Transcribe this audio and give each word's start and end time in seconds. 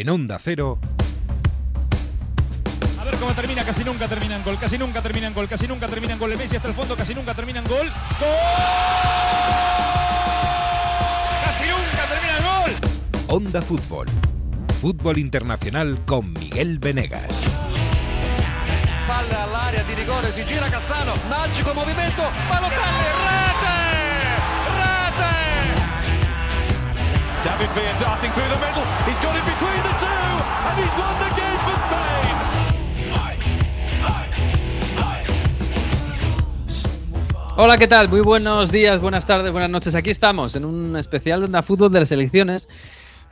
en 0.00 0.10
Onda 0.10 0.38
Cero. 0.38 0.78
A 3.00 3.04
ver 3.04 3.16
cómo 3.16 3.32
termina, 3.32 3.64
casi 3.64 3.82
nunca 3.84 4.08
terminan 4.08 4.44
gol, 4.44 4.58
casi 4.58 4.76
nunca 4.76 5.02
terminan 5.02 5.32
gol, 5.32 5.48
casi 5.48 5.66
nunca 5.66 5.86
terminan 5.86 6.18
gol. 6.18 6.32
El 6.32 6.38
Messi 6.38 6.56
hasta 6.56 6.68
el 6.68 6.74
fondo, 6.74 6.96
casi 6.96 7.14
nunca 7.14 7.34
terminan 7.34 7.64
gol. 7.64 7.86
¡Gol! 8.20 8.28
¡Casi 11.44 11.64
nunca 11.68 12.06
termina 12.08 12.36
el 12.36 12.44
gol! 12.44 12.72
Onda 13.28 13.62
Fútbol. 13.62 14.06
Fútbol 14.80 15.18
internacional 15.18 15.98
con 16.04 16.32
Miguel 16.32 16.78
Venegas. 16.78 17.44
Palla 19.06 19.44
all'area 19.44 19.82
di 19.84 19.94
rigore, 19.94 20.30
si 20.32 20.44
gira 20.44 20.68
Cassano, 20.68 21.14
magico 21.28 21.72
movimento, 21.72 22.22
Balotelli, 22.48 23.45
David 27.46 27.70
Villa 27.76 27.94
darting 28.00 28.32
through 28.32 28.48
the 28.48 28.58
middle. 28.58 28.82
He's 29.06 29.18
got 29.18 29.36
it 29.36 29.44
between 29.44 29.80
the 29.86 29.94
two, 30.02 30.06
and 30.66 30.74
he's 30.82 30.94
won 30.98 31.14
the 31.22 31.30
game 31.38 31.60
for 31.62 31.76
Spain. 31.86 32.34
Hola, 37.56 37.78
¿qué 37.78 37.86
tal? 37.86 38.08
Muy 38.08 38.22
buenos 38.22 38.72
días, 38.72 39.00
buenas 39.00 39.26
tardes, 39.26 39.52
buenas 39.52 39.70
noches. 39.70 39.94
Aquí 39.94 40.10
estamos 40.10 40.56
en 40.56 40.64
un 40.64 40.96
especial 40.96 41.38
de 41.38 41.46
Onda 41.46 41.62
Fútbol 41.62 41.92
de 41.92 42.00
las 42.00 42.10
elecciones. 42.10 42.68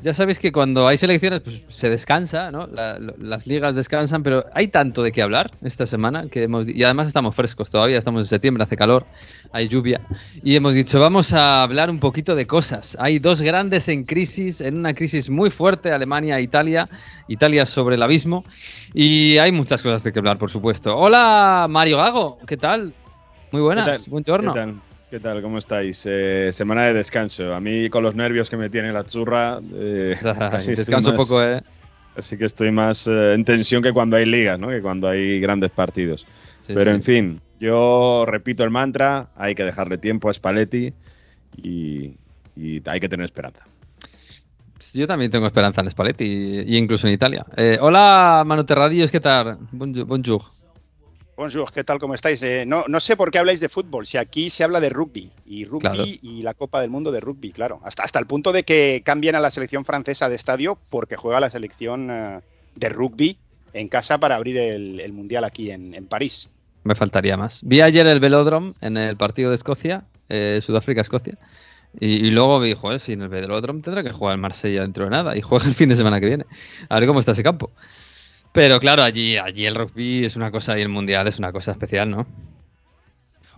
Ya 0.02 0.12
sabéis 0.12 0.38
que 0.38 0.52
cuando 0.52 0.86
hay 0.86 0.98
selecciones 0.98 1.40
pues, 1.40 1.62
se 1.70 1.88
descansa, 1.88 2.50
¿no? 2.50 2.66
La- 2.66 2.98
las 2.98 3.46
ligas 3.46 3.74
descansan, 3.74 4.22
pero 4.22 4.44
hay 4.52 4.68
tanto 4.68 5.02
de 5.02 5.12
qué 5.12 5.22
hablar 5.22 5.50
esta 5.62 5.86
semana 5.86 6.28
que 6.28 6.42
hemos 6.42 6.68
y 6.68 6.82
además 6.84 7.08
estamos 7.08 7.34
frescos 7.34 7.70
todavía, 7.70 7.96
estamos 7.96 8.20
en 8.22 8.26
septiembre, 8.26 8.64
hace 8.64 8.76
calor, 8.76 9.06
hay 9.52 9.66
lluvia 9.66 10.02
y 10.42 10.56
hemos 10.56 10.74
dicho 10.74 11.00
vamos 11.00 11.32
a 11.32 11.62
hablar 11.62 11.88
un 11.88 12.00
poquito 12.00 12.34
de 12.34 12.46
cosas. 12.46 12.98
Hay 13.00 13.18
dos 13.18 13.40
grandes 13.40 13.88
en 13.88 14.04
crisis, 14.04 14.60
en 14.60 14.76
una 14.76 14.92
crisis 14.92 15.30
muy 15.30 15.48
fuerte, 15.48 15.90
Alemania 15.90 16.38
e 16.38 16.42
Italia, 16.42 16.86
Italia 17.28 17.64
sobre 17.64 17.94
el 17.96 18.02
abismo 18.02 18.44
y 18.92 19.38
hay 19.38 19.52
muchas 19.52 19.80
cosas 19.82 20.02
de 20.02 20.12
qué 20.12 20.18
hablar, 20.18 20.36
por 20.36 20.50
supuesto. 20.50 20.94
Hola 20.94 21.66
Mario 21.70 21.96
Gago, 21.96 22.38
¿qué 22.46 22.58
tal? 22.58 22.92
Muy 23.52 23.62
buenas, 23.62 23.86
¿Qué 23.86 24.02
tal? 24.04 24.10
buen 24.10 24.24
giorno. 24.24 24.84
¿Qué 25.14 25.20
tal? 25.20 25.40
¿Cómo 25.42 25.58
estáis? 25.58 26.02
Eh, 26.10 26.48
semana 26.50 26.86
de 26.86 26.92
descanso. 26.94 27.54
A 27.54 27.60
mí 27.60 27.88
con 27.88 28.02
los 28.02 28.16
nervios 28.16 28.50
que 28.50 28.56
me 28.56 28.68
tiene 28.68 28.92
la 28.92 29.06
churra, 29.06 29.60
eh, 29.72 30.16
Descanso 30.76 31.10
un 31.10 31.16
más- 31.16 31.24
poco, 31.28 31.40
¿eh? 31.40 31.60
Así 32.16 32.36
que 32.36 32.46
estoy 32.46 32.72
más 32.72 33.06
eh, 33.06 33.34
en 33.34 33.44
tensión 33.44 33.80
que 33.80 33.92
cuando 33.92 34.16
hay 34.16 34.26
ligas, 34.26 34.58
¿no? 34.58 34.70
Que 34.70 34.82
cuando 34.82 35.06
hay 35.06 35.38
grandes 35.38 35.70
partidos. 35.70 36.26
Sí, 36.62 36.72
Pero 36.74 36.90
sí. 36.90 36.96
en 36.96 37.02
fin, 37.04 37.40
yo 37.60 38.24
repito 38.26 38.64
el 38.64 38.70
mantra, 38.70 39.28
hay 39.36 39.54
que 39.54 39.62
dejarle 39.62 39.98
tiempo 39.98 40.28
a 40.28 40.34
Spalletti 40.34 40.92
y, 41.58 42.16
y 42.56 42.82
hay 42.84 42.98
que 42.98 43.08
tener 43.08 43.26
esperanza. 43.26 43.60
Yo 44.94 45.06
también 45.06 45.30
tengo 45.30 45.46
esperanza 45.46 45.80
en 45.80 45.90
Spalletti 45.90 46.24
y, 46.24 46.74
y 46.74 46.76
incluso 46.76 47.06
en 47.06 47.14
Italia. 47.14 47.46
Eh, 47.56 47.78
hola, 47.80 48.42
Manu 48.44 48.64
Terradillos, 48.64 49.12
¿qué 49.12 49.20
tal? 49.20 49.58
Bonjour. 49.70 50.06
bonjour. 50.06 50.42
Bonjour, 51.36 51.72
¿qué 51.72 51.82
tal? 51.82 51.98
¿Cómo 51.98 52.14
estáis? 52.14 52.40
Eh, 52.44 52.64
no, 52.64 52.84
no 52.86 53.00
sé 53.00 53.16
por 53.16 53.30
qué 53.32 53.38
habláis 53.38 53.58
de 53.58 53.68
fútbol, 53.68 54.06
si 54.06 54.18
aquí 54.18 54.50
se 54.50 54.62
habla 54.62 54.78
de 54.78 54.88
rugby, 54.88 55.32
y 55.46 55.64
rugby 55.64 55.80
Claro. 55.80 56.04
y 56.04 56.42
la 56.42 56.54
Copa 56.54 56.80
del 56.80 56.90
Mundo 56.90 57.10
de 57.10 57.18
rugby, 57.20 57.50
claro. 57.50 57.80
Hasta, 57.82 58.04
hasta 58.04 58.20
el 58.20 58.26
punto 58.26 58.52
de 58.52 58.62
que 58.62 59.02
cambien 59.04 59.34
a 59.34 59.40
la 59.40 59.50
selección 59.50 59.84
francesa 59.84 60.28
de 60.28 60.36
estadio 60.36 60.78
porque 60.90 61.16
juega 61.16 61.40
la 61.40 61.50
selección 61.50 62.08
eh, 62.10 62.40
de 62.76 62.88
rugby 62.88 63.36
en 63.72 63.88
casa 63.88 64.18
para 64.18 64.36
abrir 64.36 64.56
el, 64.58 65.00
el 65.00 65.12
Mundial 65.12 65.42
aquí 65.42 65.72
en, 65.72 65.92
en 65.94 66.06
París. 66.06 66.50
Me 66.84 66.94
faltaría 66.94 67.36
más. 67.36 67.58
Vi 67.62 67.80
ayer 67.80 68.06
el 68.06 68.20
Velódromo 68.20 68.74
en 68.80 68.96
el 68.96 69.16
partido 69.16 69.50
de 69.50 69.56
Escocia, 69.56 70.04
eh, 70.28 70.60
Sudáfrica-Escocia. 70.62 71.36
Y, 71.98 72.26
y 72.26 72.30
luego 72.30 72.60
vi, 72.60 72.74
joder, 72.74 73.00
si 73.00 73.12
en 73.14 73.22
el 73.22 73.28
Velódromo 73.28 73.80
tendrá 73.80 74.04
que 74.04 74.12
jugar 74.12 74.34
el 74.34 74.40
Marsella 74.40 74.82
dentro 74.82 75.04
de 75.04 75.10
nada. 75.10 75.36
Y 75.36 75.40
juega 75.40 75.64
el 75.66 75.74
fin 75.74 75.88
de 75.88 75.96
semana 75.96 76.20
que 76.20 76.26
viene. 76.26 76.44
A 76.88 77.00
ver 77.00 77.08
cómo 77.08 77.18
está 77.18 77.32
ese 77.32 77.42
campo. 77.42 77.72
Pero 78.54 78.78
claro, 78.78 79.02
allí, 79.02 79.36
allí 79.36 79.66
el 79.66 79.74
rugby 79.74 80.24
es 80.24 80.36
una 80.36 80.52
cosa 80.52 80.78
y 80.78 80.82
el 80.82 80.88
mundial 80.88 81.26
es 81.26 81.40
una 81.40 81.50
cosa 81.50 81.72
especial, 81.72 82.08
¿no? 82.08 82.24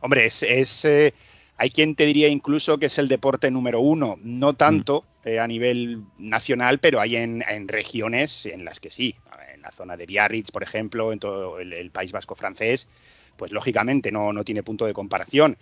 Hombre, 0.00 0.24
es, 0.24 0.42
es, 0.42 0.86
eh, 0.86 1.12
hay 1.58 1.68
quien 1.68 1.94
te 1.94 2.06
diría 2.06 2.28
incluso 2.28 2.78
que 2.78 2.86
es 2.86 2.96
el 2.96 3.06
deporte 3.06 3.50
número 3.50 3.78
uno, 3.80 4.16
no 4.24 4.54
tanto 4.54 5.04
eh, 5.22 5.38
a 5.38 5.46
nivel 5.46 6.00
nacional, 6.16 6.78
pero 6.78 6.98
hay 6.98 7.16
en, 7.16 7.44
en 7.46 7.68
regiones 7.68 8.46
en 8.46 8.64
las 8.64 8.80
que 8.80 8.90
sí. 8.90 9.14
En 9.54 9.60
la 9.60 9.70
zona 9.70 9.98
de 9.98 10.06
Biarritz, 10.06 10.50
por 10.50 10.62
ejemplo, 10.62 11.12
en 11.12 11.18
todo 11.18 11.60
el, 11.60 11.74
el 11.74 11.90
País 11.90 12.10
Vasco 12.12 12.34
francés, 12.34 12.88
pues 13.36 13.52
lógicamente 13.52 14.10
no, 14.10 14.32
no 14.32 14.44
tiene 14.44 14.62
punto 14.62 14.86
de 14.86 14.94
comparación. 14.94 15.58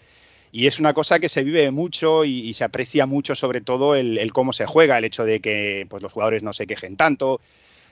Y 0.53 0.69
es 0.69 0.79
una 0.79 0.95
cosa 0.95 1.19
que 1.19 1.29
se 1.29 1.43
vive 1.43 1.73
mucho 1.73 2.25
y, 2.25 2.39
y 2.39 2.55
se 2.55 2.63
aprecia 2.63 3.07
mucho, 3.07 3.35
sobre 3.35 3.61
todo 3.63 3.97
el, 3.97 4.17
el 4.17 4.33
cómo 4.33 4.53
se 4.53 4.67
juega, 4.67 4.97
el 4.97 5.05
hecho 5.05 5.25
de 5.25 5.41
que 5.41 5.89
pues, 5.91 6.05
los 6.05 6.13
jugadores 6.13 6.45
no 6.45 6.53
se 6.53 6.69
quejen 6.69 6.97
tanto, 6.97 7.41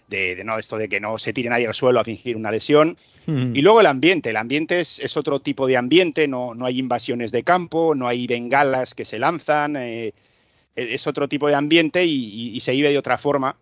de, 0.09 0.37
de 0.37 0.45
no 0.45 0.59
esto 0.59 0.77
de 0.77 0.89
que 0.89 1.01
no 1.01 1.17
se 1.19 1.33
tiren 1.33 1.53
ahí 1.53 1.65
al 1.65 1.75
suelo 1.75 2.01
a 2.01 2.05
fingir 2.05 2.37
una 2.37 2.51
lesión. 2.51 2.97
Y 3.55 3.63
luego 3.63 3.81
el 3.81 3.87
ambiente. 3.87 4.31
El 4.31 4.37
ambiente 4.37 4.81
es, 4.81 4.99
es 5.01 5.17
otro 5.17 5.41
tipo 5.41 5.67
de 5.67 5.77
ambiente, 5.77 6.29
no, 6.29 6.55
no 6.55 6.67
hay 6.67 6.79
invasiones 6.79 7.33
de 7.33 7.43
campo, 7.45 7.95
no 7.95 8.09
hay 8.09 8.27
bengalas 8.27 8.95
que 8.95 9.05
se 9.05 9.19
lanzan, 9.19 9.77
eh, 9.77 10.13
es 10.77 11.07
otro 11.07 11.29
tipo 11.29 11.49
de 11.49 11.55
ambiente 11.55 12.05
y, 12.05 12.11
y- 12.13 12.57
y 12.57 12.61
se 12.61 12.73
vive 12.73 12.91
de 12.91 12.99
otra 12.99 13.19
forma. 13.19 13.57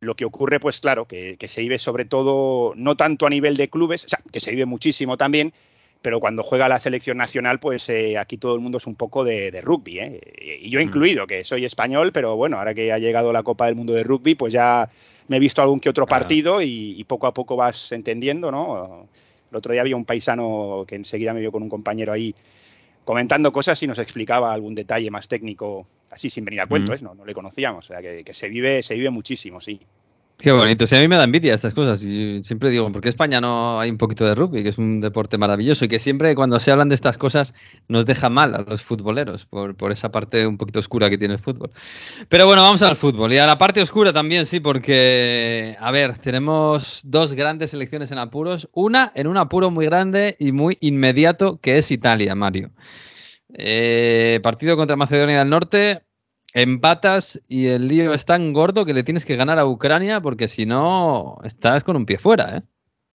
Lo 0.00 0.14
que 0.14 0.24
ocurre, 0.24 0.58
pues 0.60 0.80
claro, 0.80 1.04
que, 1.04 1.36
que 1.38 1.46
se 1.46 1.60
vive 1.60 1.76
sobre 1.78 2.06
todo, 2.06 2.72
no 2.74 2.96
tanto 2.96 3.26
a 3.26 3.30
nivel 3.30 3.56
de 3.56 3.68
clubes, 3.68 4.06
o 4.06 4.08
sea, 4.08 4.20
que 4.32 4.40
se 4.40 4.50
vive 4.50 4.64
muchísimo 4.64 5.18
también, 5.18 5.52
pero 6.00 6.20
cuando 6.20 6.42
juega 6.42 6.70
la 6.70 6.80
selección 6.80 7.18
nacional, 7.18 7.60
pues 7.60 7.86
eh, 7.90 8.16
aquí 8.16 8.38
todo 8.38 8.54
el 8.54 8.60
mundo 8.62 8.78
es 8.78 8.86
un 8.86 8.94
poco 8.94 9.24
de, 9.24 9.50
de 9.50 9.60
rugby, 9.60 9.98
¿eh? 9.98 10.20
y 10.62 10.70
yo 10.70 10.80
incluido, 10.80 11.26
que 11.26 11.44
soy 11.44 11.66
español, 11.66 12.12
pero 12.12 12.34
bueno, 12.34 12.56
ahora 12.56 12.72
que 12.72 12.90
ha 12.92 12.98
llegado 12.98 13.30
la 13.34 13.42
Copa 13.42 13.66
del 13.66 13.74
Mundo 13.74 13.92
de 13.92 14.02
Rugby, 14.02 14.34
pues 14.36 14.54
ya 14.54 14.88
me 15.30 15.36
he 15.36 15.40
visto 15.40 15.62
algún 15.62 15.78
que 15.78 15.88
otro 15.88 16.06
Claro. 16.06 16.20
partido 16.22 16.60
y, 16.60 16.94
y 16.98 17.04
poco 17.04 17.26
a 17.28 17.32
poco 17.32 17.54
vas 17.56 17.92
entendiendo, 17.92 18.50
¿no? 18.50 19.06
El 19.50 19.56
otro 19.56 19.72
día 19.72 19.80
había 19.82 19.94
un 19.96 20.04
paisano 20.04 20.84
que 20.86 20.96
enseguida 20.96 21.32
me 21.32 21.40
vio 21.40 21.52
con 21.52 21.62
un 21.62 21.68
compañero 21.68 22.12
ahí 22.12 22.34
comentando 23.04 23.52
cosas 23.52 23.80
y 23.82 23.86
nos 23.86 23.98
explicaba 24.00 24.52
algún 24.52 24.74
detalle 24.74 25.08
más 25.10 25.28
técnico, 25.28 25.86
así 26.10 26.28
sin 26.30 26.44
venir 26.44 26.60
a 26.60 26.66
cuento, 26.66 26.92
Mm. 26.92 26.94
¿eh? 26.96 26.98
no, 27.02 27.14
no 27.14 27.24
le 27.24 27.32
conocíamos, 27.32 27.84
o 27.86 27.92
sea, 27.92 28.02
que, 28.02 28.24
que 28.24 28.34
se, 28.34 28.48
vive, 28.48 28.82
se 28.82 28.94
vive 28.94 29.10
muchísimo, 29.10 29.60
sí. 29.60 29.80
Qué 30.40 30.52
bonito. 30.52 30.86
Sí, 30.86 30.96
a 30.96 31.00
mí 31.00 31.06
me 31.06 31.16
da 31.16 31.24
envidia 31.24 31.52
estas 31.52 31.74
cosas. 31.74 32.02
Y 32.02 32.42
siempre 32.42 32.70
digo, 32.70 32.90
¿por 32.90 33.02
qué 33.02 33.10
España 33.10 33.42
no 33.42 33.78
hay 33.78 33.90
un 33.90 33.98
poquito 33.98 34.24
de 34.24 34.34
rugby? 34.34 34.62
Que 34.62 34.70
es 34.70 34.78
un 34.78 35.00
deporte 35.00 35.36
maravilloso 35.36 35.84
y 35.84 35.88
que 35.88 35.98
siempre 35.98 36.34
cuando 36.34 36.58
se 36.58 36.70
hablan 36.70 36.88
de 36.88 36.94
estas 36.94 37.18
cosas 37.18 37.52
nos 37.88 38.06
deja 38.06 38.30
mal 38.30 38.54
a 38.54 38.62
los 38.62 38.82
futboleros 38.82 39.44
por, 39.44 39.76
por 39.76 39.92
esa 39.92 40.10
parte 40.10 40.46
un 40.46 40.56
poquito 40.56 40.78
oscura 40.78 41.10
que 41.10 41.18
tiene 41.18 41.34
el 41.34 41.40
fútbol. 41.40 41.70
Pero 42.30 42.46
bueno, 42.46 42.62
vamos 42.62 42.80
al 42.80 42.96
fútbol. 42.96 43.32
Y 43.34 43.38
a 43.38 43.46
la 43.46 43.58
parte 43.58 43.82
oscura 43.82 44.14
también, 44.14 44.46
sí, 44.46 44.60
porque, 44.60 45.76
a 45.78 45.90
ver, 45.90 46.16
tenemos 46.16 47.02
dos 47.04 47.34
grandes 47.34 47.72
selecciones 47.72 48.10
en 48.10 48.18
apuros. 48.18 48.70
Una 48.72 49.12
en 49.14 49.26
un 49.26 49.36
apuro 49.36 49.70
muy 49.70 49.84
grande 49.84 50.36
y 50.38 50.52
muy 50.52 50.78
inmediato, 50.80 51.58
que 51.60 51.76
es 51.76 51.90
Italia, 51.90 52.34
Mario. 52.34 52.70
Eh, 53.52 54.40
partido 54.42 54.76
contra 54.76 54.96
Macedonia 54.96 55.40
del 55.40 55.50
Norte, 55.50 56.02
empatas 56.54 57.40
y 57.48 57.66
el 57.66 57.88
lío 57.88 58.12
es 58.14 58.24
tan 58.24 58.52
gordo 58.52 58.84
que 58.84 58.94
le 58.94 59.02
tienes 59.02 59.24
que 59.24 59.36
ganar 59.36 59.58
a 59.58 59.66
Ucrania 59.66 60.20
porque 60.20 60.48
si 60.48 60.66
no 60.66 61.36
estás 61.44 61.84
con 61.84 61.96
un 61.96 62.06
pie 62.06 62.18
fuera, 62.18 62.58
¿eh? 62.58 62.62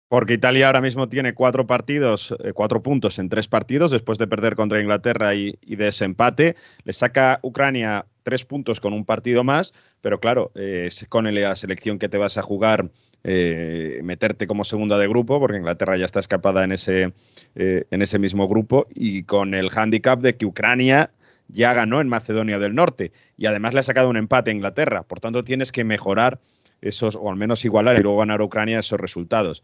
Porque 0.09 0.35
Italia 0.35 0.67
ahora 0.67 0.81
mismo 0.81 1.09
tiene 1.09 1.33
cuatro 1.33 1.65
partidos, 1.65 2.35
eh, 2.43 2.53
cuatro 2.53 2.83
puntos 2.83 3.17
en 3.17 3.29
tres 3.29 3.47
partidos 3.47 3.89
después 3.89 4.19
de 4.19 4.27
perder 4.27 4.55
contra 4.55 4.79
Inglaterra 4.79 5.33
y, 5.33 5.57
y 5.61 5.75
de 5.75 5.87
ese 5.87 6.05
empate. 6.05 6.55
Le 6.83 6.93
saca 6.93 7.39
Ucrania 7.41 8.05
tres 8.21 8.45
puntos 8.45 8.79
con 8.79 8.93
un 8.93 9.05
partido 9.05 9.43
más, 9.43 9.73
pero 10.01 10.19
claro, 10.19 10.51
eh, 10.53 10.83
es 10.85 11.07
con 11.09 11.33
la 11.33 11.55
selección 11.55 11.97
que 11.97 12.09
te 12.09 12.19
vas 12.19 12.37
a 12.37 12.43
jugar, 12.43 12.91
eh, 13.23 14.01
meterte 14.03 14.45
como 14.45 14.63
segunda 14.65 14.99
de 14.99 15.07
grupo, 15.07 15.39
porque 15.39 15.57
Inglaterra 15.57 15.97
ya 15.97 16.05
está 16.05 16.19
escapada 16.19 16.63
en 16.63 16.73
ese, 16.73 17.13
en 17.55 18.01
ese 18.03 18.19
mismo 18.19 18.47
grupo, 18.47 18.85
y 18.93 19.23
con 19.23 19.55
el 19.55 19.71
hándicap 19.71 20.19
de 20.19 20.35
que 20.35 20.45
Ucrania 20.45 21.09
ya 21.53 21.73
ganó 21.73 22.01
en 22.01 22.09
Macedonia 22.09 22.59
del 22.59 22.75
Norte 22.75 23.11
y 23.37 23.45
además 23.45 23.73
le 23.73 23.79
ha 23.79 23.83
sacado 23.83 24.09
un 24.09 24.17
empate 24.17 24.51
a 24.51 24.53
Inglaterra. 24.53 25.03
Por 25.03 25.19
tanto, 25.19 25.43
tienes 25.43 25.71
que 25.71 25.83
mejorar 25.83 26.39
esos, 26.81 27.15
o 27.15 27.29
al 27.29 27.37
menos 27.37 27.63
igualar 27.63 27.99
y 27.99 28.03
luego 28.03 28.19
ganar 28.19 28.41
a 28.41 28.43
Ucrania 28.43 28.79
esos 28.79 28.99
resultados. 28.99 29.63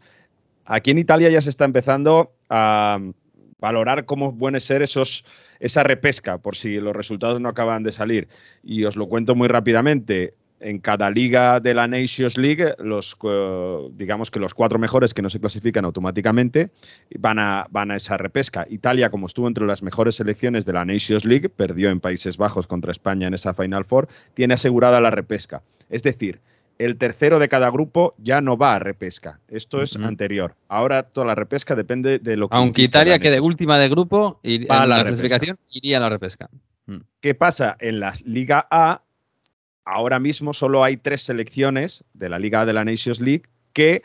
Aquí 0.64 0.92
en 0.92 0.98
Italia 0.98 1.28
ya 1.28 1.40
se 1.40 1.50
está 1.50 1.64
empezando 1.64 2.32
a 2.48 2.98
valorar 3.58 4.06
cómo 4.06 4.36
puede 4.36 4.60
ser 4.60 4.82
esos, 4.82 5.24
esa 5.58 5.82
repesca, 5.82 6.38
por 6.38 6.56
si 6.56 6.76
los 6.76 6.96
resultados 6.96 7.40
no 7.40 7.48
acaban 7.48 7.82
de 7.82 7.92
salir. 7.92 8.28
Y 8.62 8.84
os 8.84 8.96
lo 8.96 9.08
cuento 9.08 9.34
muy 9.34 9.48
rápidamente. 9.48 10.34
En 10.60 10.78
cada 10.78 11.10
liga 11.10 11.58
de 11.58 11.74
la 11.74 11.88
Nations 11.88 12.36
League, 12.36 12.74
los, 12.78 13.16
eh, 13.24 13.88
digamos 13.92 14.30
que 14.30 14.38
los 14.38 14.54
cuatro 14.54 14.78
mejores 14.78 15.14
que 15.14 15.22
no 15.22 15.30
se 15.30 15.40
clasifican 15.40 15.84
automáticamente 15.84 16.70
van 17.18 17.38
a, 17.38 17.66
van 17.70 17.90
a 17.90 17.96
esa 17.96 18.16
repesca. 18.16 18.66
Italia, 18.68 19.10
como 19.10 19.26
estuvo 19.26 19.48
entre 19.48 19.66
las 19.66 19.82
mejores 19.82 20.16
selecciones 20.16 20.66
de 20.66 20.74
la 20.74 20.84
Nations 20.84 21.24
League, 21.24 21.48
perdió 21.48 21.88
en 21.90 22.00
Países 22.00 22.36
Bajos 22.36 22.66
contra 22.66 22.92
España 22.92 23.26
en 23.26 23.34
esa 23.34 23.54
Final 23.54 23.84
Four, 23.84 24.08
tiene 24.34 24.54
asegurada 24.54 25.00
la 25.00 25.10
repesca. 25.10 25.62
Es 25.88 26.02
decir, 26.02 26.40
el 26.80 26.96
tercero 26.96 27.38
de 27.38 27.48
cada 27.48 27.70
grupo 27.70 28.14
ya 28.16 28.40
no 28.40 28.56
va 28.56 28.74
a 28.74 28.78
repesca. 28.78 29.38
Esto 29.48 29.82
es 29.82 29.96
anterior. 29.96 30.54
Ahora 30.68 31.02
toda 31.02 31.26
la 31.26 31.34
repesca 31.34 31.74
depende 31.74 32.18
de 32.18 32.36
lo 32.38 32.48
que. 32.48 32.56
Aunque 32.56 32.82
Italia 32.82 33.18
quede 33.18 33.38
última 33.38 33.76
de 33.78 33.90
grupo 33.90 34.40
y 34.42 34.64
Va 34.64 34.80
a 34.80 34.84
en 34.84 34.88
la 34.88 35.04
clasificación 35.04 35.58
iría 35.68 35.98
a 35.98 36.00
la 36.00 36.08
repesca. 36.08 36.48
Mm. 36.86 37.00
¿Qué 37.20 37.34
pasa? 37.34 37.76
En 37.80 38.00
la 38.00 38.14
Liga 38.24 38.66
A, 38.70 39.02
ahora 39.90 40.18
mismo 40.18 40.54
solo 40.54 40.84
hay 40.84 40.96
tres 40.96 41.22
selecciones 41.22 42.04
de 42.14 42.28
la 42.28 42.38
Liga 42.38 42.64
de 42.64 42.72
la 42.72 42.84
Nations 42.84 43.20
League 43.20 43.42
que 43.72 44.02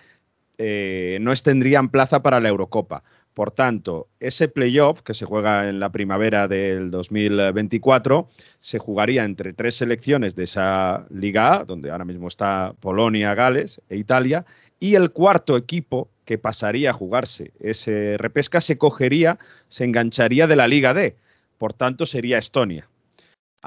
eh, 0.58 1.18
no 1.22 1.34
tendrían 1.36 1.90
plaza 1.90 2.22
para 2.22 2.40
la 2.40 2.50
Eurocopa. 2.50 3.04
Por 3.34 3.52
tanto, 3.52 4.08
ese 4.22 4.48
playoff 4.48 5.02
que 5.02 5.14
se 5.14 5.26
juega 5.26 5.68
en 5.68 5.80
la 5.80 5.92
primavera 5.92 6.48
del 6.48 6.90
2024 6.90 8.30
se 8.62 8.80
jugaría 8.80 9.26
entre 9.26 9.52
tres 9.54 9.76
selecciones 9.76 10.36
de 10.36 10.44
esa 10.44 11.06
Liga 11.10 11.56
A, 11.56 11.64
donde 11.66 11.92
ahora 11.92 12.06
mismo 12.06 12.30
está 12.30 12.74
Polonia, 12.80 13.36
Gales 13.36 13.82
e 13.90 13.98
Italia, 13.98 14.46
y 14.80 14.96
el 14.96 15.12
cuarto 15.12 15.58
equipo 15.58 16.10
que 16.24 16.38
pasaría 16.38 16.92
a 16.92 16.94
jugarse 16.94 17.52
ese 17.60 18.18
repesca 18.18 18.62
se 18.62 18.78
cogería, 18.78 19.38
se 19.68 19.84
engancharía 19.84 20.48
de 20.48 20.56
la 20.56 20.68
Liga 20.68 20.94
D. 20.94 21.16
Por 21.58 21.74
tanto, 21.74 22.06
sería 22.06 22.38
Estonia. 22.38 22.88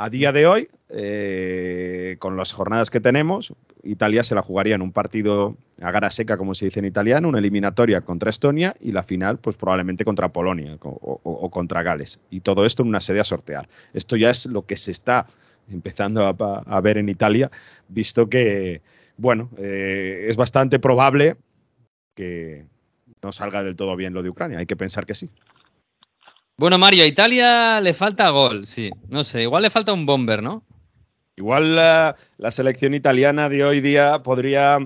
A 0.01 0.11
día 0.11 0.31
de 0.31 0.47
hoy, 0.47 0.69
eh, 0.91 2.15
con 2.21 2.37
las 2.37 2.53
jornadas 2.53 2.89
que 2.89 3.01
tenemos, 3.01 3.53
Italia 3.83 4.23
se 4.23 4.37
la 4.37 4.43
jugaría 4.43 4.77
en 4.77 4.83
un 4.83 4.93
partido 4.93 5.57
a 5.83 5.91
gara 5.91 6.09
seca, 6.09 6.37
como 6.37 6.55
se 6.55 6.67
dice 6.67 6.79
en 6.79 6.87
italiano, 6.87 7.29
una 7.29 7.41
eliminatoria 7.41 8.03
contra 8.03 8.31
Estonia 8.31 8.77
y 8.81 8.93
la 8.93 9.03
final, 9.03 9.39
pues 9.39 9.57
probablemente 9.57 10.05
contra 10.05 10.29
Polonia 10.29 10.77
o, 10.81 11.51
contra 11.51 11.83
Gales. 11.83 12.21
Y 12.31 12.43
todo 12.43 12.65
esto 12.65 12.85
en 12.85 12.91
una 12.91 13.01
sede 13.01 13.19
a 13.19 13.25
sortear. 13.25 13.69
Esto 13.93 14.15
ya 14.15 14.31
es 14.31 14.47
lo 14.47 14.67
que 14.67 14.77
se 14.77 14.93
está 14.93 15.27
empezando 15.69 16.25
a, 16.25 16.81
ver 16.81 16.99
en 16.99 17.09
Italia, 17.09 17.51
visto 17.89 18.29
que, 18.29 18.83
bueno, 19.17 19.51
eh, 19.59 20.27
es 20.29 20.37
bastante 20.37 20.79
probable 20.79 21.35
que 22.15 22.67
no 23.21 23.33
salga 23.33 23.65
del 23.65 23.75
todo 23.75 23.97
bien 23.97 24.15
lo 24.15 24.23
de 24.23 24.31
Ucrania. 24.31 24.59
Hay 24.59 24.67
que 24.67 24.77
pensar 24.77 25.07
que 25.07 25.17
sí. 25.17 25.29
Bueno, 26.61 26.77
Mario, 26.77 27.05
a 27.05 27.07
Italia 27.07 27.81
le 27.81 27.95
falta 27.95 28.31
gol, 28.31 28.67
sí. 28.67 28.91
No 29.09 29.23
sé, 29.23 29.43
igual 29.43 29.63
le 29.63 29.71
falta 29.71 29.93
un 29.93 30.07
bomber, 30.07 30.43
¿no? 30.43 30.65
Igual 31.37 31.77
la, 31.77 32.17
selección 32.51 32.95
italiana 32.95 33.49
de 33.49 33.63
hoy 33.63 33.81
día 33.81 34.25
podría 34.25 34.81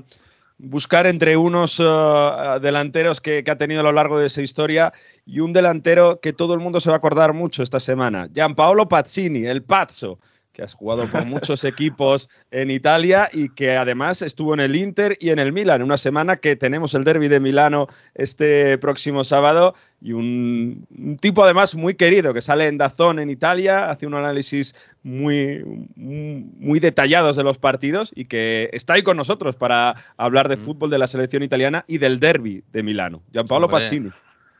buscar 0.59 1.07
entre 1.07 1.39
unos 1.39 1.81
uh, 1.81 2.61
delanteros 2.61 3.23
que, 3.23 3.43
que, 3.43 3.51
ha 3.51 3.57
tenido 3.57 3.81
a 3.81 3.85
lo 3.85 3.93
largo 3.93 4.19
de 4.19 4.27
esa 4.27 4.43
historia 4.43 4.93
y 5.25 5.41
un 5.41 5.55
delantero 5.55 6.21
que 6.21 6.35
todo 6.35 6.53
el 6.53 6.61
mundo 6.61 6.79
se 6.79 6.91
va 6.91 6.97
a 6.97 6.99
acordar 6.99 7.33
mucho 7.33 7.63
esta 7.63 7.81
semana, 7.81 8.29
Gianpaolo 8.31 8.87
Pazzini, 8.87 9.47
el 9.47 9.63
Pazzo, 9.63 10.19
que 10.53 10.63
has 10.63 10.75
jugado 10.75 11.09
por 11.11 11.25
muchos 11.25 11.65
equipos 11.65 12.29
en 12.51 12.71
Italia 12.71 13.29
y 13.33 13.49
que 13.49 13.77
además 13.77 14.23
estuvo 14.23 14.55
en 14.55 14.61
el 14.61 14.77
Inter 14.77 15.17
y 15.21 15.31
en 15.31 15.39
el 15.39 15.53
Milan. 15.53 15.83
Una 15.83 15.97
semana 15.97 16.37
que 16.37 16.57
tenemos 16.57 16.95
el 16.95 17.05
derby 17.05 17.29
de 17.29 17.41
Milano 17.41 17.89
este 18.15 18.79
próximo 18.79 19.25
sábado 19.25 19.75
y 20.01 20.13
un, 20.13 20.87
tipo 21.21 21.45
además 21.45 21.75
muy 21.75 21.95
querido 21.95 22.35
que 22.35 22.43
sale 22.43 22.67
en 22.67 22.79
Dazón 22.79 23.19
en 23.19 23.31
Italia, 23.31 23.91
hace 23.91 24.07
un 24.07 24.15
análisis 24.15 24.75
muy, 25.03 25.65
muy 25.97 26.81
detallados 26.81 27.37
de 27.37 27.45
los 27.45 27.59
partidos 27.59 28.13
y 28.15 28.27
que 28.27 28.69
está 28.73 28.95
ahí 28.95 29.03
con 29.03 29.17
nosotros 29.17 29.57
para 29.57 29.95
hablar 30.17 30.49
de 30.49 30.57
mm. 30.57 30.65
fútbol 30.65 30.91
de 30.91 30.99
la 30.99 31.07
selección 31.07 31.43
italiana 31.43 31.85
y 31.87 31.99
del 31.99 32.21
derby 32.21 32.63
de 32.73 32.83
Milano. 32.83 33.23
Gianpaolo 33.33 33.69
Pazzini. 33.69 34.11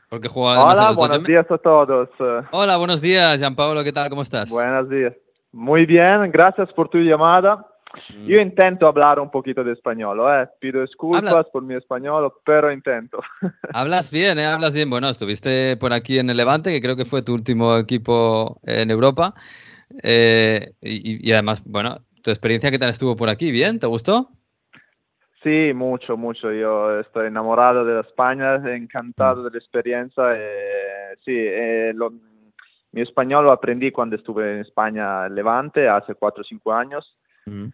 Porque 0.09 0.29
Hola, 0.31 0.91
buenos 0.91 1.23
días 1.23 1.49
a 1.49 1.57
todos. 1.57 2.09
Hola, 2.51 2.77
buenos 2.77 3.01
días, 3.01 3.39
Gianpaolo, 3.39 3.83
¿qué 3.83 3.91
tal? 3.91 4.09
¿Cómo 4.09 4.21
estás? 4.21 4.49
Buenos 4.49 4.87
días. 4.87 5.13
Muy 5.53 5.85
bien, 5.85 6.31
gracias 6.31 6.73
por 6.73 6.89
tu 6.89 6.97
llamada. 6.97 7.65
Mm. 8.09 8.25
Yo 8.25 8.39
intento 8.39 8.87
hablar 8.87 9.19
un 9.19 9.29
poquito 9.29 9.63
de 9.63 9.73
español, 9.73 10.19
¿eh? 10.27 10.47
pido 10.59 10.81
disculpas 10.81 11.45
por 11.53 11.61
mi 11.61 11.75
español, 11.75 12.33
pero 12.43 12.71
intento. 12.71 13.19
Hablas 13.73 14.09
bien, 14.09 14.39
¿eh? 14.39 14.45
hablas 14.45 14.73
bien. 14.73 14.89
Bueno, 14.89 15.09
estuviste 15.09 15.77
por 15.77 15.93
aquí 15.93 16.17
en 16.17 16.31
el 16.31 16.37
Levante, 16.37 16.71
que 16.71 16.81
creo 16.81 16.95
que 16.95 17.05
fue 17.05 17.21
tu 17.21 17.35
último 17.35 17.77
equipo 17.77 18.59
en 18.63 18.89
Europa. 18.89 19.35
Eh, 20.01 20.71
y, 20.81 21.31
además, 21.31 21.63
bueno, 21.67 21.99
tu 22.23 22.31
experiencia, 22.31 22.71
¿qué 22.71 22.79
tal 22.79 22.89
estuvo 22.89 23.15
por 23.15 23.29
aquí? 23.29 23.51
¿Bien? 23.51 23.79
¿Te 23.79 23.85
gustó? 23.85 24.29
Sí, 25.43 25.71
mucho, 25.75 26.17
mucho. 26.17 26.51
Yo 26.51 26.99
estoy 26.99 27.27
enamorado 27.27 27.85
de 27.85 28.01
España, 28.01 28.55
encantado 28.73 29.41
mm. 29.41 29.45
de 29.45 29.51
la 29.51 29.57
experiencia. 29.59 30.23
Eh, 30.35 31.15
sí, 31.23 31.35
eh, 31.35 31.91
lo, 31.93 32.11
mi 32.93 33.01
español 33.01 33.45
lo 33.45 33.51
aprendí 33.51 33.91
cuando 33.91 34.15
estuve 34.15 34.53
en 34.53 34.59
España 34.59 35.27
Levante 35.27 35.89
hace 35.89 36.13
4 36.13 36.41
o 36.41 36.43
5 36.43 36.73
años. 36.73 37.17
Mm. 37.45 37.65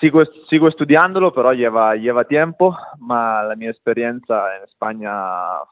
Sigo, 0.00 0.22
sigo 0.48 0.68
estudiándolo, 0.68 1.32
pero 1.32 1.52
lleva, 1.52 1.94
lleva 1.96 2.24
tiempo, 2.24 2.78
ma 2.98 3.42
la 3.42 3.54
mia 3.54 3.70
experiencia 3.70 4.56
en 4.56 4.64
España 4.64 5.12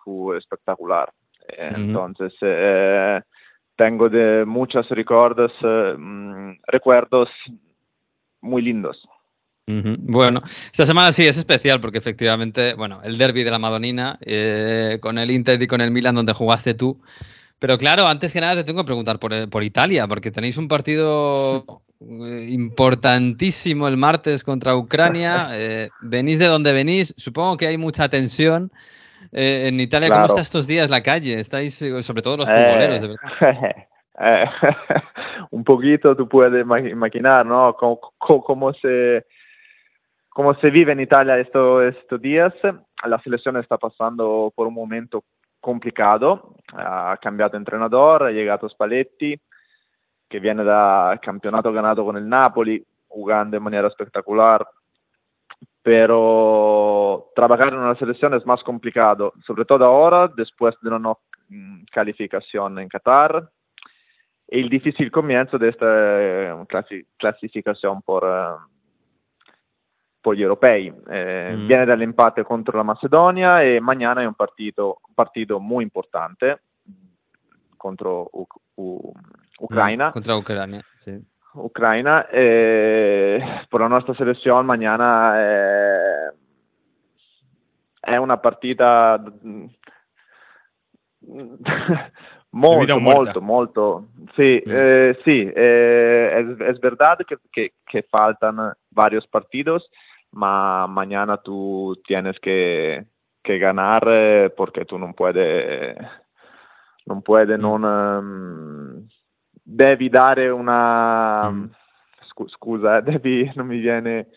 fue 0.04 0.36
espectacular. 0.36 1.10
Eh, 1.48 1.72
entonces, 1.76 2.34
eh, 2.42 3.22
tengo 3.76 4.08
de 4.10 4.44
muchos 4.44 4.86
recuerdos, 4.90 5.52
eh, 5.62 5.94
mm, 5.96 6.58
recuerdos 6.66 7.30
muy 8.42 8.62
lindos. 8.62 9.00
Bueno, 9.66 10.40
esta 10.44 10.86
semana 10.86 11.12
sí 11.12 11.26
es 11.26 11.36
especial 11.36 11.78
porque 11.78 11.98
efectivamente, 11.98 12.72
bueno, 12.72 13.00
el 13.04 13.18
derby 13.18 13.44
de 13.44 13.50
la 13.50 13.58
Madonina 13.58 14.18
con 15.02 15.18
el 15.18 15.30
Inter 15.30 15.60
y 15.60 15.66
con 15.66 15.82
el 15.82 15.90
Milan 15.90 16.14
donde 16.14 16.32
jugaste 16.32 16.72
tú, 16.72 16.98
pero 17.58 17.78
claro, 17.78 18.06
antes 18.06 18.32
que 18.32 18.40
nada 18.40 18.56
te 18.56 18.64
tengo 18.64 18.82
que 18.82 18.86
preguntar 18.86 19.18
por, 19.18 19.48
por 19.50 19.62
Italia, 19.62 20.06
porque 20.06 20.30
tenéis 20.30 20.56
un 20.56 20.68
partido 20.68 21.64
eh, 22.00 22.48
importantísimo 22.50 23.88
el 23.88 23.96
martes 23.96 24.44
contra 24.44 24.76
Ucrania. 24.76 25.48
Eh, 25.60 25.88
venís 26.00 26.38
de 26.38 26.46
donde 26.46 26.72
venís. 26.72 27.14
Supongo 27.16 27.56
que 27.56 27.66
hay 27.66 27.76
mucha 27.78 28.08
tensión. 28.08 28.70
Eh, 29.32 29.66
en 29.66 29.80
Italia, 29.80 30.08
¿cómo 30.08 30.26
está 30.26 30.40
estos 30.40 30.66
días 30.66 30.88
la 30.90 31.02
calle? 31.02 31.40
Estáis, 31.40 31.74
sobre 32.02 32.22
todo 32.22 32.36
los 32.36 32.48
futboleros, 32.48 33.00
de 33.00 33.08
verdad. 33.08 33.76
un 35.50 35.64
poquito 35.64 36.16
tú 36.16 36.28
puedes 36.28 36.64
imaginar, 36.90 37.46
¿no? 37.46 37.74
Cómo, 37.74 38.72
se, 38.74 39.26
cómo 40.28 40.54
se 40.54 40.70
vive 40.70 40.92
en 40.92 41.00
Italia 41.00 41.38
estos, 41.38 41.94
estos 41.94 42.20
días. 42.20 42.52
La 43.04 43.20
selección 43.22 43.56
está 43.56 43.78
pasando 43.78 44.52
por 44.54 44.66
un 44.66 44.74
momento 44.74 45.24
complicado, 45.60 46.54
ha 46.72 47.16
cambiato 47.20 47.56
entrenador, 47.56 48.24
ha 48.24 48.30
llegado 48.30 48.68
Spalletti, 48.68 49.38
que 50.28 50.40
viene 50.40 50.64
da 50.64 51.18
campionato 51.22 51.72
ganado 51.72 52.04
con 52.04 52.16
el 52.16 52.28
Napoli, 52.28 52.84
jugando 53.08 53.56
en 53.56 53.62
manera 53.62 53.88
espectacular, 53.88 54.66
pero 55.82 57.30
trabajar 57.34 57.68
en 57.68 57.78
una 57.78 57.94
selección 57.96 58.34
es 58.34 58.44
más 58.44 58.62
complicado, 58.62 59.32
sobre 59.46 59.64
todo 59.64 59.84
ahora, 59.84 60.28
después 60.28 60.74
de 60.82 60.88
una 60.88 60.98
no 60.98 61.18
mm, 61.48 61.84
calificación 61.90 62.78
en 62.78 62.88
Qatar, 62.88 63.48
y 64.50 64.60
el 64.60 64.68
difícil 64.68 65.10
comienzo 65.10 65.58
de 65.58 65.68
esta 65.68 65.86
eh, 65.88 66.54
clasificación 67.18 68.02
por, 68.02 68.24
eh, 70.18 70.20
por 70.20 70.34
gli 70.34 70.42
europei. 70.42 70.92
Eh, 71.08 71.52
mm. 71.54 71.66
Viene 71.66 71.84
dall'empate 71.84 72.42
contro 72.42 72.76
la 72.76 72.82
Macedonia 72.82 73.62
e 73.62 73.80
mañana 73.80 74.22
è 74.22 74.26
un 74.26 74.34
partito, 74.34 75.00
un 75.06 75.14
partito 75.14 75.60
muy 75.60 75.82
importante 75.82 76.62
contro 77.76 78.28
U- 78.32 78.46
U- 78.74 79.12
Ucraina. 79.60 80.08
Mm, 80.08 80.10
contra 80.10 80.34
Ucrania, 80.34 80.84
sì. 80.98 81.36
Ucraina 81.52 82.28
e 82.28 83.64
per 83.68 83.80
la 83.80 83.86
nostra 83.86 84.14
selezione 84.14 84.62
mañana 84.62 85.38
è, 85.38 86.32
è 88.00 88.16
una 88.16 88.36
partita 88.38 89.20
molto, 92.50 93.00
molto, 93.00 93.40
molto, 93.40 94.08
sì, 94.34 94.62
mm. 94.66 94.70
eh, 94.70 95.18
sí 95.24 95.50
eh, 95.54 96.32
es, 96.36 96.60
es, 96.60 96.78
verdad 96.80 97.18
que, 97.26 97.38
que, 97.50 97.72
que 97.86 98.02
faltan 98.02 98.72
varios 98.90 99.26
partidos, 99.26 99.88
ma 100.32 100.86
mañana 100.86 101.38
tú 101.38 102.00
tienes 102.06 102.38
que, 102.40 103.06
que 103.42 103.58
ganar 103.58 104.04
eh, 104.08 104.50
porque 104.56 104.84
tú 104.84 104.98
no 104.98 105.12
puedes, 105.14 105.96
non 107.08 107.22
puede 107.22 107.56
mm. 107.56 107.60
non, 107.60 107.82
um, 107.82 109.06
devi 109.62 110.08
dare 110.08 110.50
una, 110.50 111.50
mm. 111.50 111.70
scusa, 112.48 112.98
eh, 112.98 113.02
devi, 113.08 113.50
non 113.54 113.66
mi 113.66 113.80
viene, 113.80 114.28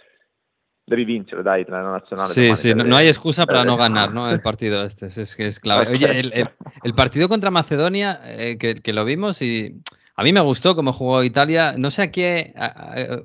devi 0.83 1.03
vincere, 1.03 1.43
dai, 1.43 1.65
la 1.67 1.81
nazionale. 1.81 2.33
Sí, 2.33 2.55
sí, 2.55 2.74
no, 2.74 2.83
no, 2.83 2.95
hay 2.95 3.07
excusa 3.07 3.45
para 3.45 3.63
no 3.63 3.77
ganar, 3.77 4.13
¿no? 4.13 4.29
El 4.29 4.41
partido 4.41 4.83
este, 4.83 5.07
es, 5.07 5.36
que 5.36 5.45
es 5.45 5.60
clave. 5.60 5.91
Oye, 5.91 6.05
el, 6.19 6.33
el, 6.33 6.50
el 6.83 6.93
partido 6.93 7.27
contra 7.29 7.51
Macedonia, 7.51 8.19
eh, 8.24 8.57
que, 8.57 8.75
que, 8.81 8.93
lo 8.93 9.05
vimos 9.05 9.41
y 9.41 9.81
a 10.15 10.24
mí 10.24 10.34
me 10.34 10.41
gustó 10.41 10.75
cómo 10.75 10.94
jugó 10.94 11.24
Italia. 11.24 11.75
No 11.77 11.89
sé 11.89 12.03
a 12.03 12.12
qué, 12.12 12.53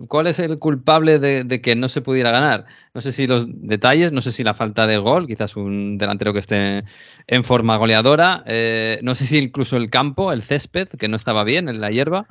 cuál 0.09 0.28
es 0.28 0.38
el 0.38 0.59
culpable 0.59 1.19
de, 1.19 1.61
que 1.61 1.75
no 1.75 1.88
se 1.88 2.00
pudiera 2.00 2.31
ganar. 2.31 2.64
No 2.95 3.00
sé 3.00 3.12
si 3.12 3.26
los 3.26 3.47
detalles, 3.66 4.12
no 4.12 4.21
sé 4.21 4.33
si 4.33 4.45
la 4.45 4.55
falta 4.55 4.87
de 4.87 4.99
gol, 4.99 5.26
quizás 5.26 5.57
un 5.57 5.99
delantero 5.99 6.33
que 6.33 6.38
esté 6.38 6.85
en 7.26 7.45
forma 7.45 7.76
goleadora. 7.76 8.45
Eh, 8.47 9.00
no 9.02 9.14
sé 9.14 9.25
si 9.25 9.38
incluso 9.38 9.76
el 9.76 9.90
campo, 9.90 10.33
el 10.33 10.43
césped, 10.43 10.88
que 10.88 11.09
no 11.09 11.16
estaba 11.16 11.45
bien 11.45 11.69
en 11.69 11.81
la 11.81 11.90
hierba. 11.90 12.26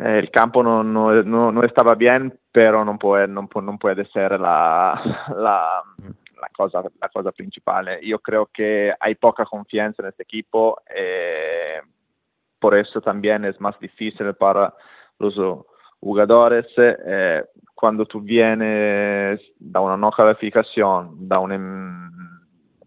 El 0.00 0.30
campo 0.30 0.62
no, 0.62 0.82
no, 0.82 1.22
no, 1.22 1.62
estaba 1.64 1.94
bien, 1.94 2.38
pero 2.50 2.82
no 2.84 2.98
puede, 2.98 3.28
no, 3.28 3.46
puede 3.78 4.06
ser 4.06 4.40
la, 4.40 4.98
la, 5.36 5.82
la, 6.40 6.48
cosa, 6.56 6.82
la 6.98 7.08
cosa 7.10 7.30
principal. 7.32 8.00
Yo 8.02 8.18
creo 8.20 8.46
que 8.46 8.94
hay 8.98 9.16
poca 9.16 9.44
confianza 9.44 10.02
en 10.02 10.08
este 10.08 10.22
equipo. 10.22 10.80
Eh, 10.96 11.80
por 12.62 12.76
eso 12.76 13.00
también 13.00 13.44
es 13.44 13.60
más 13.60 13.76
difícil 13.80 14.32
para 14.34 14.72
los 15.18 15.34
jugadores, 15.98 16.66
eh, 16.78 17.42
cuando 17.74 18.06
tú 18.06 18.20
vienes 18.20 19.40
da 19.58 19.80
una 19.80 19.96
no 19.96 20.12
calificación, 20.12 21.28
da 21.28 21.40
un, 21.40 21.50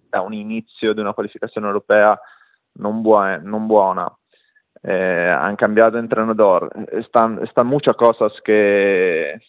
da 0.10 0.22
un 0.22 0.34
inicio 0.34 0.94
de 0.94 1.02
una 1.02 1.12
qualificación 1.12 1.66
europea 1.66 2.18
non, 2.78 3.02
buona, 3.02 3.38
non 3.44 3.68
buona. 3.68 4.18
Eh, 4.82 5.30
han 5.30 5.56
cambiado 5.58 5.92
de 5.92 6.00
entrenador, 6.00 6.72
están, 6.92 7.44
están 7.44 7.68
muchas 7.68 7.96
cosas 7.98 8.32
que 8.44 9.40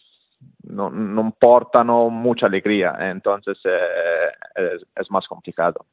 no, 0.63 0.89
no 0.89 1.31
portano 1.39 2.09
mucha 2.09 2.47
alegría, 2.47 2.95
entonces 2.99 3.57
eh, 3.63 4.31
es, 4.55 4.81
es, 4.95 5.11
más 5.11 5.27
complicado. 5.27 5.85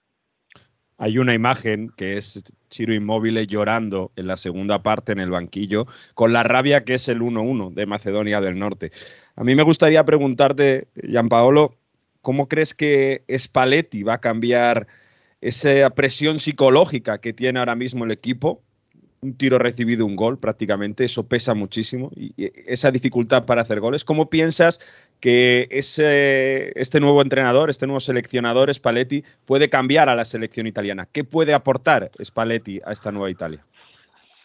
Hay 0.97 1.19
una 1.19 1.35
imagen 1.35 1.91
que 1.97 2.17
es 2.17 2.43
Chiro 2.71 2.95
Inmóvil 2.95 3.47
llorando 3.47 4.13
en 4.17 4.27
la 4.29 4.37
segunda 4.37 4.83
parte 4.83 5.13
en 5.13 5.19
el 5.21 5.31
banquillo, 5.31 5.87
con 6.15 6.33
la 6.33 6.43
rabia 6.43 6.85
que 6.85 6.95
es 6.95 7.09
el 7.09 7.21
1-1 7.21 7.75
de 7.75 7.87
Macedonia 7.87 8.41
del 8.41 8.59
Norte. 8.59 8.93
A 9.37 9.43
mí 9.43 9.55
me 9.55 9.65
gustaría 9.65 10.05
preguntarte, 10.05 10.89
Gianpaolo, 10.95 11.75
¿cómo 12.23 12.49
crees 12.49 12.75
que 12.75 13.25
Spalletti 13.37 14.03
va 14.05 14.15
a 14.15 14.21
cambiar 14.21 14.87
esa 15.41 15.91
presión 15.91 16.39
psicológica 16.39 17.19
que 17.19 17.33
tiene 17.33 17.59
ahora 17.59 17.75
mismo 17.75 18.05
el 18.05 18.13
equipo 18.13 18.63
un 19.25 19.37
tiro 19.37 19.59
recibido, 19.59 20.05
un 20.05 20.17
gol 20.17 20.39
prácticamente, 20.39 21.05
eso 21.05 21.27
pesa 21.27 21.55
muchísimo 21.55 22.11
y 22.15 22.35
esa 22.71 22.91
dificultad 22.91 23.47
para 23.47 23.63
hacer 23.63 23.81
goles. 23.81 24.05
¿Cómo 24.05 24.29
piensas 24.29 24.81
que 25.21 25.67
ese, 25.71 26.79
este 26.79 27.01
nuevo 27.01 27.23
entrenador, 27.23 27.71
este 27.71 27.87
nuevo 27.87 28.01
seleccionador, 28.01 28.73
Spalletti, 28.73 29.25
puede 29.47 29.71
cambiar 29.71 30.09
a 30.09 30.15
la 30.15 30.25
selección 30.25 30.67
italiana? 30.67 31.09
¿Qué 31.11 31.25
puede 31.25 31.55
aportar 31.55 32.11
Spalletti 32.23 32.81
a 32.85 32.93
esta 32.93 33.11
nueva 33.11 33.31
Italia? 33.31 33.65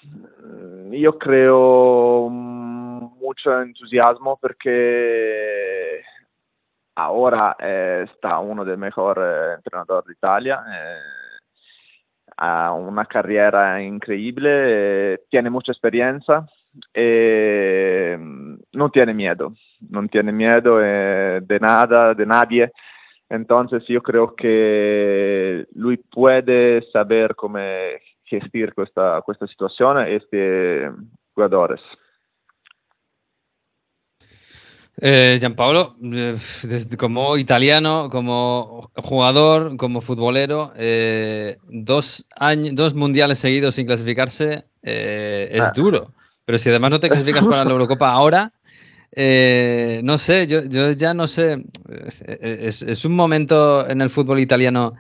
Mm, 0.04 0.94
yo 0.94 1.18
creo 1.18 2.30
mucho 2.30 3.62
entusiasmo 3.62 4.38
porque 4.42 6.02
ahora 6.96 7.56
eh, 7.60 8.06
está 8.12 8.40
uno 8.40 8.64
de 8.64 8.72
los 8.72 8.80
mejores 8.80 9.26
eh, 9.26 9.54
entrenadores 9.58 10.08
de 10.08 10.14
Italia. 10.14 10.64
Eh, 10.68 11.29
ha 12.40 12.72
una 12.74 13.06
carrera 13.06 13.82
increíble, 13.82 14.50
eh, 15.14 15.20
tiene 15.30 15.50
mucha 15.50 15.72
experiencia, 15.74 16.46
eh, 16.94 18.18
no 18.72 18.90
tiene 18.90 19.14
miedo, 19.14 19.54
no 19.90 20.08
tiene 20.08 20.32
miedo 20.32 20.80
eh, 20.82 21.42
de 21.42 21.60
nada, 21.60 22.14
de 22.14 22.26
nadie. 22.26 22.72
Entonces 23.30 23.84
yo 23.88 24.02
creo 24.02 24.36
que 24.36 25.66
lui 25.76 25.98
puede 25.98 26.82
saber 26.92 27.36
cómo 27.36 27.60
gestir 28.24 28.74
questa, 28.74 29.22
questa 29.26 29.46
situazione 29.46 30.10
e 30.10 30.20
questi 30.20 31.12
jugadores. 31.34 31.82
Eh, 35.02 35.38
Gianpaolo, 35.40 35.96
eh, 36.04 36.36
como 36.98 37.38
italiano, 37.38 38.10
como 38.12 38.92
jugador, 38.96 39.78
como 39.78 40.02
futbolero, 40.02 40.74
eh, 40.76 41.58
dos, 41.70 42.26
años, 42.36 42.76
dos 42.76 42.94
mundiales 42.94 43.40
seguidos 43.40 43.76
sin 43.76 43.88
clasificarse 43.88 44.66
eh, 44.84 45.50
es 45.54 45.62
ah. 45.62 45.72
duro. 45.74 46.14
Pero 46.44 46.58
si 46.58 46.70
además 46.70 46.92
no 46.92 47.00
te 47.00 47.08
clasificas 47.08 47.48
para 47.48 47.64
la 47.64 47.72
Eurocopa 47.72 48.10
ahora, 48.12 48.52
eh, 49.12 50.02
no 50.04 50.18
sé, 50.18 50.48
yo, 50.48 50.66
yo, 50.66 50.92
ya 50.92 51.14
no 51.14 51.28
sé. 51.28 51.64
Es, 52.42 52.82
es, 52.82 53.06
un 53.06 53.16
momento 53.16 53.88
en 53.88 54.02
el 54.02 54.10
fútbol 54.10 54.40
italiano, 54.40 54.96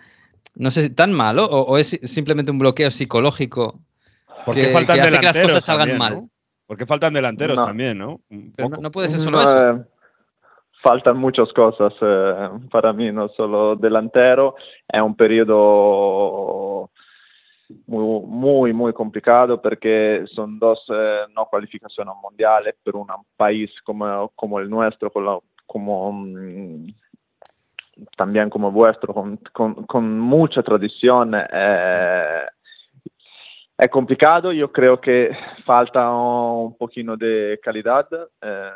no 0.55 0.71
sé, 0.71 0.91
tan 0.91 1.11
malo 1.11 1.45
o, 1.45 1.61
o 1.63 1.77
es 1.77 1.99
simplemente 2.03 2.51
un 2.51 2.59
bloqueo 2.59 2.89
psicológico 2.91 3.81
que, 4.53 4.71
que, 4.71 4.77
hace 4.77 5.19
que 5.19 5.25
las 5.25 5.39
cosas 5.39 5.65
salgan 5.65 5.97
mal. 5.97 6.13
¿no? 6.13 6.29
Porque 6.69 6.85
faltan 6.85 7.15
delanteros 7.15 7.57
no. 7.57 7.65
también, 7.65 7.97
¿no? 7.97 8.19
No, 8.29 8.69
no, 8.79 8.91
puede 8.91 9.09
ser 9.09 9.19
solo 9.19 9.41
eso. 9.41 9.71
Eh, 9.71 9.83
faltan 10.83 11.17
muchas 11.17 11.51
cosas 11.51 11.91
eh, 11.99 12.49
para 12.69 12.93
mí, 12.93 13.11
no 13.11 13.27
solo 13.29 13.75
delantero. 13.75 14.53
Es 14.87 15.01
un 15.01 15.15
periodo 15.15 16.91
muy, 17.87 18.21
muy, 18.23 18.73
muy 18.73 18.93
complicado 18.93 19.59
porque 19.59 20.25
son 20.31 20.59
dos 20.59 20.85
eh, 20.93 21.21
no 21.35 21.47
cualificaciones 21.47 22.13
mundiales 22.21 22.75
per 22.83 22.95
un 22.95 23.07
país 23.35 23.71
como, 23.83 24.29
como 24.35 24.59
el 24.59 24.69
nuestro, 24.69 25.09
como, 25.09 25.41
como 25.65 26.09
um, 26.09 26.85
también 28.15 28.51
como 28.51 28.71
vuestro, 28.71 29.11
con, 29.11 29.37
con, 29.51 29.73
con 29.87 30.19
mucha 30.19 30.61
tradición. 30.61 31.33
Eh, 31.33 32.43
es 33.79 33.89
complicado, 33.89 34.51
yo 34.51 34.69
creo 34.73 34.99
que 34.99 35.31
falta 35.63 36.11
un 36.11 36.75
poquito 36.75 37.15
de 37.15 37.57
calidad, 37.63 38.09
eh, 38.41 38.71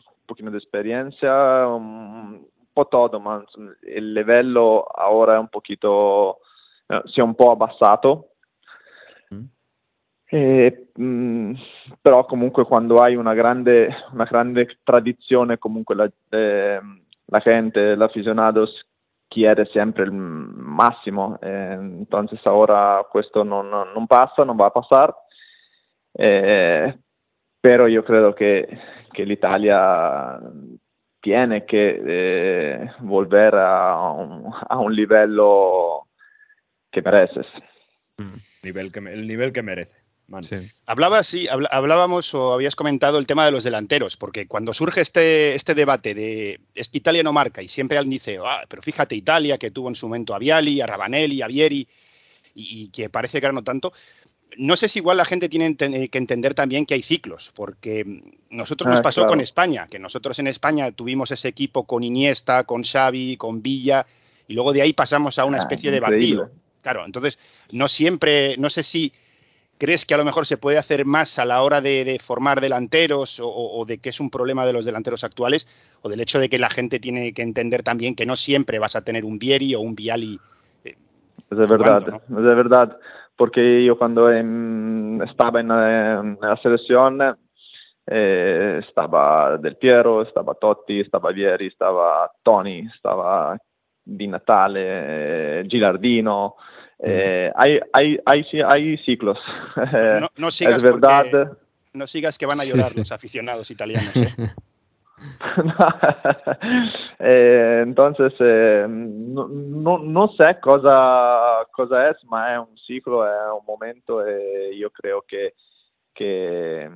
un 0.00 0.26
poquito 0.26 0.50
de 0.50 0.58
experiencia, 0.58 1.68
un, 1.68 2.44
po' 2.72 2.86
todo, 2.88 3.20
ma 3.20 3.42
il 3.82 4.12
livello 4.12 4.84
ora 5.08 5.36
è 5.36 5.38
un 5.38 5.46
poquito, 5.46 6.40
eh, 6.88 7.02
si 7.04 7.20
è 7.20 7.22
un 7.22 7.36
po' 7.36 7.52
abbassato. 7.52 8.30
Mm. 9.32 9.44
E, 10.26 10.88
mh, 10.94 11.04
mm, 11.04 11.54
però 12.02 12.24
comunque 12.24 12.64
quando 12.64 12.96
hai 12.96 13.14
una 13.14 13.34
grande, 13.34 13.88
una 14.12 14.24
grande 14.24 14.78
tradizione 14.82 15.56
comunque 15.58 15.94
la, 15.94 16.10
eh, 16.30 16.80
la 17.26 17.38
gente, 17.38 17.94
l'aficionados 17.94 18.87
quiere 19.28 19.66
siempre 19.66 20.04
el 20.04 20.12
máximo. 20.12 21.38
Eh, 21.42 21.76
entonces 21.78 22.40
ahora 22.46 23.06
esto 23.26 23.44
no, 23.44 23.62
no, 23.62 23.84
no, 23.86 24.06
pasa, 24.06 24.44
va 24.58 24.66
a 24.66 24.72
pasar. 24.72 25.14
Eh, 26.14 26.94
pero 27.60 27.88
yo 27.88 28.04
creo 28.04 28.34
que, 28.34 28.78
que 29.12 29.26
l'Italia 29.26 30.38
tiene 31.20 31.66
que 31.66 32.00
eh, 32.06 32.90
volver 33.00 33.54
a 33.56 34.12
un, 34.12 34.52
a 34.68 34.78
un 34.78 34.94
livello 34.94 36.04
que 36.90 37.02
mereces. 37.02 37.46
Mm. 38.18 38.38
Nivel 38.64 38.92
que, 38.92 38.98
el 39.00 39.26
merece. 39.62 39.97
Sí. 40.42 40.56
Hablabas, 40.84 41.26
sí, 41.26 41.48
hablábamos 41.48 42.34
o 42.34 42.52
habías 42.52 42.76
comentado 42.76 43.18
el 43.18 43.26
tema 43.26 43.46
de 43.46 43.50
los 43.50 43.64
delanteros, 43.64 44.18
porque 44.18 44.46
cuando 44.46 44.74
surge 44.74 45.00
este, 45.00 45.54
este 45.54 45.74
debate 45.74 46.14
de 46.14 46.60
es 46.74 46.90
que 46.90 46.98
Italia 46.98 47.22
no 47.22 47.32
marca 47.32 47.62
y 47.62 47.68
siempre 47.68 47.96
alguien 47.96 48.10
dice, 48.10 48.38
ah, 48.44 48.64
pero 48.68 48.82
fíjate 48.82 49.16
Italia 49.16 49.56
que 49.56 49.70
tuvo 49.70 49.88
en 49.88 49.94
su 49.94 50.06
momento 50.06 50.34
a 50.34 50.38
Viali, 50.38 50.82
a 50.82 50.86
Rabanelli, 50.86 51.40
a 51.40 51.46
Vieri 51.46 51.88
y, 52.54 52.82
y 52.82 52.88
que 52.88 53.08
parece 53.08 53.40
que 53.40 53.46
ahora 53.46 53.54
no 53.54 53.64
tanto. 53.64 53.94
No 54.58 54.76
sé 54.76 54.88
si 54.88 54.98
igual 54.98 55.16
la 55.16 55.24
gente 55.24 55.48
tiene 55.48 55.76
que 55.76 56.18
entender 56.18 56.54
también 56.54 56.84
que 56.84 56.94
hay 56.94 57.02
ciclos, 57.02 57.52
porque 57.54 58.04
nosotros 58.50 58.88
ah, 58.88 58.90
nos 58.90 59.00
pasó 59.00 59.22
claro. 59.22 59.30
con 59.30 59.40
España, 59.40 59.86
que 59.90 59.98
nosotros 59.98 60.38
en 60.38 60.46
España 60.46 60.90
tuvimos 60.92 61.30
ese 61.30 61.48
equipo 61.48 61.84
con 61.84 62.02
Iniesta, 62.02 62.64
con 62.64 62.82
Xavi, 62.82 63.36
con 63.36 63.62
Villa, 63.62 64.06
y 64.46 64.54
luego 64.54 64.72
de 64.72 64.82
ahí 64.82 64.92
pasamos 64.92 65.38
a 65.38 65.44
una 65.46 65.56
ah, 65.56 65.60
especie 65.60 65.90
de 65.90 66.00
vacío. 66.00 66.50
Claro, 66.82 67.04
entonces 67.04 67.38
no 67.70 67.88
siempre, 67.88 68.56
no 68.58 68.70
sé 68.70 68.82
si 68.82 69.12
¿Crees 69.78 70.04
que 70.04 70.14
a 70.14 70.16
lo 70.16 70.24
mejor 70.24 70.46
se 70.46 70.58
puede 70.58 70.76
hacer 70.76 71.06
más 71.06 71.38
a 71.38 71.44
la 71.44 71.62
hora 71.62 71.80
de, 71.80 72.04
de 72.04 72.18
formar 72.18 72.60
delanteros 72.60 73.38
o, 73.40 73.48
o, 73.48 73.84
de 73.84 73.98
que 73.98 74.08
es 74.08 74.18
un 74.18 74.28
problema 74.28 74.66
de 74.66 74.72
los 74.72 74.84
delanteros 74.84 75.22
actuales 75.24 75.66
o 76.02 76.08
del 76.08 76.20
hecho 76.20 76.40
de 76.40 76.48
que 76.48 76.58
la 76.58 76.68
gente 76.68 76.98
tiene 76.98 77.32
que 77.32 77.42
entender 77.42 77.82
también 77.82 78.14
que 78.14 78.26
no 78.26 78.36
siempre 78.36 78.78
vas 78.78 78.96
a 78.96 79.04
tener 79.04 79.24
un 79.24 79.38
Vieri 79.38 79.74
o 79.74 79.80
un 79.80 79.94
Viali? 79.94 80.38
Eh, 80.84 80.96
es 81.50 81.58
de 81.58 81.66
verdad, 81.66 82.20
¿no? 82.28 82.38
es 82.38 82.44
de 82.44 82.54
verdad, 82.54 82.98
porque 83.36 83.84
yo 83.84 83.96
cuando 83.96 84.30
en, 84.32 85.22
estaba 85.28 85.60
en, 85.60 85.70
en, 85.70 86.38
la 86.40 86.56
selección 86.60 87.20
eh, 88.06 88.80
estaba 88.86 89.58
Del 89.58 89.76
Piero, 89.76 90.22
estaba 90.22 90.54
Totti, 90.54 91.00
estaba 91.00 91.30
Vieri, 91.30 91.68
estaba 91.68 92.30
Tony, 92.42 92.80
estaba 92.92 93.56
Di 94.04 94.26
Natale, 94.26 95.64
Gilardino. 95.68 96.56
Eh, 97.00 97.52
hay, 97.54 97.78
hay, 97.92 98.18
hay, 98.24 98.44
hay, 98.68 98.98
ciclos. 98.98 99.38
No, 99.76 100.28
no 100.36 100.50
sigas 100.50 100.76
es 100.76 100.82
verdad. 100.82 101.56
No 101.92 102.06
sigas 102.06 102.38
que 102.38 102.46
van 102.46 102.60
a 102.60 102.64
llorar 102.64 102.94
los 102.96 103.12
aficionados 103.12 103.70
italianos. 103.70 104.16
¿eh? 104.38 104.54
eh, 107.18 107.80
entonces, 107.82 108.32
eh, 108.38 108.86
no, 108.88 109.48
no, 109.48 109.98
no, 109.98 110.28
sé 110.38 110.58
cosa, 110.60 111.66
cosa 111.72 112.10
es, 112.10 112.22
ma 112.24 112.52
è 112.52 112.58
un 112.58 112.76
ciclo, 112.76 113.24
è 113.24 113.50
un 113.50 113.62
momento 113.66 114.24
e 114.24 114.70
io 114.74 114.90
credo 114.90 115.24
che, 115.26 115.54
che 116.12 116.90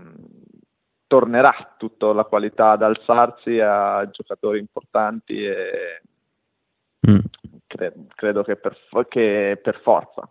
tornerà 1.07 1.75
tutta 1.77 2.13
la 2.13 2.25
qualità 2.25 2.73
ad 2.73 2.83
alzarsi 2.83 3.59
a 3.61 4.09
giocatori 4.11 4.59
importanti 4.59 5.45
e 5.45 6.03
mm. 7.09 7.19
Cre 7.73 7.93
credo 8.17 8.45
que 8.45 8.57
per, 8.57 8.77
que 9.11 9.57
per 9.65 9.81
forza. 9.83 10.29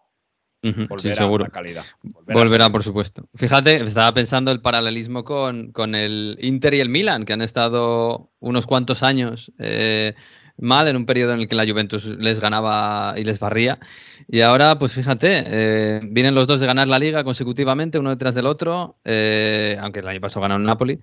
Volverá 0.63 0.99
sí, 0.99 1.15
seguro. 1.15 1.45
calidad. 1.49 1.83
Volverá, 2.03 2.39
volverá 2.39 2.69
por 2.69 2.83
supuesto. 2.83 3.27
Fíjate, 3.33 3.77
estaba 3.77 4.13
pensando 4.13 4.51
el 4.51 4.61
paralelismo 4.61 5.23
con, 5.23 5.71
con, 5.71 5.95
el 5.95 6.37
Inter 6.39 6.75
y 6.75 6.81
el 6.81 6.89
Milan, 6.89 7.25
que 7.25 7.33
han 7.33 7.41
estado 7.41 8.29
unos 8.39 8.67
cuantos 8.67 9.01
años 9.01 9.51
eh, 9.57 10.13
mal 10.61 10.87
en 10.87 10.95
un 10.95 11.05
periodo 11.05 11.33
en 11.33 11.39
el 11.39 11.47
que 11.47 11.55
la 11.55 11.65
Juventus 11.65 12.05
les 12.05 12.39
ganaba 12.39 13.13
y 13.17 13.23
les 13.23 13.39
barría. 13.39 13.79
Y 14.27 14.41
ahora, 14.41 14.77
pues 14.77 14.93
fíjate, 14.93 15.43
eh, 15.45 15.99
vienen 16.03 16.35
los 16.35 16.47
dos 16.47 16.59
de 16.59 16.67
ganar 16.67 16.87
la 16.87 16.99
liga 16.99 17.23
consecutivamente, 17.23 17.99
uno 17.99 18.09
detrás 18.11 18.35
del 18.35 18.45
otro, 18.45 18.97
eh, 19.03 19.77
aunque 19.81 19.99
el 19.99 20.07
año 20.07 20.21
pasado 20.21 20.41
ganaron 20.41 20.63
Napoli, 20.63 20.99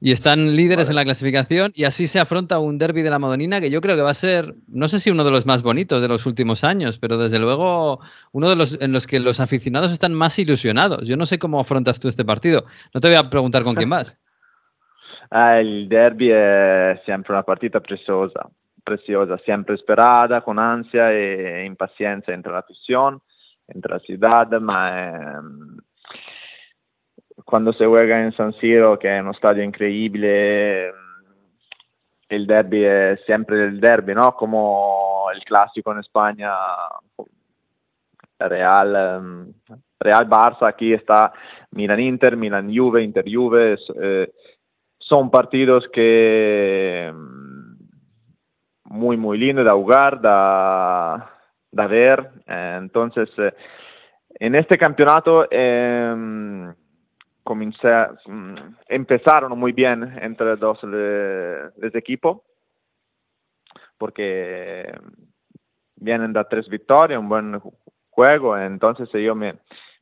y 0.00 0.10
están 0.12 0.56
líderes 0.56 0.88
en 0.88 0.96
la 0.96 1.04
clasificación 1.04 1.72
y 1.74 1.84
así 1.84 2.06
se 2.06 2.18
afronta 2.18 2.58
un 2.58 2.78
derby 2.78 3.02
de 3.02 3.10
la 3.10 3.18
Madonina 3.18 3.60
que 3.60 3.70
yo 3.70 3.80
creo 3.80 3.96
que 3.96 4.02
va 4.02 4.10
a 4.10 4.14
ser, 4.14 4.54
no 4.68 4.88
sé 4.88 4.98
si 4.98 5.10
uno 5.10 5.24
de 5.24 5.30
los 5.30 5.46
más 5.46 5.62
bonitos 5.62 6.00
de 6.00 6.08
los 6.08 6.26
últimos 6.26 6.64
años, 6.64 6.98
pero 6.98 7.18
desde 7.18 7.38
luego 7.38 8.00
uno 8.32 8.48
de 8.48 8.56
los 8.56 8.80
en 8.80 8.92
los 8.92 9.06
que 9.06 9.20
los 9.20 9.40
aficionados 9.40 9.92
están 9.92 10.14
más 10.14 10.38
ilusionados. 10.38 11.06
Yo 11.06 11.16
no 11.16 11.26
sé 11.26 11.38
cómo 11.38 11.60
afrontas 11.60 12.00
tú 12.00 12.08
este 12.08 12.24
partido. 12.24 12.64
No 12.94 13.00
te 13.00 13.08
voy 13.08 13.16
a 13.16 13.30
preguntar 13.30 13.64
con 13.64 13.74
quién 13.74 13.90
vas. 13.90 14.18
Ah, 15.34 15.60
il 15.60 15.86
derby 15.86 16.28
è 16.28 17.00
sempre 17.06 17.32
una 17.32 17.42
partita 17.42 17.80
preziosa, 17.80 18.50
preziosa, 18.82 19.38
sempre 19.44 19.76
sperata, 19.76 20.42
con 20.42 20.58
ansia 20.58 21.10
e 21.10 21.64
impazienza 21.64 22.32
entre 22.32 22.52
la 22.52 22.58
afición, 22.58 23.20
entre 23.66 23.92
la 23.92 23.98
ciudad, 24.00 24.52
ma 24.60 25.06
ehm, 25.06 25.76
quando 27.44 27.72
si 27.72 27.84
juega 27.84 28.18
in 28.18 28.32
San 28.32 28.52
Siro, 28.54 28.96
che 28.96 29.08
è 29.10 29.18
uno 29.20 29.32
stadio 29.32 29.62
incredibile, 29.62 30.88
ehm, 30.88 30.94
il 32.28 32.46
derby 32.46 32.80
è 32.80 33.20
sempre 33.26 33.64
il 33.64 33.78
derby, 33.78 34.14
¿no? 34.14 34.32
Come 34.32 35.34
il 35.34 35.42
classico 35.42 35.92
in 35.92 36.02
Spagna, 36.02 36.54
Real, 38.36 38.94
ehm, 38.94 39.52
Real 39.98 40.26
Barça, 40.26 40.66
aquí 40.66 40.92
está 40.92 41.32
Milan 41.70 42.00
Inter, 42.00 42.36
Milan 42.36 42.68
Juve, 42.68 43.02
Inter 43.02 43.24
Juve, 43.24 43.78
eh, 44.00 44.32
son 44.98 45.30
partidos 45.30 45.88
que 45.92 47.12
muy, 48.92 49.16
muy 49.16 49.38
lindos 49.38 49.64
de 49.64 49.70
jugar, 49.70 50.20
de, 50.20 51.86
ver. 51.88 52.30
Eh, 52.46 52.76
entonces, 52.78 53.30
eh, 53.38 53.54
en 54.38 54.54
este 54.54 54.76
campeonato 54.76 55.48
eh, 55.50 56.14
empezaron 58.88 59.58
muy 59.58 59.72
bien 59.72 60.18
entre 60.20 60.56
dos 60.56 60.82
los 60.82 61.94
equipos, 61.94 62.42
porque 63.96 64.92
vienen 65.96 66.34
de 66.34 66.44
tres 66.44 66.68
victorias, 66.68 67.18
un 67.18 67.28
buen 67.30 67.60
juego, 68.10 68.58
entonces 68.58 69.08
yo 69.12 69.34
me, 69.34 69.54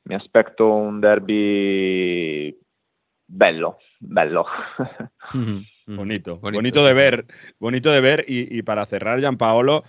me 0.05 0.17
aspetto 0.17 0.67
un 0.67 1.01
derby 1.01 2.59
bello, 3.29 3.79
bello. 4.01 4.47
Bonito, 5.87 6.39
bonito, 6.39 6.85
de 6.85 6.95
ver, 6.95 7.27
bonito 7.59 7.91
de 7.91 8.01
ver. 8.01 8.25
Y, 8.29 8.63
para 8.63 8.87
cerrar, 8.87 9.21
Gianpaolo, 9.21 9.85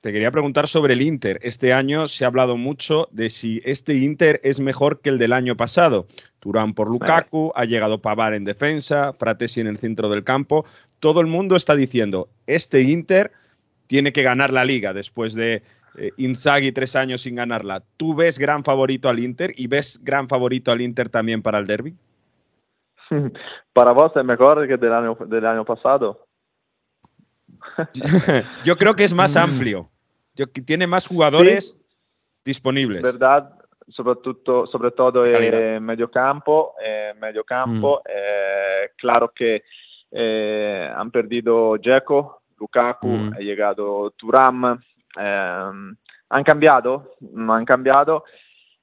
te 0.00 0.12
quería 0.12 0.30
preguntar 0.30 0.66
sobre 0.66 0.94
el 0.94 1.02
Inter. 1.02 1.38
Este 1.42 1.72
año 1.72 2.08
se 2.08 2.24
ha 2.24 2.28
hablado 2.28 2.56
mucho 2.56 3.08
de 3.10 3.28
si 3.28 3.60
este 3.64 3.94
Inter 3.94 4.40
es 4.44 4.60
mejor 4.60 5.00
que 5.00 5.10
el 5.10 5.18
del 5.18 5.32
año 5.32 5.56
pasado. 5.56 6.06
Turán 6.38 6.72
por 6.72 6.88
Lukaku, 6.88 7.52
ha 7.54 7.66
llegado 7.66 8.00
Pavar 8.00 8.32
en 8.32 8.44
defensa, 8.44 9.12
Fratesi 9.12 9.60
en 9.60 9.66
el 9.66 9.78
centro 9.78 10.08
del 10.08 10.24
campo. 10.24 10.64
Todo 11.00 11.20
el 11.20 11.26
mundo 11.26 11.54
está 11.54 11.76
diciendo, 11.76 12.28
este 12.46 12.80
Inter 12.80 13.32
tiene 13.88 14.12
que 14.12 14.22
ganar 14.22 14.52
la 14.52 14.64
liga 14.64 14.94
después 14.94 15.34
de 15.34 15.62
eh, 15.98 16.12
Inzaghi 16.16 16.72
tres 16.72 16.96
años 16.96 17.22
sin 17.22 17.34
ganarla. 17.34 17.82
¿Tú 17.96 18.14
ves 18.14 18.38
gran 18.38 18.64
favorito 18.64 19.08
al 19.08 19.18
Inter 19.18 19.52
y 19.56 19.66
ves 19.66 20.00
gran 20.02 20.28
favorito 20.28 20.72
al 20.72 20.80
Inter 20.80 21.08
también 21.10 21.42
para 21.42 21.58
el 21.58 21.66
derby? 21.66 21.94
¿Para 23.72 23.92
vos 23.92 24.12
es 24.16 24.24
mejor 24.24 24.66
que 24.66 24.76
del 24.76 24.92
año, 24.92 25.16
del 25.26 25.46
año 25.46 25.64
pasado? 25.64 26.26
Yo 28.64 28.76
creo 28.76 28.94
que 28.94 29.04
es 29.04 29.14
más 29.14 29.36
mm. 29.36 29.38
amplio. 29.38 29.90
Yo, 30.34 30.46
tiene 30.46 30.86
más 30.86 31.06
jugadores 31.06 31.78
disponibles. 32.44 33.02
Verdad, 33.02 33.52
sobre 33.88 34.20
todo, 34.20 34.66
sobre 34.66 34.90
todo 34.92 35.26
en 35.26 35.84
medio 35.84 36.10
campo. 36.10 36.74
medio 37.20 37.44
campo. 37.44 38.00
Mm. 38.04 38.10
Eh, 38.10 38.90
claro 38.96 39.32
que 39.34 39.62
eh, 40.10 40.90
han 40.94 41.10
perdido 41.10 41.76
Dzeko, 41.76 42.42
Lukaku, 42.58 43.08
mm. 43.08 43.32
ha 43.34 43.38
llegado 43.38 44.10
Turam. 44.12 44.80
Eh, 45.18 45.70
han 46.30 46.44
cambiado, 46.44 47.16
han 47.36 47.64
cambiado. 47.64 48.24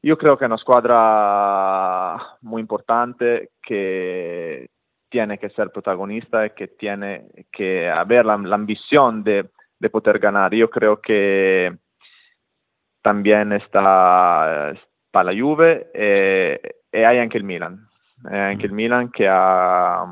Io 0.01 0.15
credo 0.15 0.35
che 0.35 0.43
è 0.43 0.47
una 0.47 0.57
squadra 0.57 2.37
muy 2.41 2.61
importante 2.61 3.51
que 3.59 4.69
tiene 5.09 5.37
que 5.37 5.49
ser 5.49 5.71
protagonista 5.71 6.45
y 6.45 6.51
que 6.51 6.67
tiene 6.67 7.27
que 7.51 7.89
haber 7.89 8.25
la, 8.25 8.37
la 8.37 8.55
ambición 8.55 9.23
de, 9.23 9.49
de, 9.79 9.89
poder 9.89 10.19
ganar. 10.19 10.53
Yo 10.53 10.69
creo 10.69 11.01
que 11.01 11.75
también 13.01 13.53
está, 13.53 14.71
está 14.71 15.23
la 15.23 15.33
Juve 15.33 15.89
e, 15.93 16.81
e 16.91 17.05
hay 17.05 17.17
anche 17.17 17.37
il 17.37 17.43
Milan. 17.43 17.87
Hay 18.25 18.51
anche 18.51 18.65
il 18.65 18.73
Milan 18.73 19.09
che 19.09 19.27
ha 19.27 20.05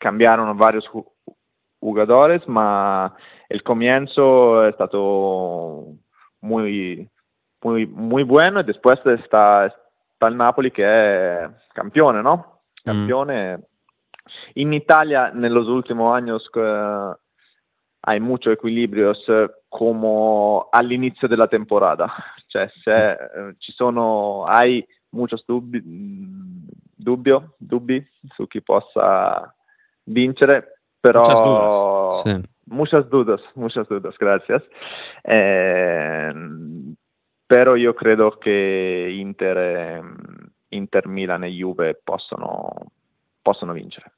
cambiaron 0.00 0.56
varios 0.56 0.88
jugadores, 1.78 2.44
ma 2.46 3.14
il 3.48 3.62
comienzo 3.62 4.62
è 4.62 4.72
stato 4.72 5.96
muy 6.40 7.06
muy, 7.62 7.86
muy 7.86 8.22
bueno 8.22 8.60
y 8.60 8.64
después 8.64 8.98
está, 9.04 9.66
está 9.66 10.28
el 10.28 10.36
Napoli 10.36 10.70
que 10.70 10.84
es 10.84 11.50
campeón, 11.74 12.22
¿no? 12.22 12.60
Campeone. 12.84 13.58
Mm. 13.58 13.62
In 14.54 14.72
Italia 14.72 15.30
negli 15.30 15.56
ultimi 15.56 16.04
anni 16.04 16.30
uh, 16.30 17.14
hay 18.00 18.20
mucho 18.20 18.50
equilibrio 18.50 19.12
come 19.68 20.66
all'inizio 20.70 21.28
della 21.28 21.48
temporada. 21.48 22.06
Cioè, 22.50 22.68
se 22.82 22.90
uh, 22.90 23.54
ci 23.58 23.70
sono, 23.72 24.42
hai 24.44 24.84
muchos 25.10 25.44
dubbi, 25.46 25.80
dubbio, 26.96 27.54
dubbi 27.58 28.04
su 28.34 28.48
chi 28.48 28.60
possa 28.60 29.54
vincere, 30.04 30.80
però... 30.98 31.20
Muchas 31.20 31.42
dudas. 31.42 32.22
Sí. 32.24 32.48
Muchas 32.72 33.08
dudas, 33.08 33.40
muchas 33.54 33.88
dudas, 33.88 34.16
gracias. 34.16 34.62
Eh, 35.24 36.32
però 37.50 37.74
io 37.74 37.94
credo 37.94 38.38
che 38.38 39.08
Inter, 39.10 39.56
ehm, 39.56 40.52
Inter 40.68 41.08
Milan 41.08 41.42
e 41.42 41.48
Juve 41.48 42.00
possono, 42.00 42.72
possono 43.42 43.72
vincere. 43.72 44.12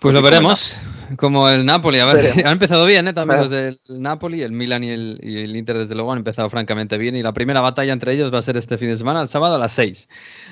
Pues 0.00 0.14
lo 0.14 0.22
veremos, 0.22 0.80
como 1.16 1.48
el 1.48 1.66
Napoli. 1.66 1.98
A 1.98 2.06
ver, 2.06 2.18
si 2.18 2.40
han 2.44 2.52
empezado 2.52 2.86
bien, 2.86 3.08
¿eh? 3.08 3.12
también 3.12 3.40
los 3.40 3.50
del 3.50 3.80
Napoli, 3.88 4.42
el 4.42 4.52
Milan 4.52 4.84
y 4.84 4.90
el, 4.90 5.18
y 5.22 5.42
el, 5.42 5.56
Inter, 5.56 5.78
desde 5.78 5.94
luego, 5.94 6.12
han 6.12 6.18
empezado 6.18 6.48
francamente 6.50 6.96
bien. 6.98 7.16
Y 7.16 7.22
la 7.22 7.32
primera 7.32 7.60
batalla 7.60 7.92
entre 7.92 8.12
ellos 8.12 8.32
va 8.32 8.38
a 8.38 8.42
ser 8.42 8.56
este 8.56 8.78
fin 8.78 8.88
de 8.88 8.96
semana, 8.96 9.20
el 9.20 9.28
sábado 9.28 9.56
a 9.56 9.58
las 9.58 9.72
6. 9.72 10.08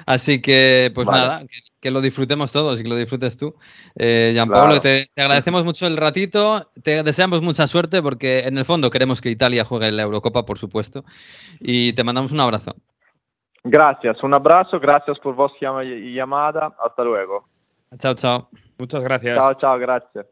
Así 0.07 0.41
que, 0.41 0.91
pues 0.95 1.07
vale. 1.07 1.21
nada, 1.21 1.41
que, 1.41 1.61
que, 1.81 1.91
lo 1.91 2.01
disfrutemos 2.01 2.51
todos 2.51 2.81
y 2.81 2.83
que 2.83 2.89
lo 2.89 2.97
disfrutes 2.97 3.37
tú. 3.37 3.55
Eh, 3.95 4.31
Gianpaolo, 4.35 4.67
claro. 4.67 4.81
te, 4.81 5.11
te, 5.15 5.23
agradecemos 5.23 5.65
mucho 5.65 5.87
el 5.87 5.97
ratito, 5.97 6.71
te 6.83 7.03
deseamos 7.03 7.41
mucha 7.43 7.67
suerte 7.67 8.03
porque 8.03 8.41
en 8.41 8.59
el 8.59 8.65
fondo 8.65 8.91
queremos 8.91 9.21
que 9.21 9.31
Italia 9.31 9.65
juegue 9.65 9.93
la 9.93 10.03
Eurocopa, 10.03 10.45
por 10.45 10.59
supuesto. 10.59 11.05
Y 11.61 11.93
te 11.93 12.03
mandamos 12.03 12.33
un 12.33 12.41
abrazo. 12.41 12.75
Gracias, 13.63 14.23
un 14.23 14.35
abrazo, 14.35 14.79
gracias 14.79 15.19
por 15.19 15.35
vuestra 15.35 15.83
llamada. 15.83 16.73
Hasta 16.85 17.03
luego. 17.03 17.45
Chao, 17.99 18.15
chao. 18.15 18.49
Muchas 18.79 19.03
gracias. 19.03 19.39
Chao, 19.39 19.55
chao, 19.55 19.79
gracias. 19.79 20.27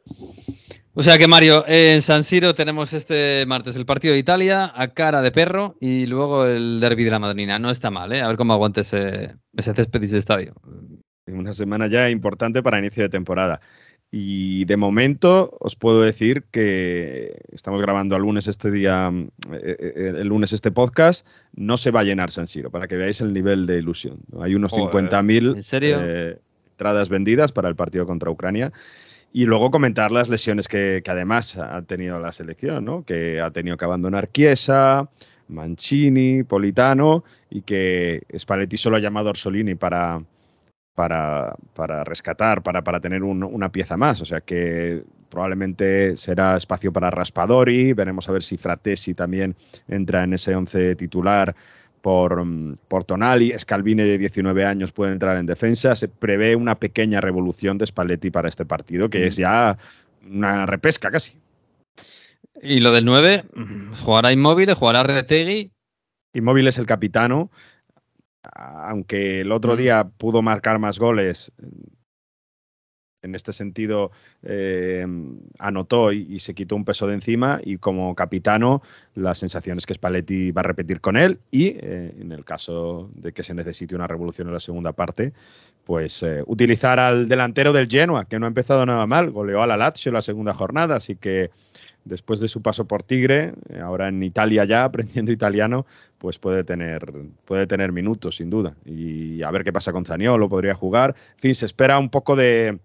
O 0.97 1.03
sea 1.03 1.19
que 1.19 1.27
Mario, 1.27 1.65
en 1.67 2.03
San 2.03 2.23
Siro 2.23 2.55
tenemos 2.55 2.93
este 2.93 3.45
martes 3.47 3.75
el 3.75 3.85
partido 3.85 4.15
de 4.15 4.21
Italia 4.21 4.71
a 4.75 4.89
cara 4.89 5.23
de 5.23 5.33
perro 5.33 5.75
y 5.81 6.07
luego 6.07 6.47
el 6.47 6.79
derby 6.79 7.03
de 7.03 7.11
la 7.11 7.19
Madonina. 7.19 7.59
No 7.59 7.71
está 7.71 7.91
mal, 7.91 8.13
¿eh? 8.13 8.21
A 8.21 8.29
ver 8.29 8.37
cómo 8.37 8.53
aguante 8.53 8.83
ese, 8.83 9.35
ese 9.57 9.75
césped 9.75 10.03
y 10.03 10.05
ese 10.05 10.19
estadio. 10.19 10.55
Una 11.27 11.53
semana 11.53 11.89
ya 11.89 12.11
importante 12.11 12.63
para 12.63 12.79
inicio 12.79 13.03
de 13.03 13.09
temporada. 13.09 13.61
Y 14.17 14.65
de 14.67 14.77
momento 14.77 15.57
os 15.59 15.75
puedo 15.75 16.03
decir 16.03 16.45
que 16.53 17.37
estamos 17.51 17.81
grabando 17.81 18.15
el 18.15 18.23
lunes 18.23 18.47
este 18.47 18.71
día, 18.71 19.11
eh, 19.53 19.77
eh, 19.81 20.13
el 20.19 20.29
lunes 20.29 20.53
este 20.53 20.71
podcast, 20.71 21.27
no 21.53 21.77
se 21.77 21.91
va 21.91 22.01
a 22.01 22.05
llenar 22.05 22.31
San 22.31 22.47
Siro, 22.47 22.71
para 22.71 22.87
que 22.87 22.95
veáis 22.95 23.21
el 23.21 23.33
nivel 23.33 23.67
de 23.67 23.79
ilusión. 23.79 24.21
Hay 24.41 24.55
unos 24.55 24.73
50.000. 24.73 25.57
¿En 25.57 25.63
serio? 25.65 25.99
Eh, 26.01 26.39
entradas 26.75 27.09
vendidas 27.09 27.53
para 27.53 27.69
el 27.69 27.77
partido 27.77 28.07
contra 28.07 28.31
Ucrania. 28.31 28.73
Y 29.33 29.47
luego 29.47 29.71
comentar 29.71 30.13
las 30.13 30.29
lesiones 30.29 30.69
que, 30.69 31.03
además 31.07 31.57
ha 31.57 31.83
tenido 31.83 32.21
la 32.21 32.33
selección, 32.33 32.85
¿no? 32.85 33.05
que 33.05 33.41
ha 33.41 33.51
tenido 33.51 33.77
que 33.77 33.85
abandonar 33.85 34.31
Chiesa, 34.31 35.09
Mancini, 35.49 36.45
Politano 36.45 37.25
y 37.51 37.63
que 37.63 38.23
Spalletti 38.37 38.77
solo 38.77 38.97
ha 38.97 39.01
llamado 39.01 39.29
a 39.29 39.31
Orsolini 39.31 39.75
para, 39.75 40.23
para, 40.95 41.57
para 41.75 42.05
rescatar, 42.05 42.63
para, 42.63 42.83
para 42.83 43.01
tener 43.01 43.25
un, 43.25 43.43
una 43.43 43.71
pieza 43.71 43.97
más. 43.97 44.21
O 44.23 44.25
sea 44.25 44.41
que 44.41 45.03
probablemente 45.29 46.17
será 46.17 46.57
espacio 46.57 46.93
para 46.93 47.11
Raspadori. 47.11 47.93
Veremos 47.93 48.29
a 48.29 48.33
ver 48.33 48.45
si 48.45 48.57
Fratesi 48.57 49.15
también 49.15 49.57
entra 49.89 50.23
en 50.23 50.35
ese 50.35 50.55
once 50.55 50.95
titular 50.95 51.55
por, 52.05 52.45
mm, 52.45 52.77
por 52.87 53.05
Tonali. 53.05 53.59
Scalvini 53.59 54.03
de 54.03 54.19
19 54.19 54.67
años 54.67 54.93
puede 54.93 55.13
entrar 55.13 55.39
en 55.39 55.47
defensa. 55.47 55.97
Se 55.97 56.07
prevé 56.07 56.55
una 56.55 56.75
pequeña 56.75 57.23
revolución 57.23 57.79
de 57.79 57.87
Spalletti 57.87 58.31
para 58.31 58.51
este 58.51 58.67
partido, 58.67 59.09
que 59.09 59.27
es 59.27 59.37
ya 59.37 59.79
una 60.31 60.67
repesca 60.67 61.11
casi. 61.11 61.39
Y 62.61 62.81
lo 62.81 62.93
del 62.93 63.07
9, 63.07 63.45
jugará 64.05 64.33
Inmóvil, 64.33 64.75
jugará 64.75 65.03
Retegui. 65.03 65.73
Inmóvil 66.35 66.69
es 66.69 66.77
el 66.77 66.85
capitano, 66.85 67.51
aunque 68.53 69.41
el 69.41 69.51
otro 69.51 69.75
día 69.75 70.05
pudo 70.05 70.43
marcar 70.43 70.79
más 70.79 70.99
goles, 70.99 71.53
en 73.25 73.35
este 73.35 73.53
sentido 73.53 74.13
eh, 74.43 75.07
anotó 75.59 76.13
y, 76.13 76.39
se 76.39 76.55
quitó 76.55 76.77
un 76.77 76.85
peso 76.85 77.07
de 77.07 77.15
encima 77.15 77.61
y 77.65 77.79
como 77.79 78.15
capitano 78.15 78.83
la 79.15 79.35
sensación 79.35 79.79
es 79.79 79.87
que 79.87 79.95
Spalletti 79.95 80.51
va 80.51 80.61
a 80.61 80.65
repetir 80.65 81.01
con 81.01 81.17
él 81.17 81.39
y 81.51 81.69
eh, 81.69 82.15
en 82.21 82.33
el 82.33 82.45
caso 82.45 83.11
de 83.15 83.33
que 83.33 83.43
se 83.43 83.55
necesite 83.55 83.95
una 83.95 84.07
revolución 84.07 84.49
en 84.49 84.55
la 84.55 84.61
segunda 84.61 84.93
parte 84.93 85.33
pues 85.85 86.23
eh, 86.23 86.43
utilizar 86.47 87.01
al 87.01 87.29
delantero 87.29 87.73
del 87.73 87.89
Genoa 87.89 88.27
que 88.27 88.39
no 88.39 88.47
ha 88.47 88.49
empezado 88.49 88.85
nada 88.85 89.07
mal, 89.07 89.31
goleó 89.31 89.63
a 89.63 89.67
la 89.67 89.77
Lazio 89.77 90.13
la 90.13 90.23
segunda 90.23 90.53
jornada 90.53 90.97
así 90.97 91.17
que 91.17 91.51
después 92.05 92.41
de 92.41 92.49
su 92.49 92.63
paso 92.63 92.85
por 92.87 93.03
Tigre, 93.03 93.55
ahora 93.83 94.09
en 94.09 94.23
Italia 94.23 94.65
ya 94.65 94.85
aprendiendo 94.85 95.33
italiano, 95.33 95.87
pues 96.19 96.39
puede 96.39 96.65
tener, 96.65 97.13
puede 97.45 97.67
tener 97.67 97.93
minutos 97.93 98.37
sin 98.37 98.51
duda. 98.51 98.75
Y 98.85 99.43
a 99.43 99.51
ver 99.51 99.65
qué 99.65 99.73
pasa 99.73 99.93
con 99.93 100.05
Zaniolo, 100.05 100.49
podría 100.49 100.75
jugar. 100.75 101.15
En 101.37 101.41
fin, 101.41 101.55
se 101.55 101.67
espera 101.67 101.99
un 101.99 102.11
poco 102.11 102.37
de, 102.37 102.79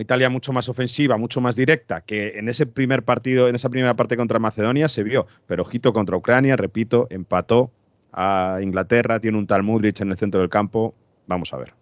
Italia 0.00 0.30
mucho 0.30 0.52
más 0.52 0.68
ofensiva, 0.68 1.16
mucho 1.16 1.40
más 1.40 1.56
directa, 1.56 2.00
que 2.00 2.38
en 2.38 2.48
ese 2.48 2.66
primer 2.66 3.04
partido, 3.04 3.48
en 3.48 3.54
esa 3.54 3.68
primera 3.68 3.94
parte 3.94 4.16
contra 4.16 4.38
Macedonia 4.38 4.88
se 4.88 5.02
vio. 5.02 5.26
Pero 5.46 5.62
ojito 5.62 5.92
contra 5.92 6.16
Ucrania, 6.16 6.56
repito, 6.56 7.06
empató 7.10 7.70
a 8.12 8.58
Inglaterra, 8.62 9.20
tiene 9.20 9.38
un 9.38 9.46
tal 9.46 9.62
Mudrich 9.62 10.00
en 10.00 10.10
el 10.10 10.18
centro 10.18 10.40
del 10.40 10.50
campo. 10.50 10.94
Vamos 11.26 11.52
a 11.52 11.58
ver. 11.58 11.74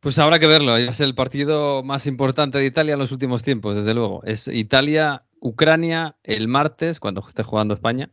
Pues 0.00 0.18
habrá 0.18 0.38
que 0.38 0.46
verlo. 0.46 0.76
Es 0.76 1.00
el 1.00 1.14
partido 1.14 1.82
más 1.82 2.06
importante 2.06 2.58
de 2.58 2.66
Italia 2.66 2.92
en 2.92 3.00
los 3.00 3.10
últimos 3.10 3.42
tiempos, 3.42 3.74
desde 3.74 3.94
luego. 3.94 4.22
Es 4.24 4.46
Italia, 4.46 5.24
Ucrania, 5.40 6.16
el 6.22 6.46
martes, 6.46 7.00
cuando 7.00 7.24
esté 7.26 7.42
jugando 7.42 7.74
España, 7.74 8.08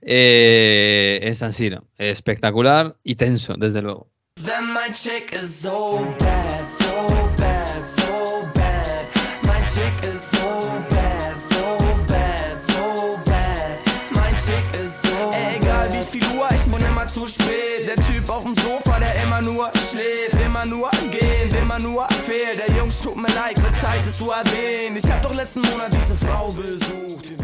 eh, 0.00 1.20
en 1.22 1.34
San 1.34 1.52
Siro. 1.52 1.84
Espectacular 1.98 2.96
y 3.02 3.16
tenso, 3.16 3.54
desde 3.58 3.82
luego. 3.82 4.08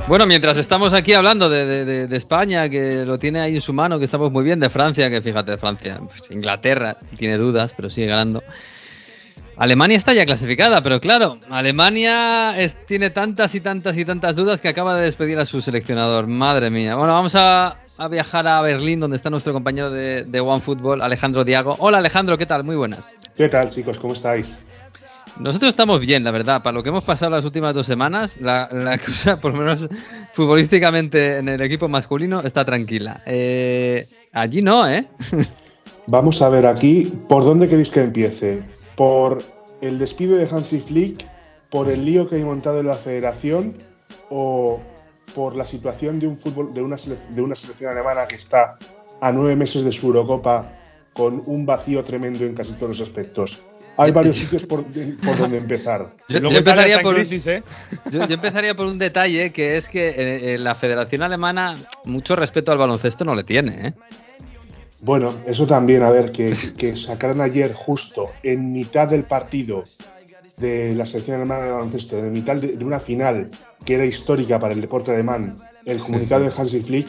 Bueno, 0.09 0.27
mientras 0.27 0.57
estamos 0.57 0.92
aquí 0.95 1.12
hablando 1.12 1.49
de, 1.49 2.09
España, 2.16 2.68
que 2.68 3.05
lo 3.05 3.18
tiene 3.18 3.40
ahí 3.40 3.57
en 3.57 3.61
su 3.61 3.73
mano, 3.73 3.99
que 3.99 4.07
estamos 4.07 4.33
muy 4.33 4.42
bien, 4.42 4.59
de 4.59 4.71
Francia, 4.71 5.09
que 5.11 5.21
fíjate, 5.21 5.57
Francia, 5.59 6.01
pues 6.05 6.31
Inglaterra 6.31 6.97
tiene 7.16 7.37
dudas, 7.37 7.73
pero 7.77 7.90
sigue 7.90 8.07
ganando. 8.07 8.42
Alemania 9.57 9.97
está 9.97 10.15
ya 10.15 10.25
clasificada, 10.25 10.83
pero 10.83 11.01
claro, 11.01 11.38
Alemania 11.51 12.55
tiene 12.87 13.11
tantas 13.11 13.55
y 13.55 13.61
tantas 13.61 13.97
y 13.97 14.05
tantas 14.05 14.35
dudas 14.35 14.61
que 14.61 14.69
acaba 14.69 14.97
de 14.97 15.05
despedir 15.05 15.38
a 15.38 15.47
su 15.47 15.61
seleccionador. 15.61 16.27
Madre 16.27 16.71
mía. 16.71 16.95
Bueno, 16.97 17.12
vamos 17.12 17.35
a, 17.35 17.77
viajar 18.11 18.49
a 18.49 18.61
Berlín, 18.62 18.99
donde 18.99 19.17
está 19.17 19.31
nuestro 19.31 19.53
compañero 19.53 19.91
de, 19.91 20.25
de 20.25 20.41
OneFootball, 20.41 21.03
Alejandro 21.03 21.45
Diago. 21.45 21.77
Hola 21.79 21.99
Alejandro, 21.99 22.37
¿qué 22.38 22.47
tal? 22.47 22.65
Muy 22.65 22.77
buenas. 22.77 23.12
¿Qué 23.37 23.49
tal 23.49 23.71
chicos? 23.71 23.99
¿Cómo 23.99 24.15
estáis? 24.15 24.59
Nosotros 25.38 25.71
estamos 25.71 26.01
bien, 26.01 26.25
la 26.25 26.31
verdad. 26.31 26.62
Para 26.62 26.75
lo 26.75 26.83
que 26.83 26.91
hemos 26.91 27.05
pasado 27.05 27.31
las 27.31 27.45
últimas 27.45 27.75
dos 27.75 27.87
semanas, 27.87 28.38
la, 28.41 28.69
cosa, 29.07 29.41
por 29.41 29.53
lo 29.53 29.61
menos 29.61 29.88
futbolísticamente 30.33 31.38
en 31.38 31.49
el 31.49 31.61
equipo 31.61 31.88
masculino, 31.88 32.41
está 32.41 32.65
tranquila. 32.65 33.23
Eh, 33.27 34.07
allí 34.33 34.62
no, 34.62 34.88
¿eh? 34.88 35.07
Vamos 36.07 36.43
a 36.43 36.49
ver 36.49 36.67
aquí, 36.67 37.12
¿por 37.29 37.45
dónde 37.45 37.69
queréis 37.69 37.88
que 37.88 38.03
empiece? 38.03 38.65
¿Por 38.96 39.42
el 39.81 39.98
despido 39.98 40.37
de 40.37 40.48
Hansi 40.50 40.81
Flick, 40.81 41.26
por 41.70 41.88
el 41.90 42.05
lío 42.05 42.28
que 42.28 42.37
hay 42.37 42.44
montado 42.44 42.81
en 42.81 42.87
la 42.87 42.96
federación 42.96 43.76
o 44.31 44.81
por 45.35 45.57
la 45.57 45.64
situación 45.64 46.18
de 46.18 46.26
un 46.26 46.37
fútbol 46.37 46.74
de 46.74 46.83
una, 46.83 46.96
de 47.31 47.42
una 47.42 47.55
selección 47.55 47.90
alemana 47.90 48.26
que 48.26 48.37
está 48.37 48.76
a 49.20 49.33
nueve 49.33 49.57
meses 49.57 49.85
de 49.85 49.92
su 49.92 50.09
Eurocopa 50.09 50.72
con 51.12 51.42
un 51.46 51.64
vacío 51.66 52.02
tremendo 52.02 52.44
en 52.44 52.55
casi 52.55 52.72
todos 52.72 52.98
los 52.98 53.09
aspectos. 53.09 53.64
Hay 53.96 54.11
varios 54.11 54.37
sitios 54.37 54.64
por, 54.64 54.85
donde 55.38 55.59
empezar. 55.59 56.14
Yo, 56.28 56.38
empezaría 56.38 57.02
por, 57.02 57.18
¿eh? 57.18 57.24
yo, 58.11 58.22
empezaría 58.22 58.74
por 58.74 58.87
un 58.87 58.98
detalle 58.98 59.52
que 59.52 59.76
es 59.76 59.88
que 59.88 60.55
eh, 60.55 60.59
la 60.59 60.74
Federación 60.74 61.22
Alemana 61.22 61.76
mucho 62.07 62.35
respeto 62.35 62.72
al 62.72 62.78
baloncesto 62.78 63.24
no 63.24 63.35
le 63.35 63.44
tiene. 63.44 63.88
¿eh? 63.88 63.92
Bueno, 65.03 65.35
eso 65.47 65.67
también, 65.67 66.05
a 66.05 66.11
ver, 66.11 66.31
que, 66.31 66.55
que 66.79 66.95
sacaran 66.95 67.41
ayer 67.41 67.73
justo 67.75 68.31
en 68.45 68.73
mitad 68.73 69.09
del 69.09 69.25
partido 69.25 69.83
de 70.59 70.95
la 70.95 71.05
selección 71.05 71.37
alemana 71.37 71.65
de 71.65 71.71
baloncesto, 71.73 72.19
en 72.19 72.33
mitad 72.33 72.55
de, 72.55 72.85
una 72.85 73.01
final 73.01 73.51
que 73.85 73.95
era 73.95 74.05
histórica 74.05 74.61
para 74.61 74.75
el 74.75 74.81
deporte 74.81 75.11
alemán, 75.11 75.57
el 75.87 75.99
comunicado 75.99 76.45
de 76.45 76.53
Hansi 76.57 76.83
Flick, 76.83 77.09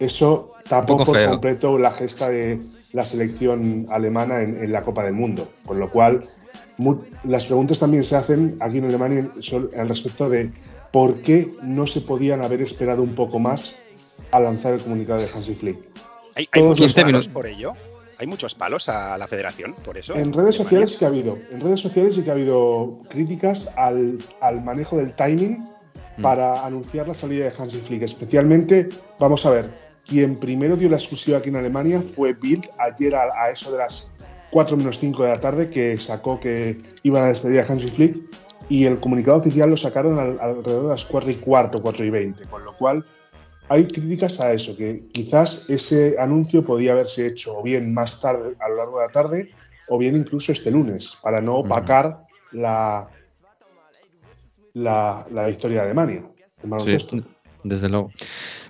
eso 0.00 0.54
tapó 0.66 1.04
por 1.04 1.22
completo 1.22 1.78
la 1.78 1.90
gesta 1.90 2.30
de 2.30 2.62
la 2.94 3.04
selección 3.04 3.86
alemana 3.90 4.40
en, 4.40 4.72
la 4.72 4.82
Copa 4.82 5.04
del 5.04 5.12
Mundo. 5.12 5.46
Con 5.66 5.78
lo 5.78 5.90
cual, 5.90 6.22
las 7.24 7.44
preguntas 7.44 7.78
también 7.78 8.04
se 8.04 8.16
hacen 8.16 8.56
aquí 8.60 8.78
en 8.78 8.86
Alemania 8.86 9.30
al 9.76 9.88
respecto 9.88 10.30
de 10.30 10.50
por 10.90 11.20
qué 11.20 11.50
no 11.62 11.86
se 11.86 12.00
podían 12.00 12.40
haber 12.40 12.62
esperado 12.62 13.02
un 13.02 13.14
poco 13.14 13.38
más 13.38 13.76
a 14.30 14.40
lanzar 14.40 14.72
el 14.72 14.80
comunicado 14.80 15.20
de 15.20 15.28
Hansi 15.28 15.54
Flick. 15.54 15.78
¿Hay, 16.34 16.48
muchos 16.62 16.94
palos 16.94 17.28
por 17.28 17.46
ello? 17.46 17.74
¿Hay 18.18 18.26
muchos 18.26 18.54
palos 18.54 18.88
a 18.88 19.16
la 19.18 19.26
federación 19.26 19.74
por 19.84 19.96
eso? 19.96 20.14
En 20.14 20.32
redes 20.32 20.56
sociales 20.56 20.92
sí 20.92 20.98
que 20.98 21.04
ha 21.04 21.08
habido. 21.08 21.38
En 21.50 21.60
redes 21.60 21.80
sociales 21.80 22.14
sí 22.14 22.22
que 22.22 22.30
ha 22.30 22.34
habido 22.34 22.98
críticas 23.08 23.70
al, 23.76 24.18
manejo 24.62 24.96
del 24.96 25.14
timing 25.14 25.64
mm. 26.16 26.22
para 26.22 26.64
anunciar 26.64 27.08
la 27.08 27.14
salida 27.14 27.44
de 27.44 27.52
Hansi 27.56 27.78
Flick. 27.78 28.02
Especialmente, 28.02 28.88
vamos 29.18 29.44
a 29.46 29.50
ver, 29.50 29.70
quien 30.06 30.36
primero 30.36 30.76
dio 30.76 30.88
la 30.88 30.96
exclusiva 30.96 31.38
aquí 31.38 31.48
en 31.48 31.56
Alemania 31.56 32.02
fue 32.02 32.34
Bill 32.34 32.62
ayer 32.78 33.14
a, 33.14 33.50
eso 33.50 33.72
de 33.72 33.78
las 33.78 34.10
4 34.50 34.76
menos 34.76 34.98
5 34.98 35.22
de 35.22 35.28
la 35.28 35.40
tarde 35.40 35.70
que 35.70 35.98
sacó 35.98 36.38
que 36.38 36.78
iban 37.02 37.24
a 37.24 37.28
despedir 37.28 37.60
a 37.60 37.64
Hansi 37.64 37.90
Flick 37.90 38.16
y 38.68 38.86
el 38.86 39.00
comunicado 39.00 39.38
oficial 39.38 39.70
lo 39.70 39.76
sacaron 39.76 40.18
alrededor 40.18 40.82
de 40.82 40.88
las 40.88 41.04
4 41.04 41.30
y 41.30 41.34
cuarto, 41.36 41.82
4 41.82 42.04
y 42.04 42.10
20, 42.10 42.44
con 42.44 42.64
lo 42.64 42.76
cual 42.76 43.04
hay 43.68 43.86
críticas 43.86 44.40
a 44.40 44.52
eso, 44.52 44.76
que 44.76 45.04
quizás 45.12 45.68
ese 45.68 46.16
anuncio 46.18 46.64
podía 46.64 46.92
haberse 46.92 47.26
hecho 47.26 47.58
o 47.58 47.62
bien 47.62 47.94
más 47.94 48.20
tarde, 48.20 48.54
a 48.60 48.68
lo 48.68 48.76
largo 48.76 49.00
de 49.00 49.06
la 49.06 49.12
tarde, 49.12 49.50
o 49.88 49.98
bien 49.98 50.16
incluso 50.16 50.52
este 50.52 50.70
lunes, 50.70 51.16
para 51.22 51.40
no 51.40 51.56
opacar 51.56 52.24
la, 52.52 53.08
la, 54.74 55.26
la, 55.30 55.46
victoria 55.46 55.78
de 55.78 55.84
Alemania 55.84 56.24
sí, 56.78 57.22
desde 57.62 57.88
luego. 57.88 58.10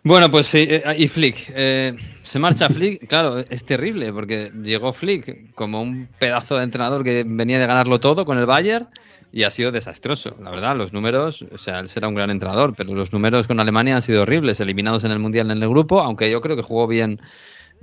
Bueno, 0.03 0.31
pues 0.31 0.47
sí, 0.47 0.67
eh, 0.69 0.83
y 0.97 1.09
Flick. 1.09 1.51
Eh, 1.55 1.97
se 2.23 2.39
marcha 2.39 2.69
Flick, 2.69 3.07
claro, 3.09 3.39
es 3.39 3.65
terrible, 3.65 4.13
porque 4.13 4.53
llegó 4.63 4.93
Flick 4.93 5.55
como 5.55 5.81
un 5.81 6.09
pedazo 6.19 6.57
de 6.57 6.65
entrenador 6.65 7.05
que 7.05 7.25
venía 7.27 7.59
de 7.59 7.67
ganarlo 7.67 8.01
todo 8.01 8.25
con 8.25 8.39
el 8.39 8.47
Bayern 8.47 8.89
y 9.35 9.43
ha 9.43 9.51
sido 9.51 9.73
desastroso. 9.73 10.37
La 10.41 10.53
verdad, 10.53 10.77
los 10.77 10.93
números, 10.93 11.45
o 11.53 11.59
sea, 11.59 11.81
él 11.81 11.89
será 11.89 12.07
un 12.07 12.15
gran 12.15 12.31
entrenador, 12.31 12.73
pero 12.77 12.95
los 12.95 13.13
números 13.13 13.49
con 13.49 13.59
Alemania 13.59 13.97
han 13.97 14.03
sido 14.03 14.23
horribles, 14.23 14.61
eliminados 14.61 15.03
en 15.03 15.11
el 15.11 15.19
Mundial 15.19 15.51
en 15.51 15.61
el 15.61 15.69
grupo, 15.69 16.01
aunque 16.01 16.31
yo 16.31 16.41
creo 16.41 16.55
que 16.55 16.63
jugó 16.63 16.87
bien, 16.87 17.21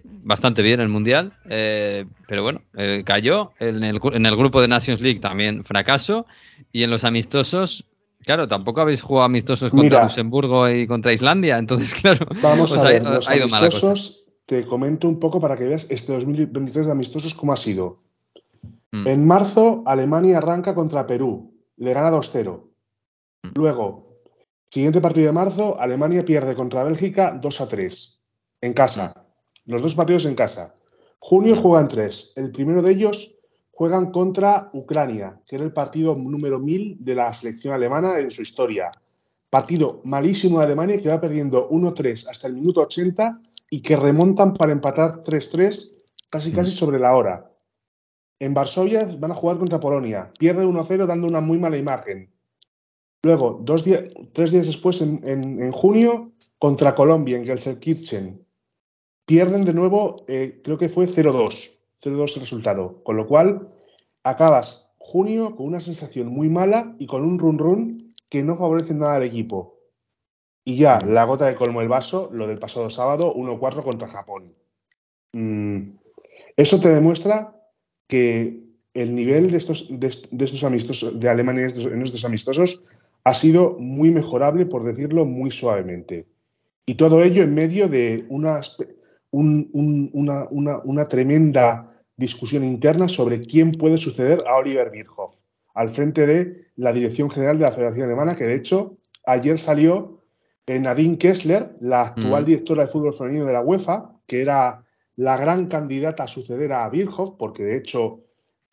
bastante 0.02 0.62
bien 0.62 0.80
el 0.80 0.88
Mundial, 0.88 1.34
eh, 1.50 2.06
pero 2.26 2.44
bueno, 2.44 2.62
eh, 2.78 3.04
cayó. 3.06 3.52
En 3.60 3.84
el, 3.84 4.00
en 4.14 4.26
el 4.26 4.36
grupo 4.38 4.62
de 4.62 4.70
Nations 4.70 5.02
League 5.02 5.20
también 5.20 5.66
fracaso, 5.66 6.26
y 6.72 6.84
en 6.84 6.90
los 6.90 7.04
amistosos 7.04 7.84
Claro, 8.24 8.48
tampoco 8.48 8.82
habéis 8.82 9.02
jugado 9.02 9.26
amistosos 9.26 9.72
contra 9.72 10.04
Luxemburgo 10.04 10.70
y 10.70 10.86
contra 10.86 11.12
Islandia, 11.12 11.58
entonces 11.58 11.94
claro. 12.02 12.28
Vamos 12.40 12.70
pues 12.70 12.80
a 12.80 12.88
ver, 12.88 13.04
los 13.04 13.28
amistosos, 13.28 14.26
te 14.46 14.64
comento 14.64 15.08
un 15.08 15.20
poco 15.20 15.42
para 15.42 15.58
que 15.58 15.66
veas 15.66 15.88
este 15.90 16.14
2023 16.14 16.86
de 16.86 16.92
amistosos 16.92 17.34
cómo 17.34 17.52
ha 17.52 17.58
sido. 17.58 18.00
Mm. 18.92 19.08
En 19.08 19.26
marzo, 19.26 19.84
Alemania 19.86 20.38
arranca 20.38 20.76
contra 20.76 21.08
Perú, 21.08 21.54
le 21.78 21.94
gana 21.94 22.12
2-0. 22.12 22.64
Mm. 23.44 23.48
Luego, 23.56 24.22
siguiente 24.70 25.02
partido 25.02 25.28
de 25.28 25.34
marzo, 25.34 25.80
Alemania 25.80 26.26
pierde 26.26 26.56
contra 26.56 26.84
Bélgica 26.84 27.40
2-3, 27.40 28.20
en 28.62 28.74
casa. 28.74 29.26
Los 29.66 29.82
dos 29.82 29.96
partidos 29.96 30.26
en 30.26 30.36
casa. 30.36 30.74
Junio 31.20 31.56
mm. 31.56 31.60
juegan 31.60 31.88
tres. 31.88 32.34
El 32.36 32.52
primero 32.52 32.82
de 32.82 32.92
ellos 32.92 33.38
juegan 33.72 34.12
contra 34.12 34.70
Ucrania, 34.74 35.42
que 35.48 35.56
era 35.56 35.66
el 35.66 35.74
partido 35.74 36.16
número 36.16 36.60
1000 36.60 36.98
de 37.00 37.16
la 37.16 37.32
selección 37.34 37.74
alemana 37.74 38.20
en 38.20 38.30
su 38.30 38.42
historia. 38.42 38.92
Partido 39.50 40.02
malísimo 40.04 40.60
de 40.60 40.66
Alemania 40.66 41.02
que 41.02 41.10
va 41.10 41.20
perdiendo 41.20 41.70
1-3 41.70 42.30
hasta 42.30 42.48
el 42.48 42.54
minuto 42.54 42.82
80 42.82 43.40
y 43.70 43.82
que 43.82 43.96
remontan 43.96 44.54
para 44.54 44.72
empatar 44.72 45.22
3-3 45.24 45.98
casi 46.30 46.52
casi 46.52 46.72
sobre 46.72 47.00
la 47.00 47.16
hora. 47.16 47.51
En 48.42 48.56
Varsovia 48.56 49.06
van 49.20 49.30
a 49.30 49.36
jugar 49.36 49.60
contra 49.60 49.80
Polonia. 49.80 50.34
Pierden 50.40 50.68
1-0 50.68 51.06
dando 51.06 51.28
una 51.28 51.42
muy 51.42 51.60
mala 51.60 51.78
imagen. 51.78 52.34
Luego, 53.22 53.60
dos 53.62 53.86
tres 54.34 54.52
días 54.52 54.66
después, 54.66 55.00
en, 55.00 55.72
junio, 55.72 56.32
contra 56.58 56.96
Colombia, 56.96 57.38
en 57.38 57.46
Gelsenkirchen. 57.46 58.44
Pierden 59.28 59.64
de 59.64 59.76
nuevo, 59.76 60.26
eh, 60.28 60.60
creo 60.64 60.80
que 60.80 60.90
fue 60.90 61.06
0-2. 61.06 61.78
0-2 62.02 62.36
el 62.36 62.42
resultado. 62.42 63.04
Con 63.04 63.16
lo 63.16 63.28
cual, 63.28 63.70
acabas 64.24 64.92
junio 64.98 65.56
con 65.56 65.68
una 65.68 65.80
sensación 65.80 66.30
muy 66.30 66.50
mala 66.50 66.96
y 66.98 67.06
con 67.06 67.24
un 67.24 67.38
run-run 67.38 68.16
que 68.28 68.42
no 68.42 68.58
favorece 68.58 68.96
nada 68.96 69.18
al 69.18 69.24
equipo. 69.24 69.78
Y 70.66 70.78
ya, 70.78 70.98
la 71.02 71.26
gota 71.26 71.46
de 71.46 71.54
colmo 71.54 71.82
del 71.82 71.90
vaso, 71.90 72.32
lo 72.34 72.48
del 72.48 72.58
pasado 72.58 72.90
sábado, 72.90 73.36
1-4 73.36 73.84
contra 73.84 74.08
Japón. 74.08 74.56
Mm, 75.34 75.92
eso 76.58 76.80
te 76.80 76.90
demuestra 76.90 77.61
que 78.12 78.60
el 78.94 79.16
nivel 79.16 79.52
de 79.52 79.58
estos, 79.58 79.88
de, 79.90 80.08
estos 80.08 80.66
amistosos, 80.66 81.18
de 81.18 81.30
Alemania 81.30 81.66
en 81.66 82.02
estos 82.02 82.26
amistosos, 82.26 82.84
ha 83.24 83.34
sido 83.34 83.78
muy 83.80 84.12
mejorable, 84.12 84.66
por 84.66 84.84
decirlo 84.84 85.24
muy 85.24 85.50
suavemente. 85.50 86.28
Y 86.86 86.96
todo 86.96 87.24
ello 87.24 87.42
en 87.42 87.54
medio 87.54 87.88
de 87.88 88.26
una, 88.28 88.60
una, 89.32 91.08
tremenda 91.08 92.04
discusión 92.18 92.66
interna 92.66 93.08
sobre 93.08 93.40
quién 93.44 93.72
puede 93.72 93.98
suceder 93.98 94.44
a 94.46 94.58
Oliver 94.58 94.92
Bierhoff, 94.92 95.40
al 95.74 95.88
frente 95.88 96.28
de 96.28 96.66
la 96.76 96.92
Dirección 96.92 97.30
General 97.30 97.58
de 97.58 97.64
la 97.64 97.72
Federación 97.72 98.08
Alemana, 98.08 98.36
que 98.36 98.44
de 98.44 98.56
hecho 98.56 98.98
ayer 99.26 99.58
salió 99.58 100.22
Nadine 100.68 101.18
Kessler, 101.18 101.78
la 101.80 102.02
actual 102.08 102.44
mm. 102.44 102.46
directora 102.46 102.84
de 102.84 102.92
fútbol 102.92 103.14
femenino 103.14 103.46
de 103.46 103.54
la 103.54 103.62
UEFA, 103.62 104.20
que 104.28 104.42
era 104.42 104.84
la 105.22 105.38
gran 105.38 105.68
candidata 105.68 106.24
a 106.24 106.28
suceder 106.28 106.74
a 106.74 106.90
Bierhoff, 106.90 107.36
porque 107.38 107.62
de 107.62 107.78
hecho 107.78 108.22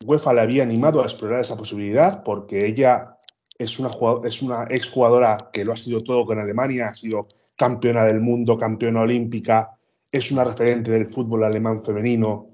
UEFA 0.02 0.32
le 0.32 0.40
había 0.40 0.62
animado 0.62 1.02
a 1.02 1.04
explorar 1.04 1.40
esa 1.40 1.58
posibilidad 1.58 2.22
porque 2.22 2.66
ella 2.66 3.18
es 3.58 3.78
una, 3.78 3.90
es 4.24 4.40
una 4.40 4.64
exjugadora 4.70 5.50
que 5.52 5.62
lo 5.62 5.74
ha 5.74 5.76
sido 5.76 6.00
todo 6.00 6.24
con 6.24 6.38
Alemania, 6.38 6.88
ha 6.88 6.94
sido 6.94 7.28
campeona 7.54 8.04
del 8.04 8.20
mundo, 8.20 8.56
campeona 8.56 9.02
olímpica, 9.02 9.76
es 10.10 10.32
una 10.32 10.42
referente 10.42 10.90
del 10.90 11.06
fútbol 11.06 11.44
alemán 11.44 11.84
femenino. 11.84 12.46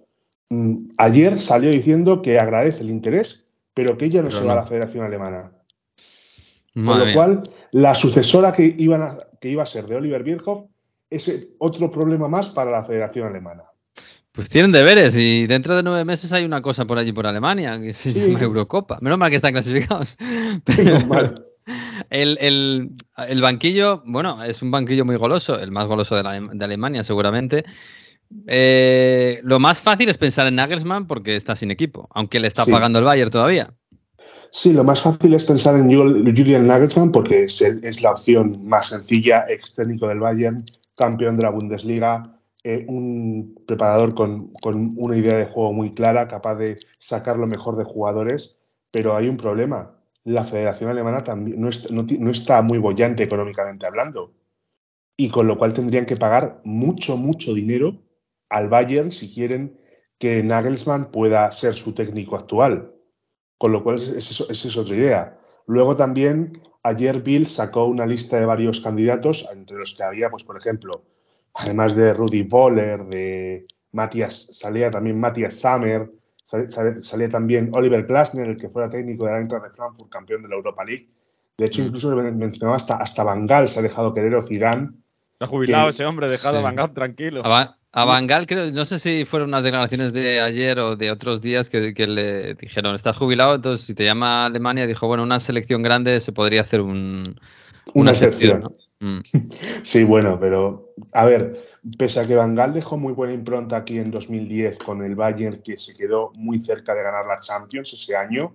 Mm, 0.51 0.89
ayer 0.99 1.41
salió 1.41 1.71
diciendo 1.71 2.21
que 2.21 2.41
agradece 2.41 2.83
el 2.83 2.91
interés, 2.91 3.47
pero 3.75 3.97
que 3.97 4.07
ella 4.07 4.23
no 4.23 4.33
se 4.33 4.45
va 4.45 4.55
a 4.55 4.57
la 4.57 4.67
Federación 4.67 5.05
Alemana. 5.05 5.53
con 6.75 6.99
lo 6.99 7.13
cual, 7.13 7.49
la 7.71 7.95
sucesora 7.95 8.51
que, 8.51 8.75
iban 8.77 9.21
que 9.41 9.51
iba 9.51 9.63
a 9.63 9.67
ser 9.67 9.87
de 9.87 9.95
Oliver 9.95 10.25
Bierhoff 10.25 10.65
es 11.11 11.31
otro 11.59 11.93
problema 11.93 12.27
más 12.27 12.49
para 12.49 12.73
la 12.73 12.83
Federación 12.83 13.29
Alemana. 13.29 13.65
Pues 14.35 14.49
tienen 14.49 14.73
deberes 14.73 15.15
y 15.17 15.47
dentro 15.47 15.77
de 15.77 15.85
nueve 15.85 16.05
meses 16.05 16.33
hay 16.33 16.45
una 16.45 16.61
cosa 16.61 16.85
por 16.87 16.99
allí 16.99 17.13
por 17.13 17.25
Alemania 17.25 17.81
que 17.81 17.93
se 17.93 18.13
llama 18.13 18.41
Eurocopa. 18.41 18.99
Menos 19.01 19.17
mal 19.17 19.31
que 19.31 19.37
están 19.37 19.53
clasificados. 19.53 20.17
El, 22.11 23.41
banquillo, 23.41 24.03
bueno, 24.05 24.43
es 24.43 24.61
un 24.61 24.73
banquillo 24.73 25.05
muy 25.05 25.15
goloso, 25.17 25.59
el 25.61 25.71
más 25.71 25.87
goloso 25.87 26.17
de, 26.17 26.65
Alemania 26.65 27.05
seguramente. 27.05 27.65
Eh, 28.49 29.39
lo 29.45 29.61
más 29.61 29.81
fácil 29.81 30.09
es 30.09 30.19
pensar 30.19 30.49
en 30.49 30.57
Nagelsmann 30.57 31.07
porque 31.07 31.37
está 31.37 31.55
sin 31.55 31.71
equipo, 31.71 32.09
aunque 32.13 32.41
le 32.41 32.49
está 32.49 32.67
pagando 32.67 32.99
el 32.99 33.05
Bayern 33.05 33.31
todavía. 33.31 33.73
Sí, 34.51 34.73
lo 34.73 34.83
más 34.83 35.01
fácil 35.01 35.33
es 35.35 35.45
pensar 35.45 35.77
en 35.77 35.89
Julian 35.89 36.67
Nagelsmann 36.67 37.13
porque 37.13 37.45
es, 37.45 37.61
es 37.63 38.03
la 38.03 38.11
opción 38.11 38.57
más 38.65 38.89
sencilla, 38.89 39.47
ex 39.49 39.77
técnico 39.77 40.09
del 40.09 40.19
Bayern, 40.19 40.59
campeón 40.97 41.37
de 41.37 41.45
la 41.45 41.51
Bundesliga, 41.51 42.35
eh, 42.67 42.87
un 42.89 43.63
preparador 43.67 44.15
con, 44.15 44.51
una 44.97 45.17
idea 45.17 45.37
de 45.37 45.45
juego 45.45 45.75
muy 45.75 45.93
clara, 45.93 46.29
capaz 46.29 46.57
de 46.57 46.79
sacar 46.99 47.39
lo 47.39 47.47
mejor 47.47 47.77
de 47.77 47.85
jugadores, 47.85 48.59
pero 48.91 49.15
hay 49.15 49.29
un 49.29 49.37
problema. 49.37 50.01
La 50.25 50.45
Federación 50.45 50.89
Alemana 50.89 51.23
también 51.23 51.61
no, 51.61 52.31
está 52.31 52.63
muy 52.63 52.79
bollante 52.79 53.23
económicamente 53.23 53.85
hablando. 53.87 54.33
Y 55.15 55.29
con 55.29 55.47
lo 55.47 55.59
cual 55.59 55.75
tendrían 55.75 56.07
que 56.07 56.17
pagar 56.17 56.63
mucho, 56.65 57.19
mucho 57.19 57.53
dinero 57.53 58.03
al 58.49 58.69
Bayern 58.71 59.13
si 59.13 59.33
quieren 59.33 59.79
que 60.19 60.43
Nagelsmann 60.43 61.11
pueda 61.11 61.51
ser 61.53 61.75
su 61.75 61.93
técnico 61.93 62.35
actual. 62.35 62.95
Con 63.59 63.73
lo 63.73 63.85
cual, 63.85 63.97
esa 63.97 64.45
es 64.51 64.77
otra 64.77 64.97
idea. 64.97 65.39
Luego 65.67 65.97
también, 65.97 66.63
ayer 66.83 67.23
Bill 67.23 67.47
sacó 67.47 67.85
una 67.85 68.07
lista 68.07 68.39
de 68.39 68.47
varios 68.47 68.81
candidatos, 68.81 69.47
entre 69.53 69.77
los 69.77 69.95
que 69.95 70.03
había, 70.03 70.31
pues, 70.31 70.45
por 70.45 70.57
ejemplo, 70.57 71.05
además 71.55 71.95
de 71.95 72.13
Rudy 72.13 72.43
Boller, 72.43 73.05
de 73.05 73.67
Matthias, 73.93 74.49
salía 74.53 74.91
también 74.91 75.19
Matthias 75.19 75.55
Sammer, 75.55 76.11
salía, 76.43 77.29
también 77.29 77.71
Oliver 77.73 78.05
Glasner, 78.05 78.49
el 78.49 78.57
que 78.57 78.69
fuera 78.69 78.91
técnico 78.91 79.25
de 79.25 79.31
la 79.31 79.39
Eintracht 79.39 79.65
de 79.65 79.71
Frankfurt, 79.71 80.11
campeón 80.11 80.43
de 80.43 80.49
la 80.49 80.57
Europa 80.57 80.85
League. 80.85 81.09
De 81.57 81.67
hecho, 81.67 81.83
mm. 81.83 81.87
incluso 81.87 82.15
mencionaba 82.17 82.77
hasta, 82.77 82.97
hasta 82.97 83.23
Bangal 83.23 83.69
se 83.69 83.79
ha 83.79 83.83
dejado 83.83 84.13
querer 84.13 84.35
o 84.35 84.43
Zidane. 84.43 84.91
Se 85.39 85.45
ha 85.45 85.47
jubilado 85.47 85.89
ese 85.89 86.05
hombre, 86.05 86.29
dejado 86.29 86.59
a 86.59 86.63
Bangal 86.63 86.93
tranquilo. 86.93 87.43
A, 87.97 88.05
Bangal, 88.05 88.47
creo, 88.47 88.73
no 88.73 88.85
sé 88.85 88.99
si 88.99 89.25
fueron 89.25 89.51
unas 89.51 89.63
declaraciones 89.63 90.13
de 90.13 90.41
ayer 90.41 90.81
o 90.81 90.97
de 90.97 91.13
otros 91.13 91.41
días 91.41 91.71
que, 91.71 91.95
que, 91.95 92.09
le 92.09 92.55
dijeron, 92.55 92.97
estás 92.97 93.17
jubilado, 93.17 93.55
entonces 93.55 93.87
si 93.87 93.95
te 93.95 94.05
llama 94.05 94.47
Alemania, 94.47 94.85
dijo, 94.89 95.07
bueno, 95.07 95.23
una 95.23 95.39
selección 95.39 95.81
grande 95.81 96.19
se 96.19 96.33
podría 96.33 96.63
hacer 96.63 96.81
un, 96.81 97.37
una, 97.95 98.11
excepción. 98.11 98.63
¿no? 98.63 98.75
Mm. 99.05 99.21
Sí, 99.83 100.03
bueno, 100.05 100.39
pero 100.41 100.95
a 101.13 101.27
ver, 101.27 101.63
pese 101.99 102.21
a 102.21 102.27
que 102.27 102.35
Van 102.35 102.55
Gaal 102.55 102.73
dejó 102.73 102.97
muy 102.97 103.13
buena 103.13 103.35
impronta 103.35 103.77
aquí 103.77 103.99
en 103.99 104.11
2010 104.11 104.79
con 104.79 105.03
el 105.03 105.15
Bayern, 105.15 105.59
que 105.59 105.77
se 105.77 105.95
quedó 105.95 106.33
muy 106.35 106.59
cerca 106.59 106.95
de 106.95 107.03
ganar 107.03 107.27
la 107.27 107.39
Champions 107.39 107.93
ese 107.93 108.17
año, 108.17 108.55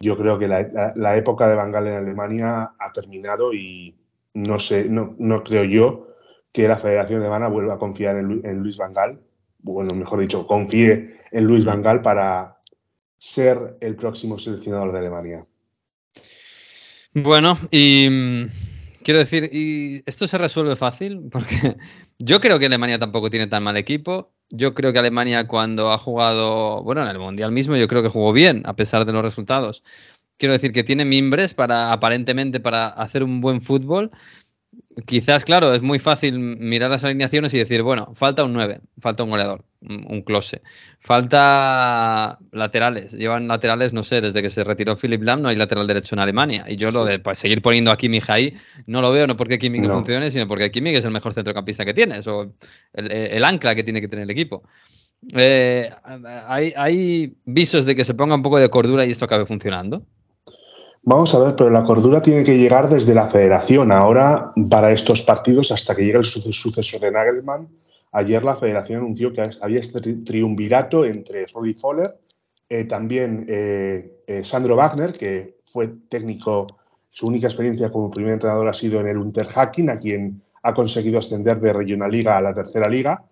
yo 0.00 0.18
creo 0.18 0.38
que 0.38 0.48
la, 0.48 1.16
época 1.16 1.48
de 1.48 1.54
Van 1.54 1.70
Gaal 1.70 1.86
en 1.86 1.94
Alemania 1.94 2.72
ha 2.78 2.92
terminado 2.92 3.54
y 3.54 3.94
no 4.34 4.58
sé, 4.58 4.88
no, 4.88 5.14
no 5.18 5.44
creo 5.44 5.64
yo 5.64 6.08
que 6.52 6.66
la 6.66 6.76
Federación 6.76 7.20
Alemana 7.20 7.48
vuelva 7.48 7.74
a 7.74 7.78
confiar 7.78 8.16
en, 8.16 8.58
Luis 8.58 8.76
Van 8.76 8.92
Gaal, 8.92 9.20
bueno, 9.60 9.94
mejor 9.94 10.20
dicho, 10.20 10.46
confíe 10.46 11.20
en 11.30 11.44
Luis 11.44 11.64
Van 11.64 11.82
Gaal 11.82 12.02
para 12.02 12.58
ser 13.16 13.76
el 13.80 13.94
próximo 13.94 14.38
seleccionador 14.38 14.92
de 14.92 14.98
Alemania. 14.98 15.46
Bueno, 17.14 17.56
y 17.70 18.48
Quiero 19.04 19.20
decir, 19.20 19.50
y 19.52 20.02
esto 20.06 20.26
se 20.26 20.38
resuelve 20.38 20.76
fácil 20.76 21.28
porque 21.30 21.76
yo 22.18 22.40
creo 22.40 22.58
que 22.58 22.66
Alemania 22.66 22.98
tampoco 22.98 23.30
tiene 23.30 23.46
tan 23.46 23.62
mal 23.62 23.76
equipo. 23.76 24.32
Yo 24.50 24.74
creo 24.74 24.92
que 24.92 24.98
Alemania 24.98 25.46
cuando 25.46 25.92
ha 25.92 25.98
jugado, 25.98 26.82
bueno, 26.82 27.02
en 27.02 27.08
el 27.08 27.18
Mundial 27.18 27.52
mismo 27.52 27.76
yo 27.76 27.86
creo 27.86 28.02
que 28.02 28.08
jugó 28.08 28.32
bien 28.32 28.62
a 28.64 28.74
pesar 28.74 29.04
de 29.04 29.12
los 29.12 29.22
resultados. 29.22 29.84
Quiero 30.38 30.54
decir 30.54 30.72
que 30.72 30.84
tiene 30.84 31.04
mimbres 31.04 31.54
para 31.54 31.92
aparentemente 31.92 32.60
para 32.60 32.88
hacer 32.88 33.22
un 33.22 33.40
buen 33.40 33.60
fútbol 33.60 34.10
Quizás, 35.06 35.44
claro, 35.44 35.74
es 35.74 35.82
muy 35.82 35.98
fácil 35.98 36.38
mirar 36.38 36.88
las 36.88 37.02
alineaciones 37.02 37.52
y 37.52 37.58
decir, 37.58 37.82
bueno, 37.82 38.12
falta 38.14 38.44
un 38.44 38.52
9, 38.52 38.80
falta 39.00 39.24
un 39.24 39.30
goleador, 39.30 39.64
un, 39.80 40.22
close. 40.22 40.62
Falta 41.00 42.38
laterales. 42.52 43.12
Llevan 43.12 43.48
laterales, 43.48 43.92
no 43.92 44.04
sé, 44.04 44.20
desde 44.20 44.40
que 44.40 44.50
se 44.50 44.62
retiró 44.62 44.96
Philip 44.96 45.20
Lam 45.22 45.42
no 45.42 45.48
hay 45.48 45.56
lateral 45.56 45.88
derecho 45.88 46.14
en 46.14 46.20
Alemania. 46.20 46.64
Y 46.68 46.76
yo 46.76 46.92
lo 46.92 47.04
de 47.04 47.18
pues, 47.18 47.40
seguir 47.40 47.60
poniendo 47.60 47.90
a 47.90 47.96
Kimmich 47.96 48.30
ahí, 48.30 48.54
no 48.86 49.02
lo 49.02 49.10
veo, 49.10 49.26
no 49.26 49.36
porque 49.36 49.58
Kimmich 49.58 49.82
no, 49.82 49.94
funcione, 49.94 50.30
sino 50.30 50.46
porque 50.46 50.70
Kimmich 50.70 50.94
es 50.94 51.04
el 51.04 51.10
mejor 51.10 51.34
centrocampista 51.34 51.84
que 51.84 51.94
tienes, 51.94 52.24
o 52.28 52.54
el, 52.92 53.44
ancla 53.44 53.74
que 53.74 53.82
tiene 53.82 54.00
que 54.00 54.06
tener 54.06 54.22
el 54.22 54.30
equipo. 54.30 54.62
Eh, 55.34 55.90
hay, 56.46 56.72
hay 56.76 57.34
visos 57.44 57.84
de 57.84 57.96
que 57.96 58.04
se 58.04 58.14
ponga 58.14 58.36
un 58.36 58.42
poco 58.42 58.60
de 58.60 58.70
cordura 58.70 59.04
y 59.04 59.10
esto 59.10 59.24
acabe 59.24 59.44
funcionando. 59.44 60.06
Vamos 61.06 61.34
a 61.34 61.38
ver, 61.38 61.54
pero 61.54 61.68
la 61.68 61.84
cordura 61.84 62.22
tiene 62.22 62.44
que 62.44 62.56
llegar 62.56 62.88
desde 62.88 63.14
la 63.14 63.26
federación. 63.26 63.92
Ahora, 63.92 64.52
para 64.70 64.90
estos 64.90 65.20
partidos, 65.20 65.70
hasta 65.70 65.94
que 65.94 66.02
llegue 66.02 66.16
el 66.16 66.24
sucesor 66.24 67.00
de 67.00 67.10
Nagelman, 67.10 67.68
ayer 68.12 68.42
la 68.42 68.56
federación 68.56 69.00
anunció 69.00 69.30
que 69.30 69.50
había 69.60 69.80
este 69.80 70.00
triunvirato 70.00 71.04
entre 71.04 71.46
Rudi 71.48 71.74
Foller, 71.74 72.16
eh, 72.70 72.84
también 72.84 73.44
eh, 73.46 74.22
eh, 74.26 74.44
Sandro 74.44 74.76
Wagner, 74.76 75.12
que 75.12 75.58
fue 75.62 75.92
técnico, 76.08 76.66
su 77.10 77.26
única 77.26 77.48
experiencia 77.48 77.90
como 77.90 78.10
primer 78.10 78.32
entrenador 78.32 78.66
ha 78.66 78.72
sido 78.72 78.98
en 79.00 79.08
el 79.08 79.18
Unterhacking, 79.18 79.90
a 79.90 79.98
quien 79.98 80.40
ha 80.62 80.72
conseguido 80.72 81.18
ascender 81.18 81.60
de 81.60 81.74
Regionalliga 81.74 82.38
a 82.38 82.40
la 82.40 82.54
tercera 82.54 82.88
liga. 82.88 83.22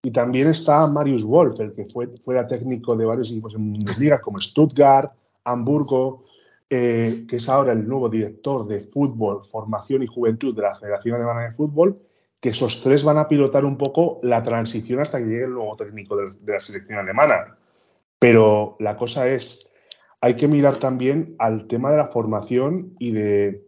Y 0.00 0.12
también 0.12 0.46
está 0.46 0.86
Marius 0.86 1.24
Wolf, 1.24 1.58
el 1.58 1.72
que 1.72 1.86
fue, 1.86 2.06
fuera 2.18 2.46
técnico 2.46 2.94
de 2.94 3.04
varios 3.04 3.32
equipos 3.32 3.56
en 3.56 3.72
Bundesliga, 3.72 4.20
como 4.20 4.40
Stuttgart, 4.40 5.10
Hamburgo, 5.42 6.22
eh, 6.68 7.26
que 7.28 7.36
es 7.36 7.48
ahora 7.48 7.72
el 7.72 7.86
nuevo 7.86 8.08
director 8.08 8.66
de 8.66 8.80
fútbol, 8.80 9.44
formación 9.44 10.02
y 10.02 10.08
juventud 10.08 10.54
de 10.54 10.62
la 10.62 10.74
Federación 10.74 11.14
Alemana 11.14 11.42
de 11.42 11.52
Fútbol, 11.52 12.00
que 12.40 12.48
esos 12.48 12.82
tres 12.82 13.04
van 13.04 13.18
a 13.18 13.28
pilotar 13.28 13.64
un 13.64 13.78
poco 13.78 14.18
la 14.22 14.42
transición 14.42 15.00
hasta 15.00 15.18
que 15.18 15.26
llegue 15.26 15.44
el 15.44 15.54
nuevo 15.54 15.76
técnico 15.76 16.16
de, 16.16 16.32
la 16.44 16.60
selección 16.60 16.98
alemana. 16.98 17.56
Pero 18.18 18.76
la 18.80 18.96
cosa 18.96 19.28
es, 19.28 19.70
hay 20.20 20.34
que 20.34 20.48
mirar 20.48 20.76
también 20.76 21.36
al 21.38 21.66
tema 21.68 21.90
de 21.90 21.98
la 21.98 22.08
formación 22.08 22.94
y 22.98 23.12
de 23.12 23.66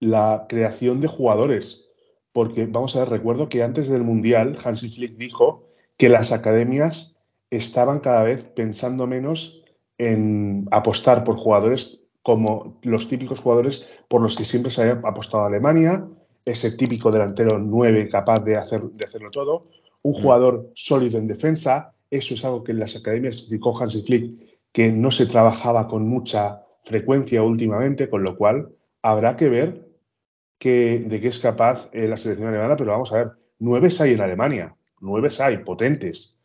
la 0.00 0.46
creación 0.48 1.00
de 1.00 1.08
jugadores. 1.08 1.90
Porque, 2.32 2.66
vamos 2.66 2.96
a 2.96 3.00
ver, 3.00 3.10
recuerdo 3.10 3.48
que 3.48 3.62
antes 3.62 3.88
del 3.88 4.02
Mundial, 4.02 4.58
Hansi 4.64 4.90
Flick 4.90 5.16
dijo 5.16 5.68
que 5.96 6.08
las 6.08 6.32
academias 6.32 7.20
estaban 7.50 8.00
cada 8.00 8.24
vez 8.24 8.44
pensando 8.44 9.06
menos 9.06 9.64
en 10.00 10.66
apostar 10.70 11.24
por 11.24 11.36
jugadores 11.36 12.00
como 12.22 12.80
los 12.84 13.06
típicos 13.06 13.40
jugadores 13.40 13.86
por 14.08 14.22
los 14.22 14.34
que 14.34 14.44
siempre 14.44 14.70
se 14.70 14.82
ha 14.82 14.92
apostado 15.04 15.44
a 15.44 15.46
Alemania, 15.48 16.06
ese 16.46 16.72
típico 16.72 17.12
delantero 17.12 17.58
9 17.58 18.08
capaz 18.08 18.40
de, 18.40 18.56
hacer, 18.56 18.80
de 18.80 19.04
hacerlo 19.04 19.30
todo, 19.30 19.64
un 20.02 20.12
mm. 20.12 20.22
jugador 20.22 20.70
sólido 20.74 21.18
en 21.18 21.28
defensa, 21.28 21.92
eso 22.10 22.34
es 22.34 22.44
algo 22.46 22.64
que 22.64 22.72
en 22.72 22.80
las 22.80 22.96
academias 22.96 23.48
de 23.48 23.60
Hans 23.62 23.94
y 23.94 24.02
Flick 24.02 24.32
que 24.72 24.90
no 24.90 25.10
se 25.10 25.26
trabajaba 25.26 25.86
con 25.86 26.08
mucha 26.08 26.62
frecuencia 26.84 27.42
últimamente, 27.42 28.08
con 28.08 28.22
lo 28.22 28.36
cual 28.38 28.70
habrá 29.02 29.36
que 29.36 29.50
ver 29.50 29.86
de 30.60 31.18
qué 31.20 31.28
es 31.28 31.38
capaz 31.38 31.90
eh, 31.92 32.08
la 32.08 32.16
selección 32.16 32.48
alemana, 32.48 32.76
pero 32.76 32.92
vamos 32.92 33.12
a 33.12 33.16
ver, 33.16 33.30
nueve 33.58 33.88
hay 34.00 34.12
en 34.12 34.20
Alemania, 34.20 34.76
nueve 35.00 35.28
hay 35.40 35.58
potentes. 35.58 36.39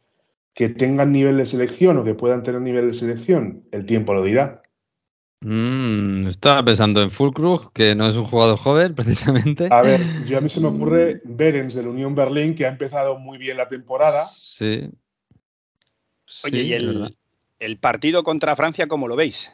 Que 0.56 0.70
tengan 0.70 1.12
nivel 1.12 1.38
de 1.38 1.46
selección 1.46 1.98
o 1.98 2.04
que 2.04 2.16
puedan 2.16 2.42
tener 2.42 2.62
nivel 2.62 2.88
de 2.88 2.94
selección, 2.94 3.68
el 3.72 3.86
tiempo 3.86 4.16
lo 4.16 4.24
dirá. 4.24 4.64
Mm, 5.42 6.26
estaba 6.26 6.66
pensando 6.66 7.04
en 7.04 7.12
Fulkrug, 7.12 7.72
que 7.72 7.94
no 7.94 8.08
es 8.08 8.16
un 8.16 8.26
jugador 8.26 8.58
joven, 8.58 8.96
precisamente. 8.96 9.68
A 9.70 9.84
ver, 9.84 10.26
yo 10.26 10.40
a 10.40 10.42
mí 10.42 10.50
se 10.50 10.60
me 10.60 10.68
ocurre 10.68 11.22
Berens 11.24 11.76
del 11.76 11.88
Unión 11.88 12.16
Berlín, 12.16 12.56
que 12.56 12.66
ha 12.66 12.70
empezado 12.70 13.20
muy 13.20 13.38
bien 13.38 13.58
la 13.58 13.68
temporada. 13.68 14.26
Sí. 14.26 14.90
Oye, 16.46 16.64
¿y 16.64 16.74
el, 16.74 17.78
partido 17.78 18.24
contra 18.24 18.56
Francia 18.56 18.88
cómo 18.88 19.08
lo 19.08 19.16
veis? 19.16 19.52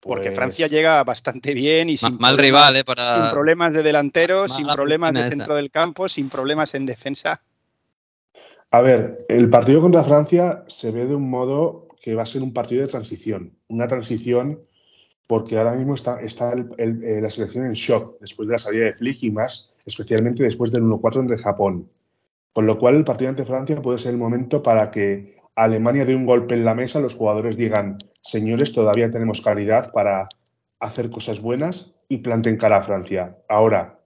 Porque 0.00 0.26
pues 0.26 0.36
Francia 0.36 0.66
llega 0.66 1.02
bastante 1.02 1.54
bien 1.54 1.88
y 1.88 1.96
sin 1.96 2.18
mal 2.18 2.36
rival, 2.36 2.76
¿eh? 2.76 2.84
Para... 2.84 3.14
Sin 3.14 3.30
problemas 3.30 3.72
de 3.72 3.82
delantero, 3.82 4.48
sin 4.48 4.66
problemas 4.66 5.14
de 5.14 5.28
centro 5.30 5.54
del 5.54 5.70
campo, 5.70 6.10
sin 6.10 6.28
problemas 6.28 6.74
en 6.74 6.84
defensa. 6.84 7.40
A 8.74 8.80
ver, 8.80 9.18
el 9.28 9.48
partido 9.50 9.80
contra 9.80 10.02
Francia 10.02 10.64
se 10.66 10.90
ve 10.90 11.06
de 11.06 11.14
un 11.14 11.30
modo 11.30 11.86
que 12.00 12.16
va 12.16 12.24
a 12.24 12.26
ser 12.26 12.42
un 12.42 12.52
partido 12.52 12.82
de 12.82 12.88
transición. 12.88 13.56
Una 13.68 13.86
transición 13.86 14.62
porque 15.28 15.56
ahora 15.56 15.74
mismo 15.74 15.94
está, 15.94 16.20
está 16.20 16.54
eh, 16.78 17.20
la 17.22 17.30
selección 17.30 17.66
en 17.66 17.74
shock 17.74 18.18
después 18.20 18.48
de 18.48 18.52
la 18.54 18.58
salida 18.58 18.86
de 18.86 18.94
Flick 18.94 19.22
y 19.22 19.30
más, 19.30 19.72
especialmente 19.86 20.42
después 20.42 20.72
del 20.72 20.82
1-4 20.82 21.20
entre 21.20 21.38
Japón. 21.38 21.88
Con 22.52 22.66
lo 22.66 22.76
cual, 22.76 22.96
el 22.96 23.04
partido 23.04 23.28
ante 23.28 23.44
Francia 23.44 23.80
puede 23.80 24.00
ser 24.00 24.10
el 24.10 24.18
momento 24.18 24.60
para 24.60 24.90
que 24.90 25.36
Alemania 25.54 26.04
dé 26.04 26.16
un 26.16 26.26
golpe 26.26 26.56
en 26.56 26.64
la 26.64 26.74
mesa, 26.74 26.98
los 26.98 27.14
jugadores 27.14 27.56
digan, 27.56 27.98
señores, 28.22 28.72
todavía 28.72 29.08
tenemos 29.08 29.40
calidad 29.40 29.92
para 29.92 30.28
hacer 30.80 31.10
cosas 31.10 31.40
buenas 31.40 31.94
y 32.08 32.18
planten 32.18 32.56
cara 32.56 32.78
a 32.78 32.82
Francia. 32.82 33.38
Ahora, 33.48 34.00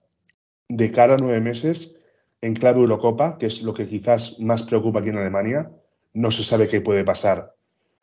de 0.67 0.91
cara 0.91 1.15
a 1.15 1.17
nueve 1.17 1.41
meses, 1.41 1.98
en 2.41 2.55
clave 2.55 2.79
Eurocopa, 2.79 3.37
que 3.37 3.47
es 3.47 3.61
lo 3.61 3.73
que 3.73 3.87
quizás 3.87 4.39
más 4.39 4.63
preocupa 4.63 4.99
aquí 4.99 5.09
en 5.09 5.17
Alemania, 5.17 5.71
no 6.13 6.31
se 6.31 6.43
sabe 6.43 6.67
qué 6.67 6.81
puede 6.81 7.03
pasar. 7.03 7.53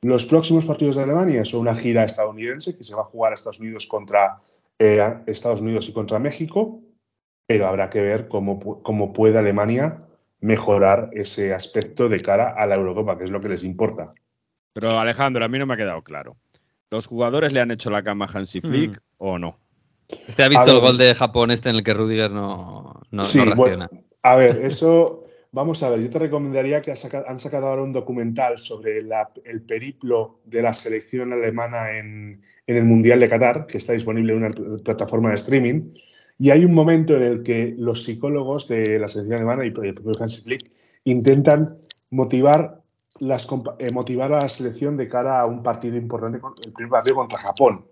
Los 0.03 0.27
próximos 0.27 0.67
partidos 0.67 0.97
de 0.97 1.03
Alemania 1.03 1.45
son 1.45 1.61
una 1.61 1.75
gira 1.75 2.05
estadounidense 2.05 2.77
que 2.77 2.85
se 2.85 2.95
va 2.95 3.03
a 3.03 3.07
jugar 3.07 3.33
a 3.33 3.35
Estados 3.35 3.61
Unidos 3.61 3.87
contra 3.87 4.41
eh, 4.79 5.03
Estados 5.27 5.61
Unidos 5.61 5.89
y 5.89 5.93
contra 5.93 6.19
México, 6.19 6.81
pero 7.47 7.67
habrá 7.67 7.89
que 7.89 8.03
ver 8.03 8.29
cómo, 8.29 8.83
cómo 8.83 9.13
puede 9.13 9.39
Alemania 9.39 10.03
mejorar 10.41 11.11
ese 11.13 11.55
aspecto 11.55 12.09
de 12.09 12.21
cara 12.21 12.51
a 12.51 12.67
la 12.67 12.75
Eurocopa, 12.75 13.17
que 13.17 13.25
es 13.25 13.31
lo 13.31 13.41
que 13.41 13.49
les 13.49 13.65
importa. 13.65 14.11
Pero 14.75 14.99
Alejandro, 14.99 15.45
a 15.45 15.49
mí 15.49 15.59
no 15.59 15.67
me 15.67 15.75
ha 15.75 15.79
quedado 15.79 16.03
claro. 16.03 16.37
¿Los 16.91 17.07
jugadores 17.07 17.53
le 17.53 17.61
han 17.61 17.71
hecho 17.71 17.91
la 17.91 18.03
cama 18.03 18.27
a 18.27 18.39
Hansi 18.39 18.61
hmm. 18.61 18.69
Flick 18.69 19.03
o 19.19 19.39
no? 19.39 19.59
¿Usted 20.29 20.45
ha 20.45 20.49
visto 20.49 20.71
el 20.71 20.81
gol 20.81 20.99
de 20.99 21.15
Japón 21.15 21.51
este 21.51 21.71
en 21.71 21.77
el 21.77 21.83
que 21.83 21.95
Rudiger 21.95 22.31
no, 22.31 23.01
no, 23.11 23.23
reacciona? 23.23 23.89
A 24.33 24.37
ver, 24.37 24.65
eso 24.65 25.27
Vamos 25.57 25.83
a 25.83 25.89
ver, 25.89 26.01
yo 26.01 26.11
te 26.11 26.19
recomendaría 26.19 26.83
que 26.83 26.91
han 26.91 27.39
sacado 27.39 27.69
ahora 27.69 27.83
un 27.83 27.95
documental 27.95 28.59
sobre 28.59 28.99
el 28.99 29.63
periplo 29.63 30.41
de 30.45 30.61
la 30.61 30.75
selección 30.75 31.33
alemana 31.33 31.97
en, 31.97 32.43
el 32.67 32.85
Mundial 32.85 33.21
de 33.21 33.29
Qatar, 33.31 33.67
que 33.67 33.79
está 33.79 33.95
disponible 33.95 34.35
en 34.35 34.45
una 34.45 34.51
plataforma 34.85 35.31
de 35.31 35.37
streaming. 35.37 35.95
Y 36.39 36.51
hay 36.51 36.67
un 36.67 36.75
momento 36.75 37.17
en 37.17 37.23
el 37.23 37.43
que 37.43 37.75
los 37.79 38.03
psicólogos 38.03 38.69
de 38.69 38.99
la 38.99 39.09
selección 39.09 39.39
alemana 39.39 39.65
y 39.65 39.69
el 39.69 39.95
propio 39.95 40.13
Hansi 40.21 40.43
Flick 40.43 40.71
intentan 41.05 41.79
motivar, 42.11 42.83
las, 43.19 43.49
eh, 43.79 43.91
motivar 43.93 44.35
a 44.35 44.43
la 44.43 44.49
selección 44.51 44.99
de 44.99 45.09
cara 45.09 45.41
a 45.41 45.47
un 45.47 45.63
partido 45.63 45.97
importante, 45.97 46.39
el 46.67 46.73
primer 46.75 46.91
partido 46.91 47.17
contra 47.17 47.39
Japón. 47.39 47.87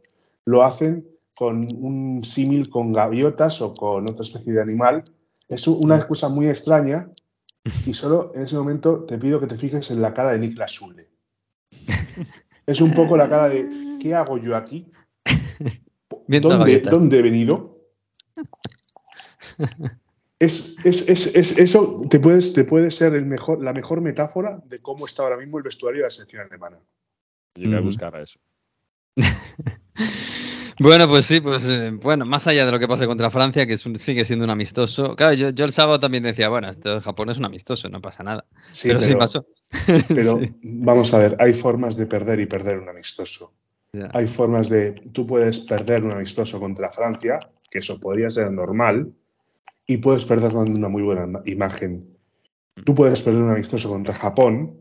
Lo 0.44 0.64
hacen 0.64 1.08
con 1.34 1.66
un 1.82 2.24
símil 2.24 2.68
con 2.68 2.92
gaviotas 2.92 3.62
o 3.62 3.72
con 3.72 4.06
otra 4.06 4.22
especie 4.22 4.52
de 4.52 4.60
animal. 4.60 5.04
Es 5.48 5.66
una 5.66 6.06
cosa 6.06 6.28
muy 6.28 6.48
extraña 6.48 7.10
y 7.86 7.94
solo 7.94 8.32
en 8.34 8.42
ese 8.42 8.56
momento 8.56 9.04
te 9.04 9.18
pido 9.18 9.40
que 9.40 9.46
te 9.46 9.56
fijes 9.56 9.90
en 9.90 10.02
la 10.02 10.12
cara 10.14 10.32
de 10.32 10.38
Niklas 10.38 10.72
Schule. 10.72 11.08
Es 12.66 12.80
un 12.80 12.94
poco 12.94 13.14
la 13.14 13.28
cara 13.28 13.50
de 13.50 13.98
¿qué 14.00 14.14
hago 14.14 14.38
yo 14.38 14.56
aquí? 14.56 14.90
¿Dónde, 16.26 17.18
he 17.18 17.22
venido? 17.22 17.78
Es, 20.38 20.76
eso 20.84 22.00
te, 22.08 22.20
puedes, 22.20 22.54
te 22.54 22.64
puede 22.64 22.90
ser 22.90 23.14
el 23.14 23.26
mejor, 23.26 23.62
la 23.62 23.74
mejor 23.74 24.00
metáfora 24.00 24.62
de 24.64 24.80
cómo 24.80 25.04
está 25.04 25.24
ahora 25.24 25.36
mismo 25.36 25.58
el 25.58 25.64
vestuario 25.64 26.00
de 26.00 26.06
la 26.06 26.10
selección 26.10 26.46
alemana. 26.46 26.78
Yo 27.54 27.68
voy 27.68 27.76
a 27.76 27.80
buscar 27.80 28.16
eso. 28.16 28.38
Bueno, 30.80 31.08
pues 31.08 31.26
sí, 31.26 31.40
pues 31.40 31.64
eh, 31.66 31.90
bueno, 32.02 32.24
más 32.24 32.46
allá 32.46 32.66
de 32.66 32.72
lo 32.72 32.78
que 32.78 32.88
pase 32.88 33.06
contra 33.06 33.30
Francia, 33.30 33.66
que 33.66 33.78
sigue 33.78 34.24
siendo 34.24 34.44
un 34.44 34.50
amistoso. 34.50 35.14
Claro, 35.14 35.34
yo, 35.34 35.64
el 35.64 35.72
sábado 35.72 36.00
también 36.00 36.24
decía, 36.24 36.48
bueno, 36.48 36.68
esto 36.68 37.00
Japón 37.00 37.30
es 37.30 37.38
un 37.38 37.44
amistoso, 37.44 37.88
no 37.88 38.00
pasa 38.00 38.22
nada. 38.22 38.44
pero, 38.82 39.00
sí 39.00 39.14
pasó. 39.14 39.46
Pero 40.08 40.40
vamos 40.62 41.12
a 41.14 41.18
ver, 41.18 41.36
hay 41.40 41.52
formas 41.52 41.96
de 41.96 42.06
perder 42.06 42.40
y 42.40 42.46
perder 42.46 42.78
un 42.78 42.88
amistoso. 42.88 43.52
Hay 44.12 44.26
formas 44.26 44.68
de, 44.68 44.92
tú 45.12 45.26
puedes 45.26 45.60
perder 45.60 46.02
un 46.02 46.12
amistoso 46.12 46.58
contra 46.58 46.90
Francia, 46.90 47.38
que 47.70 47.78
eso 47.78 48.00
podría 48.00 48.28
ser 48.30 48.50
normal, 48.50 49.12
y 49.86 49.98
puedes 49.98 50.24
perder 50.24 50.52
dando 50.52 50.76
una 50.76 50.88
muy 50.88 51.02
buena 51.02 51.40
imagen. 51.44 52.16
Tú 52.84 52.94
puedes 52.94 53.22
perder 53.22 53.42
un 53.42 53.50
amistoso 53.50 53.88
contra 53.88 54.14
Japón, 54.14 54.80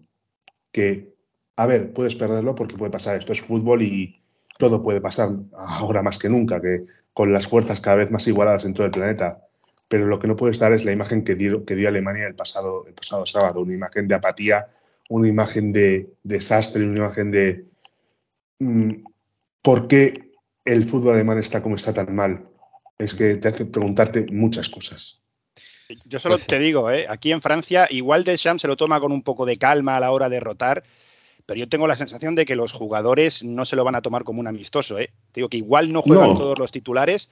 que, 0.71 1.13
a 1.55 1.67
ver, 1.67 1.93
puedes 1.93 2.15
perderlo 2.15 2.55
porque 2.55 2.75
puede 2.75 2.91
pasar, 2.91 3.17
esto 3.17 3.33
es 3.33 3.41
fútbol 3.41 3.83
y 3.83 4.22
todo 4.57 4.83
puede 4.83 5.01
pasar 5.01 5.29
ahora 5.57 6.03
más 6.03 6.19
que 6.19 6.29
nunca, 6.29 6.61
que 6.61 6.85
con 7.13 7.33
las 7.33 7.47
fuerzas 7.47 7.79
cada 7.79 7.97
vez 7.97 8.11
más 8.11 8.27
igualadas 8.27 8.65
en 8.65 8.73
todo 8.73 8.85
el 8.85 8.91
planeta. 8.91 9.41
Pero 9.87 10.07
lo 10.07 10.19
que 10.19 10.27
no 10.27 10.35
puede 10.35 10.51
estar 10.51 10.71
es 10.73 10.85
la 10.85 10.91
imagen 10.91 11.23
que 11.23 11.35
dio, 11.35 11.65
que 11.65 11.75
dio 11.75 11.87
Alemania 11.87 12.25
el 12.25 12.35
pasado, 12.35 12.85
el 12.87 12.93
pasado 12.93 13.25
sábado, 13.25 13.61
una 13.61 13.73
imagen 13.73 14.07
de 14.07 14.15
apatía, 14.15 14.67
una 15.09 15.27
imagen 15.27 15.71
de 15.71 16.09
desastre, 16.23 16.83
una 16.83 16.97
imagen 16.97 17.31
de 17.31 17.65
mm, 18.59 18.91
por 19.61 19.87
qué 19.87 20.31
el 20.65 20.85
fútbol 20.85 21.15
alemán 21.15 21.37
está 21.37 21.61
como 21.61 21.75
está 21.75 21.93
tan 21.93 22.13
mal. 22.15 22.45
Es 22.97 23.13
que 23.13 23.35
te 23.35 23.49
hace 23.49 23.65
preguntarte 23.65 24.25
muchas 24.31 24.69
cosas. 24.69 25.21
Yo 26.05 26.19
solo 26.19 26.35
pues 26.35 26.47
te 26.47 26.59
digo, 26.59 26.89
¿eh? 26.89 27.05
aquí 27.09 27.31
en 27.31 27.41
Francia, 27.41 27.87
igual 27.89 28.23
Deschamps 28.23 28.61
se 28.61 28.67
lo 28.67 28.77
toma 28.77 28.99
con 28.99 29.11
un 29.11 29.21
poco 29.21 29.45
de 29.45 29.57
calma 29.57 29.97
a 29.97 29.99
la 29.99 30.11
hora 30.11 30.29
de 30.29 30.39
rotar, 30.39 30.83
pero 31.45 31.59
yo 31.59 31.67
tengo 31.67 31.87
la 31.87 31.95
sensación 31.95 32.35
de 32.35 32.45
que 32.45 32.55
los 32.55 32.71
jugadores 32.71 33.43
no 33.43 33.65
se 33.65 33.75
lo 33.75 33.83
van 33.83 33.95
a 33.95 34.01
tomar 34.01 34.23
como 34.23 34.39
un 34.39 34.47
amistoso. 34.47 34.97
¿eh? 34.99 35.09
Te 35.31 35.41
digo 35.41 35.49
que 35.49 35.57
igual 35.57 35.91
no 35.91 36.01
juegan 36.01 36.37
todos 36.37 36.57
los 36.57 36.71
titulares, 36.71 37.29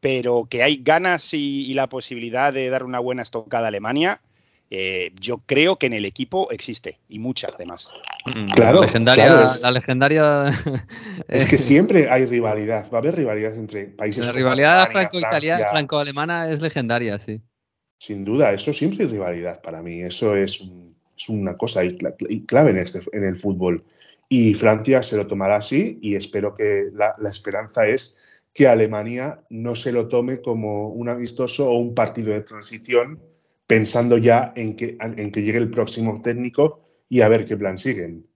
pero 0.00 0.46
que 0.48 0.62
hay 0.62 0.82
ganas 0.82 1.32
y, 1.32 1.72
la 1.74 1.88
posibilidad 1.88 2.52
de 2.52 2.68
dar 2.68 2.84
una 2.84 2.98
buena 2.98 3.22
estocada 3.22 3.64
a 3.64 3.68
Alemania. 3.68 4.20
Eh, 4.68 5.12
yo 5.20 5.38
creo 5.46 5.76
que 5.76 5.86
en 5.86 5.92
el 5.92 6.04
equipo 6.04 6.50
existe 6.50 6.98
y 7.08 7.20
mucha 7.20 7.46
además. 7.54 7.88
Mm, 8.26 8.46
claro, 8.46 8.80
la 8.80 8.86
legendaria, 8.86 9.44
es, 9.44 9.60
la 9.62 9.70
legendaria 9.70 10.46
es 11.28 11.46
que 11.46 11.56
siempre 11.58 12.10
hay 12.10 12.26
rivalidad, 12.26 12.90
va 12.92 12.98
a 12.98 13.00
haber 13.00 13.14
rivalidad 13.14 13.56
entre 13.56 13.84
países. 13.84 14.26
La 14.26 14.32
rivalidad 14.32 14.90
franco-italiana, 14.90 15.68
franco-alemana 15.70 16.50
es 16.50 16.60
legendaria, 16.60 17.16
sí. 17.20 17.40
Sin 17.98 18.24
duda, 18.24 18.52
eso 18.52 18.72
siempre 18.72 19.04
hay 19.04 19.10
rivalidad 19.10 19.62
para 19.62 19.82
mí. 19.82 20.02
Eso 20.02 20.34
es 20.34 20.60
un, 20.60 20.95
es 21.16 21.28
una 21.28 21.56
cosa 21.56 21.82
clave 22.46 22.70
en, 22.70 22.76
este, 22.78 23.00
en 23.12 23.24
el 23.24 23.36
fútbol. 23.36 23.82
Y 24.28 24.54
Francia 24.54 25.02
se 25.02 25.16
lo 25.16 25.26
tomará 25.26 25.56
así 25.56 25.98
y 26.02 26.16
espero 26.16 26.54
que 26.54 26.90
la, 26.92 27.14
esperanza 27.30 27.86
es 27.86 28.20
que 28.52 28.66
Alemania 28.66 29.40
no 29.50 29.76
se 29.76 29.92
lo 29.92 30.08
tome 30.08 30.40
como 30.40 30.88
un 30.88 31.08
amistoso 31.08 31.70
o 31.70 31.78
un 31.78 31.94
partido 31.94 32.32
de 32.32 32.40
transición 32.40 33.20
pensando 33.66 34.18
ya 34.18 34.52
en 34.56 34.74
que, 34.74 34.96
en 35.00 35.30
que 35.30 35.42
llegue 35.42 35.58
el 35.58 35.70
próximo 35.70 36.20
técnico 36.22 36.80
y 37.08 37.20
a 37.20 37.28
ver 37.28 37.44
qué 37.44 37.56
plan 37.56 37.78
siguen. 37.78 38.26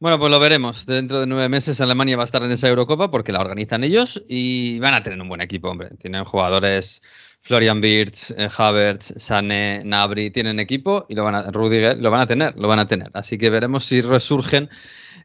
Bueno, 0.00 0.18
pues 0.18 0.30
lo 0.30 0.40
veremos. 0.40 0.86
Dentro 0.86 1.20
de 1.20 1.26
nueve 1.26 1.50
meses 1.50 1.78
Alemania 1.78 2.16
va 2.16 2.22
a 2.22 2.24
estar 2.24 2.42
en 2.42 2.50
esa 2.50 2.66
Eurocopa 2.68 3.10
porque 3.10 3.32
la 3.32 3.40
organizan 3.40 3.84
ellos 3.84 4.22
y 4.28 4.78
van 4.78 4.94
a 4.94 5.02
tener 5.02 5.20
un 5.20 5.28
buen 5.28 5.42
equipo, 5.42 5.68
hombre. 5.68 5.90
Tienen 5.98 6.24
jugadores 6.24 7.02
Florian 7.42 7.82
Birch, 7.82 8.30
eh, 8.30 8.48
Havertz, 8.56 9.12
Sané, 9.18 9.82
Nabri 9.84 10.30
tienen 10.30 10.58
equipo 10.58 11.04
y 11.06 11.14
lo 11.14 11.24
van 11.24 11.34
a, 11.34 11.42
Rudiger 11.50 11.98
lo 11.98 12.10
van 12.10 12.22
a 12.22 12.26
tener, 12.26 12.56
lo 12.56 12.66
van 12.66 12.78
a 12.78 12.88
tener. 12.88 13.10
Así 13.12 13.36
que 13.36 13.50
veremos 13.50 13.84
si 13.84 14.00
resurgen 14.00 14.70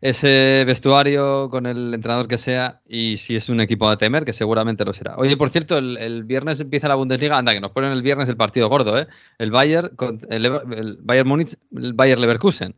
ese 0.01 0.65
vestuario 0.67 1.47
con 1.49 1.67
el 1.67 1.93
entrenador 1.93 2.27
que 2.27 2.37
sea 2.37 2.81
y 2.85 3.15
si 3.15 3.37
es 3.37 3.47
un 3.47 3.61
equipo 3.61 3.87
a 3.87 3.97
temer, 3.97 4.25
que 4.25 4.33
seguramente 4.33 4.83
lo 4.83 4.91
será. 4.91 5.15
Oye, 5.15 5.37
por 5.37 5.51
cierto, 5.51 5.77
el, 5.77 6.25
viernes 6.25 6.59
empieza 6.59 6.89
la 6.89 6.95
Bundesliga, 6.95 7.37
anda, 7.37 7.53
que 7.53 7.61
nos 7.61 7.71
ponen 7.71 7.93
el 7.93 8.01
viernes 8.01 8.27
el 8.27 8.35
partido 8.35 8.67
gordo, 8.67 8.99
¿eh? 8.99 9.07
El 9.37 9.51
Bayern, 9.51 9.91
el, 10.29 10.97
Bayern 10.99 11.29
Múnich, 11.29 11.55
el 11.77 11.93
Bayern 11.93 12.19
Leverkusen. 12.19 12.75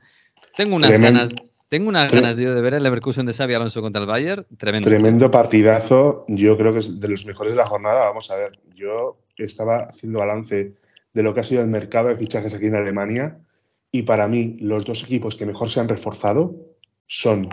Tengo 0.56 0.76
unas 0.76 0.92
ganas 0.92 1.30
Tengo 1.70 1.90
unas 1.90 2.12
ganas, 2.12 2.38
de 2.38 2.62
ver 2.62 2.76
el 2.76 2.84
Leverkusen 2.84 3.26
de 3.26 3.34
Xavi 3.34 3.54
Alonso 3.54 3.82
contra 3.82 4.02
el 4.02 4.08
Bayern. 4.08 4.46
Tremendo. 4.58 4.90
Tremendo 4.90 5.30
partidazo. 5.30 6.24
Yo 6.30 6.58
creo 6.58 6.72
que 6.72 6.80
es 6.80 7.00
de 7.00 7.08
los 7.10 7.26
mejores 7.26 7.54
de 7.54 7.58
la 7.58 7.66
jornada. 7.66 8.06
Vamos 8.06 8.32
a 8.32 8.38
ver. 8.38 8.58
Yo 8.74 9.18
estaba 9.36 9.80
haciendo 9.80 10.20
balance 10.20 10.76
de 11.14 11.24
lo 11.24 11.34
que 11.34 11.42
ha 11.42 11.44
sido 11.44 11.62
el 11.62 11.68
mercado 11.68 12.08
de 12.08 12.16
fichajes 12.16 12.54
aquí 12.54 12.68
en 12.68 12.76
Alemania. 12.76 13.40
Y 13.92 14.04
para 14.04 14.28
mí, 14.30 14.58
los 14.62 14.86
dos 14.86 15.04
equipos 15.04 15.36
que 15.36 15.46
mejor 15.46 15.70
se 15.70 15.82
han 15.82 15.90
reforzado 15.90 16.56
son 17.08 17.50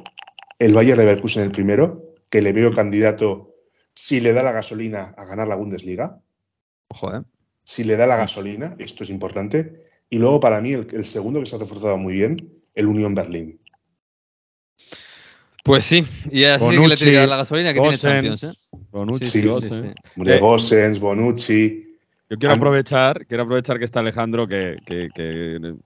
el 0.61 0.75
Bayern 0.75 0.99
Leverkusen 0.99 1.43
el 1.43 1.51
primero, 1.51 2.15
que 2.31 2.41
le 2.41 2.53
veo 2.53 2.73
candidato 2.73 3.55
si 3.95 4.21
le 4.21 4.33
da 4.33 4.45
la 4.45 4.53
gasolina 4.53 5.15
a 5.17 5.25
ganar 5.25 5.49
la 5.49 5.57
Bundesliga. 5.57 6.21
Ojo, 6.89 7.17
¿eh? 7.17 7.23
Si 7.65 7.83
le 7.83 7.97
da 7.97 8.07
la 8.07 8.17
gasolina, 8.17 8.77
esto 8.79 9.03
es 9.03 9.11
importante. 9.11 9.83
Y 10.09 10.19
luego, 10.19 10.39
para 10.39 10.61
mí, 10.61 10.73
el, 10.73 10.87
el 10.93 11.05
segundo 11.05 11.41
que 11.41 11.47
se 11.47 11.57
ha 11.57 11.59
reforzado 11.59 11.97
muy 11.97 12.15
bien, 12.15 12.61
el 12.75 12.87
Unión 12.87 13.15
Berlín. 13.15 13.59
Pues 15.65 15.85
sí, 15.85 16.05
y 16.31 16.45
así 16.45 16.63
Bonucci, 16.63 16.89
le 16.89 16.97
tiene 17.11 17.27
la 17.27 17.39
gasolina 17.39 17.73
que 17.73 17.81
tiene 17.81 17.97
Champions. 17.97 18.45
¿eh? 18.45 18.53
Bonucci, 18.93 19.25
sí, 19.25 19.43
De 20.17 20.39
Bossens, 20.39 21.01
Bonucci. 21.01 21.83
Yo 22.29 22.39
quiero 22.39 22.55
aprovechar, 22.55 23.27
quiero 23.27 23.45
aprovechar 23.45 23.79
que 23.79 23.87
está 23.87 24.01
Alejandro, 24.01 24.47
que, 24.47 24.77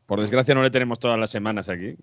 por 0.04 0.20
desgracia 0.20 0.52
no 0.54 0.64
le 0.64 0.70
tenemos 0.70 0.98
todas 0.98 1.18
las 1.18 1.30
semanas 1.30 1.68
aquí, 1.68 1.94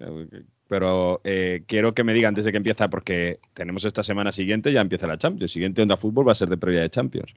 pero 0.70 1.20
eh, 1.26 1.64
quiero 1.68 1.94
que 1.94 2.06
me 2.06 2.14
diga 2.14 2.30
antes 2.30 2.46
de 2.46 2.52
que 2.52 2.58
empieza, 2.58 2.88
porque 2.88 3.40
tenemos 3.54 3.84
esta 3.84 4.04
semana 4.04 4.32
siguiente, 4.32 4.72
ya 4.72 4.80
empieza 4.80 5.06
la 5.06 5.18
Champions. 5.18 5.44
El 5.44 5.50
siguiente 5.50 5.82
Onda 5.82 5.98
Fútbol 5.98 6.28
va 6.28 6.32
a 6.32 6.36
ser 6.36 6.48
de 6.48 6.58
previa 6.58 6.82
de 6.82 6.90
Champions. 6.90 7.34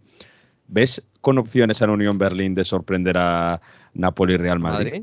¿Ves 0.69 1.03
con 1.21 1.39
opciones 1.39 1.83
a 1.83 1.89
la 1.89 1.95
Unión 1.95 2.17
Berlín 2.17 2.55
de 2.55 2.65
sorprender 2.65 3.17
a 3.19 3.61
Napoli 3.95 4.35
y 4.35 4.37
Real 4.37 4.61
Madrid? 4.61 5.03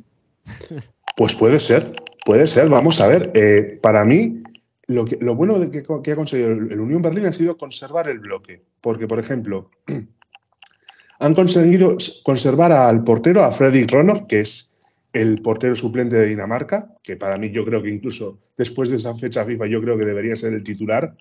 Pues 1.17 1.33
puede 1.33 1.59
ser, 1.59 1.91
puede 2.25 2.45
ser. 2.45 2.69
Vamos 2.69 3.01
a 3.01 3.07
ver. 3.07 3.31
Eh, 3.33 3.79
para 3.81 4.03
mí, 4.03 4.43
lo, 4.87 5.05
que, 5.05 5.17
lo 5.21 5.35
bueno 5.35 5.59
de 5.59 5.69
que, 5.69 5.79
ha 6.11 6.15
conseguido 6.15 6.51
el 6.51 6.79
Unión 6.79 7.01
Berlín 7.01 7.25
ha 7.25 7.33
sido 7.33 7.57
conservar 7.57 8.09
el 8.09 8.19
bloque. 8.19 8.63
Porque, 8.81 9.07
por 9.07 9.19
ejemplo, 9.19 9.71
han 11.19 11.33
conseguido 11.33 11.97
conservar 12.23 12.71
al 12.71 13.03
portero, 13.03 13.43
a 13.43 13.51
Fredrik 13.51 13.91
Ronov, 13.91 14.27
que 14.27 14.41
es 14.41 14.71
el 15.13 15.41
portero 15.41 15.75
suplente 15.75 16.17
de 16.17 16.27
Dinamarca, 16.27 16.93
que 17.01 17.15
para 17.15 17.37
mí 17.37 17.49
yo 17.49 17.63
creo 17.65 17.81
que 17.81 17.89
incluso 17.89 18.39
después 18.57 18.89
de 18.89 18.97
esa 18.97 19.15
fecha 19.15 19.45
FIFA 19.45 19.65
yo 19.67 19.81
creo 19.81 19.97
que 19.97 20.05
debería 20.05 20.35
ser 20.35 20.53
el 20.53 20.63
titular, 20.63 21.15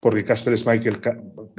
porque 0.00 0.24
Casper 0.24 0.58
Schmeichel 0.58 1.00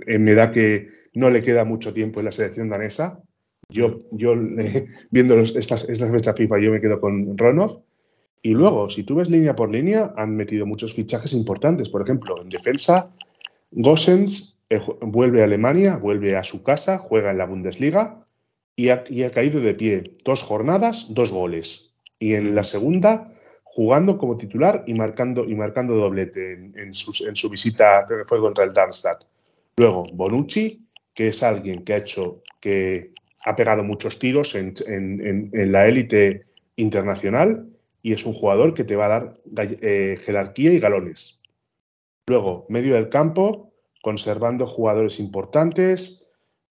eh, 0.05 0.19
me 0.19 0.33
da 0.33 0.51
que 0.51 0.89
no 1.13 1.29
le 1.29 1.41
queda 1.41 1.63
mucho 1.63 1.93
tiempo 1.93 2.19
en 2.19 2.25
la 2.25 2.31
selección 2.31 2.69
danesa. 2.69 3.21
Yo, 3.69 3.99
yo 4.11 4.35
viendo 5.11 5.39
estas, 5.39 5.87
estas 5.87 6.11
fechas 6.11 6.35
FIFA, 6.35 6.59
yo 6.59 6.71
me 6.71 6.81
quedo 6.81 6.99
con 6.99 7.37
Ronov. 7.37 7.83
Y 8.47 8.53
luego, 8.53 8.89
si 8.89 9.03
tú 9.03 9.15
ves 9.15 9.29
línea 9.29 9.57
por 9.57 9.69
línea, 9.69 10.13
han 10.15 10.33
metido 10.33 10.65
muchos 10.65 10.93
fichajes 10.93 11.33
importantes. 11.33 11.89
Por 11.89 12.01
ejemplo, 12.01 12.41
en 12.41 12.47
defensa, 12.47 13.11
Gossens 13.71 14.57
eh, 14.69 14.79
vuelve 15.01 15.41
a 15.41 15.43
Alemania, 15.43 15.97
vuelve 15.97 16.37
a 16.37 16.45
su 16.45 16.63
casa, 16.63 16.97
juega 16.97 17.31
en 17.31 17.39
la 17.39 17.45
Bundesliga 17.45 18.23
y 18.73 18.87
ha, 18.91 19.31
caído 19.31 19.59
de 19.59 19.73
pie. 19.73 20.13
Dos 20.23 20.43
jornadas, 20.43 21.07
dos 21.09 21.29
goles. 21.29 21.93
Y 22.19 22.35
en 22.35 22.55
la 22.55 22.63
segunda, 22.63 23.33
jugando 23.65 24.17
como 24.17 24.37
titular 24.37 24.81
y 24.87 24.93
marcando, 24.93 25.43
y 25.43 25.53
marcando 25.53 25.95
doblete 25.95 26.53
en, 26.53 26.93
su, 26.93 27.49
visita, 27.49 28.05
que 28.07 28.23
fue 28.23 28.39
contra 28.39 28.63
el 28.63 28.71
Darmstadt. 28.71 29.25
Luego, 29.75 30.05
Bonucci, 30.13 30.87
que 31.13 31.27
es 31.27 31.43
alguien 31.43 31.83
que 31.83 31.95
ha 31.95 31.97
hecho, 31.97 32.43
que 32.61 33.11
ha 33.43 33.57
pegado 33.57 33.83
muchos 33.83 34.17
tiros 34.19 34.55
en, 34.55 34.73
en 34.87 35.71
la 35.73 35.85
élite 35.85 36.45
internacional 36.77 37.73
y 38.07 38.13
es 38.13 38.25
un 38.25 38.31
jugador 38.31 38.73
que 38.73 38.85
te 38.85 38.95
va 38.95 39.07
a 39.07 39.33
dar 39.43 39.73
eh, 39.81 40.17
jerarquía 40.23 40.71
y 40.71 40.79
galones. 40.79 41.41
Luego, 42.25 42.65
medio 42.69 42.93
del 42.95 43.09
campo, 43.09 43.73
conservando 44.01 44.65
jugadores 44.65 45.19
importantes 45.19 46.25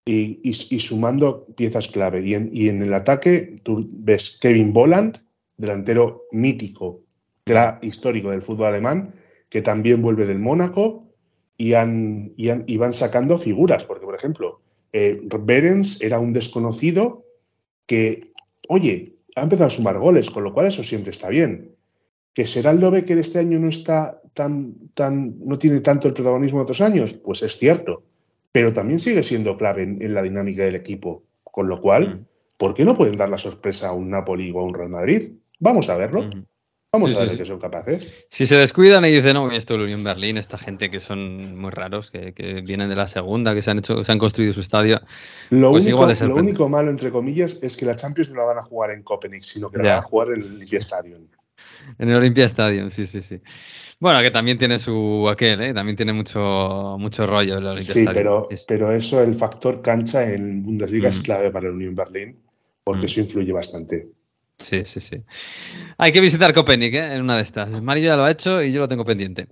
y, 0.07 0.51
sumando 0.55 1.45
piezas 1.55 1.89
clave. 1.89 2.23
Y 2.23 2.69
en, 2.69 2.83
el 2.83 2.95
ataque 2.95 3.57
tú 3.65 3.87
ves 3.87 4.39
Kevin 4.41 4.73
Bolland, 4.73 5.19
delantero 5.59 6.23
mítico, 6.33 7.03
era 7.45 7.81
histórico 7.83 8.31
del 8.31 8.41
fútbol 8.41 8.69
alemán, 8.69 9.15
que 9.51 9.61
también 9.61 10.01
vuelve 10.01 10.25
del 10.25 10.39
Mónaco 10.39 11.05
y, 11.59 11.75
y, 11.75 12.77
van 12.79 12.93
sacando 12.95 13.37
figuras, 13.37 13.85
porque 13.85 14.07
por 14.07 14.15
ejemplo, 14.15 14.63
eh, 14.95 15.21
Berens 15.39 16.01
era 16.01 16.19
un 16.19 16.33
desconocido 16.33 17.27
que, 17.85 18.21
oye, 18.71 19.16
ha 19.37 19.43
empezado 19.43 19.69
a 19.69 19.71
sumar 19.71 19.99
goles, 19.99 20.31
con 20.31 20.43
lo 20.43 20.53
cual 20.53 20.67
eso 20.67 20.83
siempre 20.83 21.11
está 21.11 21.29
bien. 21.29 21.77
Que 22.35 22.47
Seraldo 22.47 22.91
Becker 22.91 23.19
este 23.19 23.39
año 23.39 23.59
no 23.59 23.69
está 23.69 24.21
tan, 24.35 24.75
tan, 24.95 25.37
no 25.47 25.59
tiene 25.59 25.81
tanto 25.81 26.09
el 26.09 26.15
protagonismo 26.15 26.59
de 26.59 26.65
otros 26.65 26.81
años, 26.81 27.15
pues 27.15 27.43
es 27.43 27.57
cierto, 27.57 28.03
pero 28.51 28.73
también 28.73 28.99
sigue 28.99 29.23
siendo 29.23 29.57
clave 29.57 29.83
en, 29.83 30.15
la 30.15 30.23
dinámica 30.23 30.65
del 30.65 30.75
equipo. 30.75 31.23
Con 31.45 31.69
lo 31.69 31.81
cual, 31.81 32.09
mm. 32.09 32.27
¿por 32.59 32.75
qué 32.75 32.85
no 32.85 32.97
pueden 32.97 33.17
dar 33.17 33.29
la 33.29 33.39
sorpresa 33.39 33.89
a 33.89 33.93
un 33.93 34.11
Napoli 34.11 34.51
o 34.51 34.61
a 34.61 34.65
un 34.65 34.75
Real 34.75 34.91
Madrid? 34.91 35.33
Vamos 35.61 35.89
a 35.91 35.97
verlo. 35.97 36.23
Mm. 36.23 36.45
Vamos 36.97 37.15
a 37.15 37.25
ver 37.25 37.37
qué 37.37 37.45
son 37.45 37.59
capaces. 37.59 38.27
Si 38.31 38.47
se 38.47 38.57
descuidan 38.57 39.05
y 39.05 39.11
dicen, 39.11 39.35
no, 39.35 39.51
esto 39.51 39.75
es 39.75 39.81
Unión 39.81 40.03
Berlín, 40.03 40.39
esta 40.39 40.57
gente 40.57 40.91
que 40.91 40.99
son 40.99 41.59
muy 41.59 41.71
raros, 41.71 42.11
que, 42.11 42.33
vienen 42.65 42.89
de 42.89 42.97
la 42.97 43.07
segunda, 43.07 43.55
que 43.55 43.61
se 43.61 43.71
han 43.71 43.79
hecho, 43.79 44.03
se 44.03 44.13
han 44.13 44.19
construido 44.19 44.53
su 44.53 44.61
estadio. 44.61 45.01
Lo, 45.51 45.73
pues 45.73 45.85
único, 45.85 46.07
lo 46.07 46.35
único 46.37 46.69
malo, 46.69 46.91
entre 46.91 47.11
comillas, 47.11 47.59
es 47.63 47.77
que 47.77 47.85
la 47.85 47.97
Champions 47.97 48.31
no 48.31 48.37
la 48.37 48.45
van 48.45 48.59
a 48.59 48.63
jugar 48.63 48.91
en 48.93 49.03
Copenhague, 49.03 49.43
sino 49.43 49.71
que 49.71 49.79
la 49.79 49.85
van 49.85 49.99
a 49.99 50.03
jugar 50.03 50.29
en 50.29 50.43
el 50.43 50.55
Olympia 50.57 50.79
Stadium. 50.79 51.27
En 51.99 52.09
el 52.09 52.17
Olympia 52.17 52.47
Stadium, 52.47 52.91
sí, 52.91 53.07
sí, 53.07 53.21
sí. 53.21 53.41
Bueno, 53.99 54.21
que 54.21 54.31
también 54.31 54.59
tiene 54.59 54.79
su 54.79 55.29
aquel, 55.29 55.61
¿eh? 55.63 55.75
también 55.75 55.97
tiene 55.97 56.13
mucho, 56.13 56.97
mucho 56.99 57.27
rollo 57.27 57.59
el 57.59 57.67
Olympia 57.67 57.95
sí, 57.95 58.05
pero, 58.13 58.49
pero 58.69 58.93
eso, 58.93 59.23
el 59.23 59.35
factor 59.35 59.81
cancha 59.81 60.31
en 60.31 60.63
Bundesliga 60.63 61.09
es 61.09 61.21
mm. 61.21 61.23
clave 61.23 61.51
para 61.51 61.69
el 61.69 61.75
Unión 61.75 61.95
Berlín, 61.95 62.37
porque 62.85 63.03
mm. 63.03 63.05
eso 63.05 63.21
influye 63.21 63.53
bastante. 63.53 64.09
Sí, 64.59 64.85
sí, 64.85 65.01
sí. 65.01 65.23
Hay 65.99 66.13
que 66.13 66.21
visitar 66.21 66.53
Copenhague 66.53 66.99
¿eh? 66.99 67.15
en 67.15 67.23
una 67.23 67.37
de 67.37 67.43
estas. 67.43 67.81
Mario 67.83 68.05
ya 68.05 68.17
lo 68.17 68.25
ha 68.25 68.31
hecho 68.31 68.63
y 68.63 68.73
yo 68.73 68.81
lo 68.81 68.89
tengo 68.89 69.05
pendiente. 69.05 69.49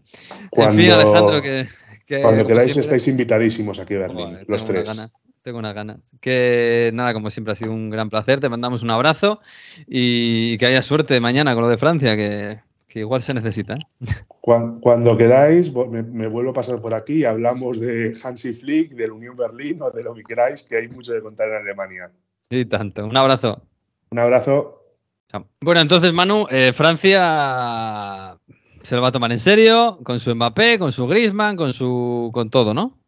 Cuando, 0.51 0.75
en 0.75 0.81
fin, 0.81 0.93
Alejandro, 0.93 1.43
que. 1.43 1.69
cuando 2.23 2.47
queráis, 2.47 2.77
estáis 2.77 3.07
invitadísimos 3.09 3.79
aquí 3.79 3.95
a 3.95 4.01
Berlín, 4.01 4.39
los 4.49 4.65
tres. 4.65 5.11
tengo 5.43 5.59
unas 5.59 5.75
ganas. 5.75 5.99
Que 6.21 6.91
nada, 6.95 7.13
como 7.13 7.31
siempre 7.31 7.53
ha 7.53 7.57
sido 7.57 7.73
un 7.73 7.91
gran 7.91 8.09
placer. 8.09 8.41
Te 8.41 8.49
mandamos 8.49 8.83
un 8.83 8.91
abrazo 8.91 9.41
y 9.87 10.57
que 10.59 10.67
haya 10.67 10.83
suerte 10.83 11.21
mañana 11.21 11.55
con 11.55 11.63
lo 11.63 11.69
de 11.69 11.79
Francia, 11.79 12.17
que, 12.17 12.61
igual 12.95 13.23
se 13.23 13.35
necesita. 13.35 13.75
¿eh? 13.75 14.15
Cuando, 14.41 15.17
queráis, 15.19 15.73
me, 15.73 16.29
vuelvo 16.29 16.51
a 16.51 16.55
pasar 16.55 16.81
por 16.81 16.95
aquí 16.95 17.21
y 17.21 17.25
hablamos 17.25 17.79
de 17.79 18.17
Hansi 18.23 18.55
Flick, 18.55 18.93
del 18.93 19.13
Unión 19.13 19.37
Berlín 19.37 19.83
o 19.83 19.91
de 19.91 20.03
lo 20.03 20.15
que 20.15 20.23
queráis, 20.23 20.65
que 20.65 20.77
hay 20.77 20.89
mucho 20.89 21.13
de 21.13 21.21
contar 21.21 21.49
en 21.49 21.57
Alemania. 21.57 22.11
Sí, 22.49 22.65
tanto. 22.65 23.07
Un 23.07 23.17
abrazo. 23.17 23.63
Un 24.11 24.19
abrazo. 24.19 24.84
Bueno, 25.61 25.81
entonces, 25.81 26.13
Manu, 26.13 26.47
eh, 26.51 26.73
Francia 26.73 28.39
se 28.83 28.95
lo 28.95 29.03
va 29.03 29.09
a 29.09 29.13
tomar 29.13 29.33
en 29.33 29.39
serio, 29.39 29.99
con 30.05 30.21
su 30.21 30.35
Mbappé, 30.35 30.79
con 30.79 30.93
su 30.93 31.07
Griezmann, 31.07 31.57
con 31.57 31.73
su 31.73 32.31
con 32.33 32.51
todo, 32.51 32.75
¿no? 32.75 32.99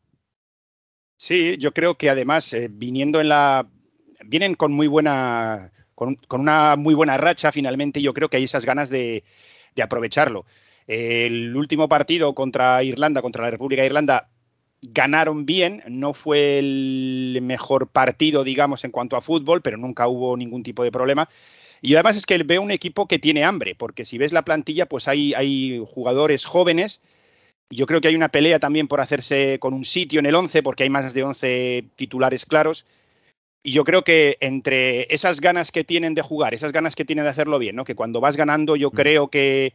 Sí, 1.18 1.56
yo 1.58 1.72
creo 1.72 1.96
que 1.96 2.10
además, 2.10 2.52
eh, 2.52 2.68
viniendo 2.70 3.20
en 3.20 3.28
la. 3.28 3.68
vienen 4.24 4.54
con 4.54 4.72
muy 4.72 4.86
buena. 4.86 5.72
Con, 5.94 6.18
una 6.30 6.76
muy 6.76 6.94
buena 6.94 7.16
racha, 7.16 7.52
finalmente, 7.52 8.02
yo 8.02 8.12
creo 8.12 8.28
que 8.28 8.36
hay 8.36 8.44
esas 8.44 8.66
ganas 8.66 8.90
de, 8.90 9.24
aprovecharlo. 9.82 10.44
El 10.86 11.56
último 11.56 11.88
partido 11.88 12.34
contra 12.34 12.82
Irlanda, 12.82 13.22
contra 13.22 13.44
la 13.44 13.50
República 13.50 13.82
de 13.82 13.86
Irlanda, 13.86 14.28
ganaron 14.82 15.46
bien, 15.46 15.82
no 15.88 16.12
fue 16.12 16.58
el 16.58 17.38
mejor 17.42 17.88
partido, 17.88 18.44
digamos, 18.44 18.84
en 18.84 18.90
cuanto 18.90 19.16
a 19.16 19.22
fútbol, 19.22 19.62
pero 19.62 19.78
nunca 19.78 20.06
hubo 20.06 20.36
ningún 20.36 20.62
tipo 20.62 20.84
de 20.84 20.92
problema. 20.92 21.28
Y 21.82 21.94
además 21.94 22.16
es 22.16 22.26
que 22.26 22.38
veo 22.42 22.62
un 22.62 22.70
equipo 22.70 23.06
que 23.06 23.18
tiene 23.18 23.44
hambre, 23.44 23.74
porque 23.74 24.04
si 24.04 24.18
ves 24.18 24.32
la 24.32 24.44
plantilla, 24.44 24.86
pues 24.86 25.08
hay, 25.08 25.34
hay 25.34 25.82
jugadores 25.88 26.44
jóvenes. 26.44 27.00
Yo 27.70 27.86
creo 27.86 28.00
que 28.00 28.08
hay 28.08 28.16
una 28.16 28.28
pelea 28.28 28.58
también 28.58 28.88
por 28.88 29.00
hacerse 29.00 29.58
con 29.58 29.74
un 29.74 29.84
sitio 29.84 30.20
en 30.20 30.26
el 30.26 30.34
11, 30.34 30.62
porque 30.62 30.84
hay 30.84 30.90
más 30.90 31.12
de 31.12 31.22
11 31.22 31.84
titulares 31.96 32.46
claros. 32.46 32.86
Y 33.62 33.72
yo 33.72 33.84
creo 33.84 34.04
que 34.04 34.36
entre 34.40 35.12
esas 35.12 35.40
ganas 35.40 35.72
que 35.72 35.82
tienen 35.82 36.14
de 36.14 36.22
jugar, 36.22 36.54
esas 36.54 36.70
ganas 36.70 36.94
que 36.94 37.04
tienen 37.04 37.24
de 37.24 37.30
hacerlo 37.30 37.58
bien, 37.58 37.74
¿no? 37.74 37.84
que 37.84 37.96
cuando 37.96 38.20
vas 38.20 38.36
ganando 38.36 38.76
yo 38.76 38.90
mm. 38.90 38.94
creo 38.94 39.28
que, 39.28 39.72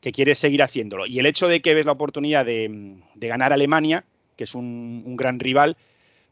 que 0.00 0.12
quieres 0.12 0.38
seguir 0.38 0.62
haciéndolo. 0.62 1.06
Y 1.06 1.18
el 1.18 1.26
hecho 1.26 1.46
de 1.46 1.60
que 1.60 1.74
ves 1.74 1.84
la 1.84 1.92
oportunidad 1.92 2.46
de, 2.46 2.96
ganar 3.16 3.52
Alemania, 3.52 4.04
que 4.36 4.44
es 4.44 4.54
un, 4.54 5.02
un 5.04 5.16
gran 5.16 5.38
rival, 5.38 5.76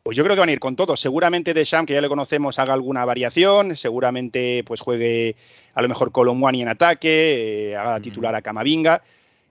pues 0.05 0.19
yo 0.19 0.23
creo 0.23 0.37
que 0.37 0.41
van 0.41 0.51
a 0.51 0.53
ir 0.53 0.61
con 0.61 0.77
todo. 0.77 0.97
Seguramente 0.97 1.55
Deschamps, 1.55 1.89
que 1.89 1.95
ya 1.95 2.03
le 2.03 2.11
conocemos, 2.11 2.59
haga 2.59 2.75
alguna 2.75 3.07
variación. 3.07 3.75
Seguramente 3.75 4.63
pues 4.65 4.83
juegue 4.83 5.35
a 5.73 5.81
lo 5.81 5.89
mejor 5.89 6.13
Colomwani 6.13 6.61
en 6.61 6.69
ataque, 6.69 7.71
eh, 7.71 7.77
haga 7.77 7.99
titular 8.01 8.35
a 8.35 8.43
Camavinga. 8.43 9.03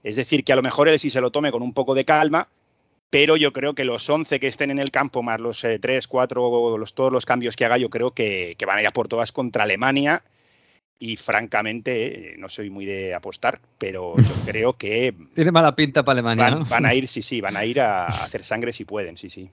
Es 0.04 0.16
decir, 0.16 0.44
que 0.44 0.54
a 0.54 0.56
lo 0.56 0.62
mejor 0.62 0.88
él 0.88 1.00
sí 1.00 1.10
se 1.10 1.22
lo 1.22 1.32
tome 1.32 1.52
con 1.52 1.64
un 1.64 1.74
poco 1.74 1.96
de 1.96 2.06
calma, 2.06 2.48
pero 3.10 3.36
yo 3.36 3.52
creo 3.52 3.74
que 3.74 3.84
los 3.84 4.08
11 4.08 4.40
que 4.40 4.48
estén 4.48 4.70
en 4.70 4.78
el 4.78 4.92
campo, 4.92 5.24
más 5.24 5.40
los 5.40 5.62
3, 5.62 5.84
eh, 5.84 6.08
4, 6.08 6.78
los, 6.78 6.94
todos 6.94 7.12
los 7.12 7.26
cambios 7.26 7.56
que 7.56 7.66
haga, 7.66 7.80
yo 7.80 7.90
creo 7.90 8.12
que, 8.12 8.56
van 8.68 8.78
a 8.78 8.82
ir 8.82 8.88
a 8.88 8.92
por 8.92 9.08
todas 9.08 9.32
contra 9.32 9.64
Alemania. 9.64 10.24
y 11.00 11.16
francamente 11.16 12.36
no 12.38 12.48
soy 12.48 12.70
muy 12.70 12.86
de 12.86 13.16
apostar, 13.16 13.60
pero 13.80 14.16
yo 14.18 14.34
creo 14.46 14.74
que... 14.74 15.16
Tiene 15.34 15.52
mala 15.52 15.76
pinta 15.76 16.04
para 16.06 16.20
Alemania. 16.20 16.64
Van, 16.70 16.86
a 16.86 16.94
ir, 16.94 17.08
sí, 17.10 17.24
sí, 17.24 17.42
van 17.42 17.58
a 17.58 17.66
ir 17.66 17.82
a 17.82 18.06
hacer 18.06 18.46
sangre 18.46 18.72
si 18.72 18.86
pueden, 18.86 19.18
sí, 19.18 19.32
sí. 19.32 19.50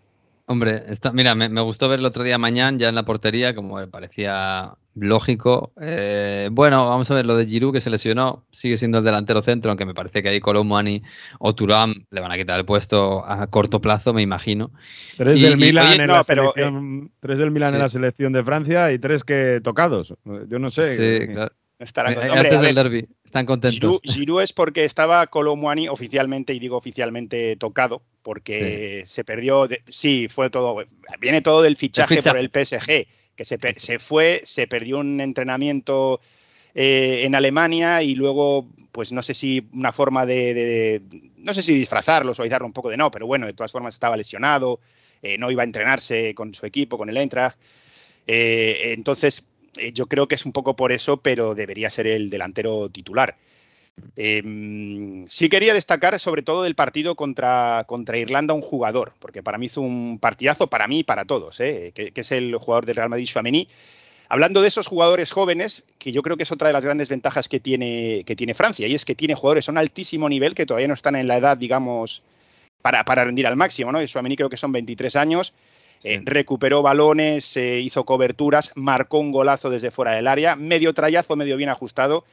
Hombre, 0.51 0.83
está, 0.89 1.13
mira, 1.13 1.37
me, 1.37 1.61
gustó 1.61 1.89
ver 1.89 2.01
el 2.01 2.05
otro 2.05 2.25
día 2.25 2.37
mañana 2.37 2.77
ya 2.77 2.89
en 2.89 2.97
la 2.97 3.05
portería, 3.05 3.55
como 3.55 3.77
me 3.77 3.87
parecía 3.87 4.75
lógico. 4.97 5.73
Eh, 5.81 6.49
bueno, 6.51 6.89
vamos 6.89 7.09
a 7.09 7.15
ver 7.15 7.25
lo 7.25 7.37
de 7.37 7.47
Giroud 7.47 7.73
que 7.73 7.81
se 7.81 7.89
lesionó, 7.89 8.45
sigue 8.51 8.77
siendo 8.77 8.99
el 8.99 9.05
delantero 9.05 9.43
centro, 9.43 9.71
aunque 9.71 9.87
me 9.87 9.95
parece 9.95 10.25
que 10.25 10.29
ahí 10.29 10.41
Colomani 10.41 11.05
o 11.39 11.55
Turam 11.55 11.95
le 12.11 12.21
van 12.21 12.33
a 12.33 12.37
quitar 12.37 12.59
el 12.59 12.65
puesto 12.65 13.25
a 13.25 13.47
corto 13.47 13.81
plazo, 13.81 14.13
me 14.13 14.23
imagino. 14.23 14.73
Tres 15.17 15.41
del 15.41 15.57
Milan, 15.57 16.01
en, 16.01 16.09
la 16.09 16.25
selección, 16.25 17.13
tres 17.21 17.39
del 17.39 17.53
Milan 17.53 17.75
en 17.75 17.83
la 17.83 17.89
selección 17.89 18.33
de 18.33 18.43
Francia 18.43 18.91
y 18.91 18.99
tres 18.99 19.23
que 19.23 19.61
tocados. 19.63 20.15
Yo 20.49 20.59
no 20.59 20.69
sé. 20.71 20.97
Sí, 21.21 21.33
claro. 21.33 21.53
Estarán 21.79 22.15
eh, 22.15 22.29
antes 22.29 22.61
del 22.61 22.75
derby. 22.75 23.09
Están 23.31 23.47
contentos. 23.47 24.01
Giroud, 24.03 24.43
es 24.43 24.53
porque 24.53 24.85
estaba 24.85 25.25
Colomwani 25.29 25.89
oficialmente, 25.89 26.53
y 26.53 26.59
digo 26.59 26.77
oficialmente 26.77 27.55
tocado, 27.55 28.03
porque 28.25 29.05
se 29.07 29.23
perdió. 29.23 29.69
sí, 29.89 30.27
fue 30.29 30.51
todo. 30.51 30.85
Viene 31.21 31.41
todo 31.41 31.63
del 31.63 31.77
fichaje, 31.77 32.21
por 32.23 32.37
el 32.37 32.51
PSG, 32.51 33.07
que 33.37 33.45
se, 33.45 33.57
se, 33.77 34.01
fue, 34.01 34.41
se 34.43 34.67
perdió 34.67 34.99
un 34.99 35.21
entrenamiento 35.21 36.21
eh, 36.75 37.23
en 37.25 37.37
Alemania 37.37 38.03
y 38.03 38.17
luego, 38.17 38.69
pues 38.91 39.13
no 39.13 39.23
sé 39.23 39.35
si 39.35 39.65
una 39.75 39.93
forma 39.93 40.27
de, 40.27 41.01
no 41.37 41.55
sé 41.55 41.63
si 41.63 41.73
disfrazarlo, 41.73 42.35
suavizarlo 42.35 42.67
un 42.67 42.73
poco 42.73 42.91
de 42.91 42.97
no, 42.97 43.13
pero 43.13 43.29
bueno, 43.29 43.47
de 43.47 43.53
todas 43.53 43.71
formas 43.71 43.95
estaba 43.95 44.17
lesionado, 44.17 44.81
eh, 45.23 45.39
no 45.39 45.53
iba 45.53 45.63
a 45.63 45.67
entrenarse 45.67 46.35
con 46.35 46.53
su 46.53 46.67
equipo, 46.67 46.99
con 46.99 47.09
el 47.09 47.17
Eintracht. 47.17 47.57
entonces, 48.27 49.39
eh, 49.39 49.50
yo 49.93 50.07
creo 50.07 50.29
que 50.29 50.35
es 50.35 50.47
un 50.47 50.53
poco 50.53 50.77
por 50.77 50.93
eso, 50.93 51.19
pero 51.19 51.55
debería 51.55 51.91
ser 51.91 52.07
el 52.07 52.31
delantero 52.31 52.89
titular. 52.89 53.37
Em, 54.17 55.27
sí 55.29 55.49
quería 55.49 55.75
destacar 55.75 56.19
sobre 56.19 56.43
todo 56.43 56.63
del 56.63 56.75
partido 56.75 57.15
contra, 57.15 57.85
contra, 57.87 58.19
Irlanda 58.19 58.55
un 58.55 58.63
jugador, 58.63 59.13
porque 59.19 59.43
para 59.43 59.59
mí 59.59 59.67
hizo 59.67 59.81
un 59.81 60.19
partidazo, 60.19 60.69
para 60.69 60.89
mí 60.89 61.01
y 61.01 61.05
para 61.05 61.25
todos, 61.25 61.61
eh, 61.61 61.93
que, 61.95 62.13
es 62.15 62.33
el 62.33 62.57
jugador 62.57 62.87
del 62.87 62.97
Real 62.97 63.09
Madrid, 63.09 63.27
Chouameni. 63.27 63.69
Hablando 64.29 64.63
de 64.63 64.69
esos 64.69 64.87
jugadores 64.87 65.33
jóvenes, 65.33 65.85
que 65.99 66.13
yo 66.13 66.23
creo 66.23 66.37
que 66.37 66.45
es 66.45 66.53
otra 66.53 66.69
de 66.69 66.73
las 66.73 66.85
grandes 66.85 67.09
ventajas 67.09 67.49
que 67.49 67.59
tiene, 67.59 68.23
que 68.25 68.37
tiene 68.37 68.55
Francia, 68.55 68.87
y 68.87 68.95
es 68.95 69.05
que 69.05 69.17
tiene 69.17 69.35
jugadores 69.35 69.69
a 69.69 69.73
altísimo 69.73 70.29
nivel 70.29 70.55
que 70.55 70.67
todavía 70.67 70.89
no 70.89 70.95
están 70.95 71.17
en 71.17 71.27
la 71.27 71.37
edad, 71.37 71.57
digamos, 71.57 72.23
para, 72.81 73.05
para 73.05 73.25
rendir 73.25 73.47
al 73.47 73.57
máximo. 73.57 73.91
¿no? 73.91 73.99
Creo 73.99 74.49
que 74.49 74.57
son 74.57 74.73
23 74.73 75.17
años, 75.17 75.53
eh, 76.03 76.21
recuperó 76.25 76.83
balones, 76.83 77.57
hizo 77.57 78.05
coberturas, 78.05 78.73
marcó 78.75 79.19
un 79.19 79.33
golazo 79.33 79.71
desde 79.71 79.91
fuera 79.91 80.13
del 80.13 80.27
área, 80.27 80.57
medio 80.57 80.95
trayazo, 80.95 81.37
medio 81.37 81.57
bien 81.57 81.69
ajustado. 81.69 82.25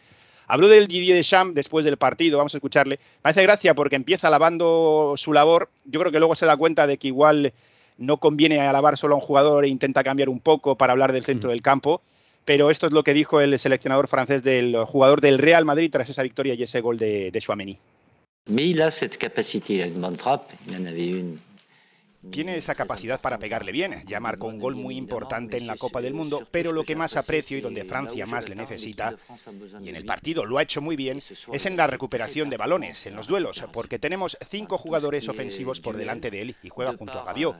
Habló 0.48 0.70
del 0.70 0.88
Didier 0.88 1.18
Deschamps 1.18 1.54
después 1.54 1.84
del 1.84 1.98
partido, 1.98 2.38
vamos 2.38 2.54
a 2.54 2.58
escucharle. 2.58 3.00
Me 3.24 3.32
hace 3.32 3.44
gracia 3.44 3.76
porque 3.76 3.98
empieza 3.98 4.28
alabando 4.28 5.16
su 5.18 5.34
labor. 5.34 5.70
Yo 5.84 6.00
creo 6.00 6.12
que 6.12 6.20
luego 6.20 6.36
se 6.36 6.46
da 6.46 6.56
cuenta 6.56 6.88
de 6.88 6.98
que 6.98 7.08
igual 7.08 7.54
no 7.98 8.18
conviene 8.18 8.62
alabar 8.62 8.98
solo 8.98 9.16
a 9.16 9.18
un 9.18 9.24
jugador 9.24 9.66
e 9.66 9.68
intenta 9.68 10.04
cambiar 10.06 10.30
un 10.30 10.40
poco 10.40 10.78
para 10.78 10.94
hablar 10.94 11.12
del 11.12 11.26
centro 11.26 11.50
mm. 11.50 11.52
del 11.52 11.62
campo. 11.62 12.02
Pero 12.46 12.70
esto 12.70 12.88
es 12.88 12.94
lo 12.94 13.04
que 13.04 13.14
dijo 13.14 13.42
el 13.42 13.60
seleccionador 13.60 14.08
francés 14.08 14.42
del 14.42 14.78
jugador 14.86 15.20
del 15.20 15.38
Real 15.38 15.66
Madrid 15.66 15.92
tras 15.92 16.10
esa 16.10 16.24
victoria 16.24 16.54
y 16.54 16.64
ese 16.64 16.80
gol 16.80 16.98
de, 16.98 17.30
de 17.30 17.42
Chouameni. 17.42 17.78
Mais 18.50 18.68
il 18.68 18.82
a 18.82 18.92
cette 18.92 19.18
capacité, 19.18 19.86
une 19.86 20.00
bonne 20.00 20.16
frappe. 20.16 20.54
Il 20.70 20.76
en 20.78 20.86
avait 20.86 21.10
une 21.10 21.38
tiene 22.32 22.58
esa 22.58 22.76
capacidad 22.76 23.22
para 23.22 23.40
pegarle 23.40 23.72
bien. 23.72 24.04
Ya 24.06 24.20
marcó 24.20 24.48
un 24.48 24.60
gol 24.60 24.76
muy 24.76 24.96
importante 24.96 25.58
en 25.58 25.68
la 25.68 25.78
Copa 25.78 26.02
del 26.02 26.14
Mundo, 26.14 26.48
pero 26.52 26.72
lo 26.72 26.84
que 26.84 26.96
más 26.96 27.16
aprecio 27.16 27.58
y 27.58 27.62
donde 27.62 27.86
Francia 27.86 28.26
más 28.26 28.50
le 28.50 28.56
necesita, 28.56 29.16
y 29.82 29.90
en 29.90 29.96
el 29.96 30.06
partido 30.06 30.46
lo 30.46 30.58
ha 30.58 30.64
hecho 30.64 30.82
muy 30.82 30.96
bien, 30.96 31.18
es 31.18 31.66
en 31.66 31.78
la 31.78 31.88
recuperación 31.88 32.50
de 32.50 32.58
balones, 32.58 33.06
en 33.06 33.16
los 33.16 33.28
duelos, 33.28 33.64
porque 33.72 34.00
tenemos 34.00 34.38
cinco 34.50 34.78
jugadores 34.78 35.28
ofensivos 35.30 35.80
por 35.80 35.98
delante 35.98 36.32
de 36.32 36.42
él 36.42 36.56
y 36.64 36.70
juega 36.70 36.96
junto 36.98 37.20
a 37.20 37.26
Gaviot. 37.26 37.58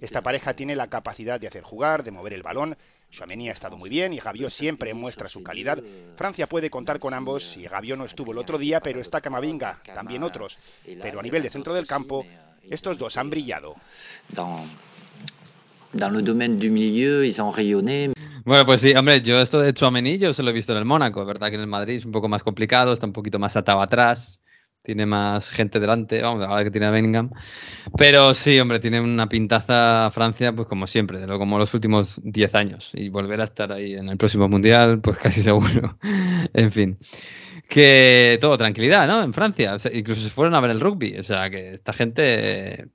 Esta 0.00 0.22
pareja 0.22 0.54
tiene 0.54 0.76
la 0.76 0.88
capacidad 0.88 1.40
de 1.40 1.48
hacer 1.48 1.62
jugar, 1.62 2.04
de 2.04 2.10
mover 2.10 2.32
el 2.32 2.42
balón. 2.42 2.76
Chouameni 3.08 3.48
ha 3.48 3.52
estado 3.52 3.76
muy 3.76 3.88
bien 3.88 4.12
y 4.12 4.18
Gaviot 4.18 4.50
siempre 4.50 4.92
muestra 4.92 5.28
su 5.28 5.42
calidad. 5.42 5.82
Francia 6.16 6.48
puede 6.48 6.70
contar 6.70 6.98
con 6.98 7.14
ambos 7.14 7.56
y 7.56 7.66
Gaviot 7.66 7.98
no 7.98 8.04
estuvo 8.04 8.32
el 8.32 8.38
otro 8.38 8.58
día, 8.58 8.80
pero 8.80 9.00
está 9.00 9.20
Camavinga, 9.20 9.80
también 9.94 10.22
otros. 10.22 10.58
Pero 10.84 11.20
a 11.20 11.22
nivel 11.22 11.42
de 11.42 11.50
centro 11.50 11.72
del 11.72 11.86
campo, 11.86 12.26
estos 12.70 12.98
dos 12.98 13.16
han 13.16 13.30
brillado. 13.30 13.74
Bueno, 18.44 18.64
pues 18.64 18.80
sí, 18.80 18.94
hombre, 18.94 19.20
yo 19.22 19.40
esto 19.40 19.60
de 19.60 19.72
Chouameni 19.72 20.18
yo 20.18 20.32
se 20.32 20.42
lo 20.42 20.50
he 20.50 20.52
visto 20.52 20.72
en 20.72 20.78
el 20.78 20.84
Mónaco, 20.84 21.20
es 21.20 21.26
verdad 21.26 21.48
que 21.48 21.56
en 21.56 21.62
el 21.62 21.66
Madrid 21.66 21.96
es 21.96 22.04
un 22.04 22.12
poco 22.12 22.28
más 22.28 22.42
complicado, 22.42 22.92
está 22.92 23.06
un 23.06 23.12
poquito 23.12 23.38
más 23.38 23.56
atado 23.56 23.80
atrás, 23.80 24.40
tiene 24.82 25.04
más 25.04 25.50
gente 25.50 25.80
delante, 25.80 26.22
vamos, 26.22 26.46
ahora 26.46 26.62
que 26.62 26.70
tiene 26.70 26.86
a 26.86 26.90
Bellingham. 26.90 27.30
Pero 27.96 28.34
sí, 28.34 28.60
hombre, 28.60 28.78
tiene 28.78 29.00
una 29.00 29.28
pintaza 29.28 30.10
Francia, 30.12 30.52
pues 30.54 30.68
como 30.68 30.86
siempre, 30.86 31.26
como 31.26 31.58
los 31.58 31.74
últimos 31.74 32.20
10 32.22 32.54
años. 32.54 32.90
Y 32.94 33.08
volver 33.08 33.40
a 33.40 33.44
estar 33.44 33.72
ahí 33.72 33.94
en 33.94 34.08
el 34.08 34.16
próximo 34.16 34.48
Mundial, 34.48 35.00
pues 35.00 35.18
casi 35.18 35.42
seguro. 35.42 35.98
en 36.54 36.70
fin 36.70 36.98
que 37.68 38.38
todo 38.40 38.56
tranquilidad, 38.56 39.06
¿no? 39.06 39.22
En 39.22 39.32
Francia. 39.32 39.76
incluso 39.92 40.20
se 40.20 40.30
fueron 40.30 40.54
a 40.54 40.60
ver 40.60 40.70
el 40.70 40.80
rugby. 40.80 41.18
O 41.18 41.22
sea, 41.22 41.50
que 41.50 41.74
esta 41.74 41.92
gente 41.92 42.86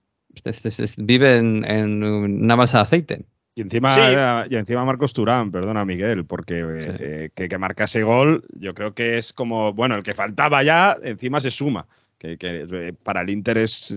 vive 0.97 1.37
en, 1.37 2.03
una 2.03 2.55
balsa 2.55 2.79
de 2.79 2.83
aceite. 2.83 3.25
Y 3.53 3.61
encima, 3.61 4.45
y 4.49 4.55
encima 4.55 4.85
Marcos 4.85 5.13
Turán, 5.13 5.51
perdona 5.51 5.83
Miguel, 5.83 6.25
porque 6.25 6.63
eh, 6.63 7.29
que, 7.35 7.49
que 7.49 7.57
marca 7.57 7.83
ese 7.83 8.01
gol, 8.01 8.45
yo 8.57 8.73
creo 8.73 8.93
que 8.93 9.17
es 9.17 9.33
como, 9.33 9.73
bueno, 9.73 9.95
el 9.95 10.03
que 10.03 10.13
faltaba 10.13 10.63
ya, 10.63 10.97
encima 11.03 11.41
se 11.41 11.51
suma. 11.51 11.85
Que, 12.17 12.37
eh, 12.39 12.93
para 13.01 13.21
el 13.21 13.31
Inter 13.31 13.57
es, 13.57 13.95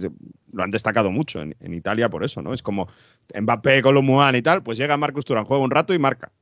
lo 0.53 0.63
han 0.63 0.71
destacado 0.71 1.11
mucho 1.11 1.43
en, 1.43 1.75
Italia 1.75 2.09
por 2.09 2.25
eso, 2.25 2.41
¿no? 2.41 2.55
Es 2.55 2.63
como 2.63 2.89
Mbappé, 3.39 3.83
Colomuán 3.83 4.35
y 4.35 4.41
tal, 4.41 4.63
pues 4.63 4.79
llega 4.79 4.97
Marcos 4.97 5.27
Turán, 5.27 5.45
juega 5.45 5.63
un 5.63 5.71
rato 5.71 5.93
y 5.93 5.99
marca. 5.99 6.33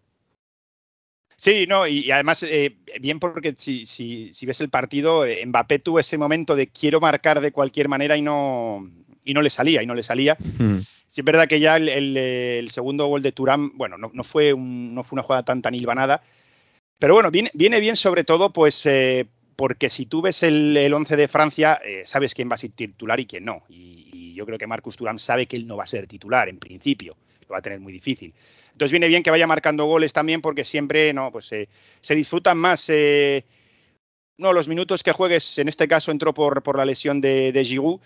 Sí, 1.42 1.66
no, 1.66 1.88
y, 1.88 2.08
además, 2.12 2.44
eh, 2.44 2.76
bien 3.00 3.18
porque 3.18 3.52
si, 3.58 3.84
si, 3.84 4.46
ves 4.46 4.60
el 4.60 4.68
partido, 4.68 5.26
eh, 5.26 5.44
Mbappé 5.44 5.80
tuvo 5.80 5.98
ese 5.98 6.16
momento 6.16 6.54
de 6.54 6.68
quiero 6.68 7.00
marcar 7.00 7.40
de 7.40 7.50
cualquier 7.50 7.88
manera 7.88 8.16
y 8.16 8.22
no, 8.22 8.88
y 9.24 9.34
no 9.34 9.42
le 9.42 9.50
salía, 9.50 9.82
y 9.82 9.86
no 9.86 9.96
le 9.96 10.04
salía. 10.04 10.36
Hmm. 10.36 10.78
Sí, 11.08 11.20
es 11.20 11.24
verdad 11.24 11.48
que 11.48 11.58
ya 11.58 11.78
el, 11.78 12.68
segundo 12.70 13.08
gol 13.08 13.22
de 13.22 13.32
Turán, 13.32 13.76
bueno, 13.76 13.96
no, 13.98 14.22
fue 14.22 14.54
no 14.56 15.02
fue 15.02 15.16
una 15.16 15.24
jugada 15.24 15.42
tan, 15.42 15.62
tan 15.62 15.74
hilvanada, 15.74 16.22
pero 17.00 17.14
bueno, 17.14 17.32
viene, 17.32 17.50
viene 17.54 17.80
bien 17.80 17.96
sobre 17.96 18.22
todo, 18.22 18.52
pues, 18.52 18.86
eh, 18.86 19.26
porque 19.56 19.90
si 19.90 20.06
tú 20.06 20.22
ves 20.22 20.44
el, 20.44 20.76
el 20.76 20.94
11 20.94 21.16
de 21.16 21.26
Francia, 21.26 21.80
sabes 22.04 22.34
quién 22.34 22.48
va 22.48 22.54
a 22.54 22.58
ser 22.58 22.70
titular 22.70 23.18
y 23.18 23.26
quién 23.26 23.46
no. 23.46 23.64
Y, 23.68 24.10
y 24.12 24.34
yo 24.34 24.46
creo 24.46 24.58
que 24.58 24.68
Marcus 24.68 24.96
Turán 24.96 25.18
sabe 25.18 25.46
que 25.46 25.56
él 25.56 25.66
no 25.66 25.76
va 25.76 25.82
a 25.82 25.88
ser 25.88 26.06
titular, 26.06 26.48
en 26.48 26.58
principio, 26.58 27.16
lo 27.52 27.54
va 27.54 27.58
a 27.58 27.62
tener 27.62 27.80
muy 27.80 27.92
difícil. 27.92 28.32
Entonces 28.72 28.90
viene 28.90 29.08
bien 29.08 29.22
que 29.22 29.30
vaya 29.30 29.46
marcando 29.46 29.84
goles 29.84 30.12
también 30.12 30.40
porque 30.40 30.64
siempre 30.64 31.12
no, 31.12 31.30
pues, 31.30 31.52
eh, 31.52 31.68
se 32.00 32.14
disfrutan 32.14 32.56
más 32.56 32.88
eh, 32.88 33.44
no, 34.38 34.52
los 34.52 34.68
minutos 34.68 35.02
que 35.02 35.12
juegues, 35.12 35.58
en 35.58 35.68
este 35.68 35.86
caso 35.86 36.10
entró 36.10 36.32
por, 36.32 36.62
por 36.62 36.76
la 36.76 36.84
lesión 36.84 37.20
de, 37.20 37.52
de 37.52 37.64
Giroud, 37.64 38.00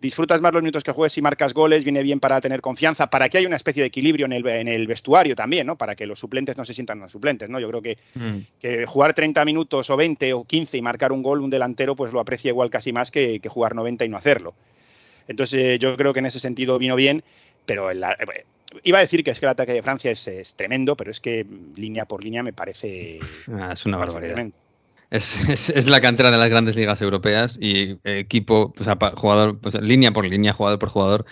disfrutas 0.00 0.40
más 0.40 0.52
los 0.52 0.62
minutos 0.62 0.84
que 0.84 0.92
juegues 0.92 1.16
y 1.18 1.22
marcas 1.22 1.52
goles, 1.52 1.84
viene 1.84 2.02
bien 2.02 2.18
para 2.18 2.40
tener 2.40 2.60
confianza, 2.60 3.10
para 3.10 3.28
que 3.28 3.38
haya 3.38 3.46
una 3.46 3.56
especie 3.56 3.82
de 3.82 3.88
equilibrio 3.88 4.26
en 4.26 4.32
el, 4.32 4.46
en 4.46 4.68
el 4.68 4.86
vestuario 4.86 5.34
también, 5.34 5.66
¿no? 5.66 5.76
Para 5.76 5.94
que 5.94 6.06
los 6.06 6.18
suplentes 6.18 6.56
no 6.56 6.64
se 6.64 6.74
sientan 6.74 6.98
los 7.00 7.12
suplentes, 7.12 7.48
¿no? 7.48 7.60
Yo 7.60 7.68
creo 7.68 7.82
que, 7.82 7.98
mm. 8.14 8.36
que, 8.60 8.86
jugar 8.86 9.14
30 9.14 9.44
minutos 9.44 9.90
o 9.90 9.96
20 9.96 10.32
o 10.32 10.44
15 10.44 10.78
y 10.78 10.82
marcar 10.82 11.12
un 11.12 11.22
gol, 11.22 11.40
un 11.40 11.50
delantero, 11.50 11.94
pues 11.94 12.12
lo 12.12 12.20
aprecia 12.20 12.48
igual 12.48 12.70
casi 12.70 12.92
más 12.92 13.10
que, 13.10 13.38
que 13.38 13.48
jugar 13.48 13.74
90 13.74 14.04
y 14.04 14.08
no 14.08 14.16
hacerlo. 14.16 14.54
Entonces 15.28 15.60
eh, 15.60 15.78
yo 15.78 15.96
creo 15.96 16.12
que 16.12 16.18
en 16.18 16.26
ese 16.26 16.40
sentido 16.40 16.78
vino 16.78 16.96
bien, 16.96 17.22
pero 17.64 17.90
en 17.90 18.00
la, 18.00 18.16
Iba 18.82 18.98
a 18.98 19.00
decir 19.02 19.22
que 19.24 19.30
es 19.30 19.40
que 19.40 19.46
el 19.46 19.50
ataque 19.50 19.72
de 19.72 19.82
Francia 19.82 20.10
es, 20.10 20.54
tremendo, 20.56 20.96
pero 20.96 21.10
es 21.10 21.20
que 21.20 21.46
línea 21.76 22.06
por 22.06 22.22
línea 22.24 22.42
me 22.42 22.52
parece. 22.52 23.18
Ah, 23.52 23.70
es 23.72 23.84
una 23.86 23.96
barbaridad. 23.98 24.52
Es, 25.12 25.90
la 25.90 26.00
cantera 26.00 26.30
de 26.30 26.38
las 26.38 26.48
grandes 26.48 26.74
ligas 26.74 27.02
europeas 27.02 27.58
y 27.60 27.98
equipo, 28.02 28.72
o 28.78 28.82
sea, 28.82 28.96
jugador, 29.14 29.58
pues, 29.58 29.74
línea 29.74 30.10
por 30.12 30.24
línea, 30.24 30.54
jugador 30.54 30.78
por 30.78 30.88
jugador, 30.88 31.26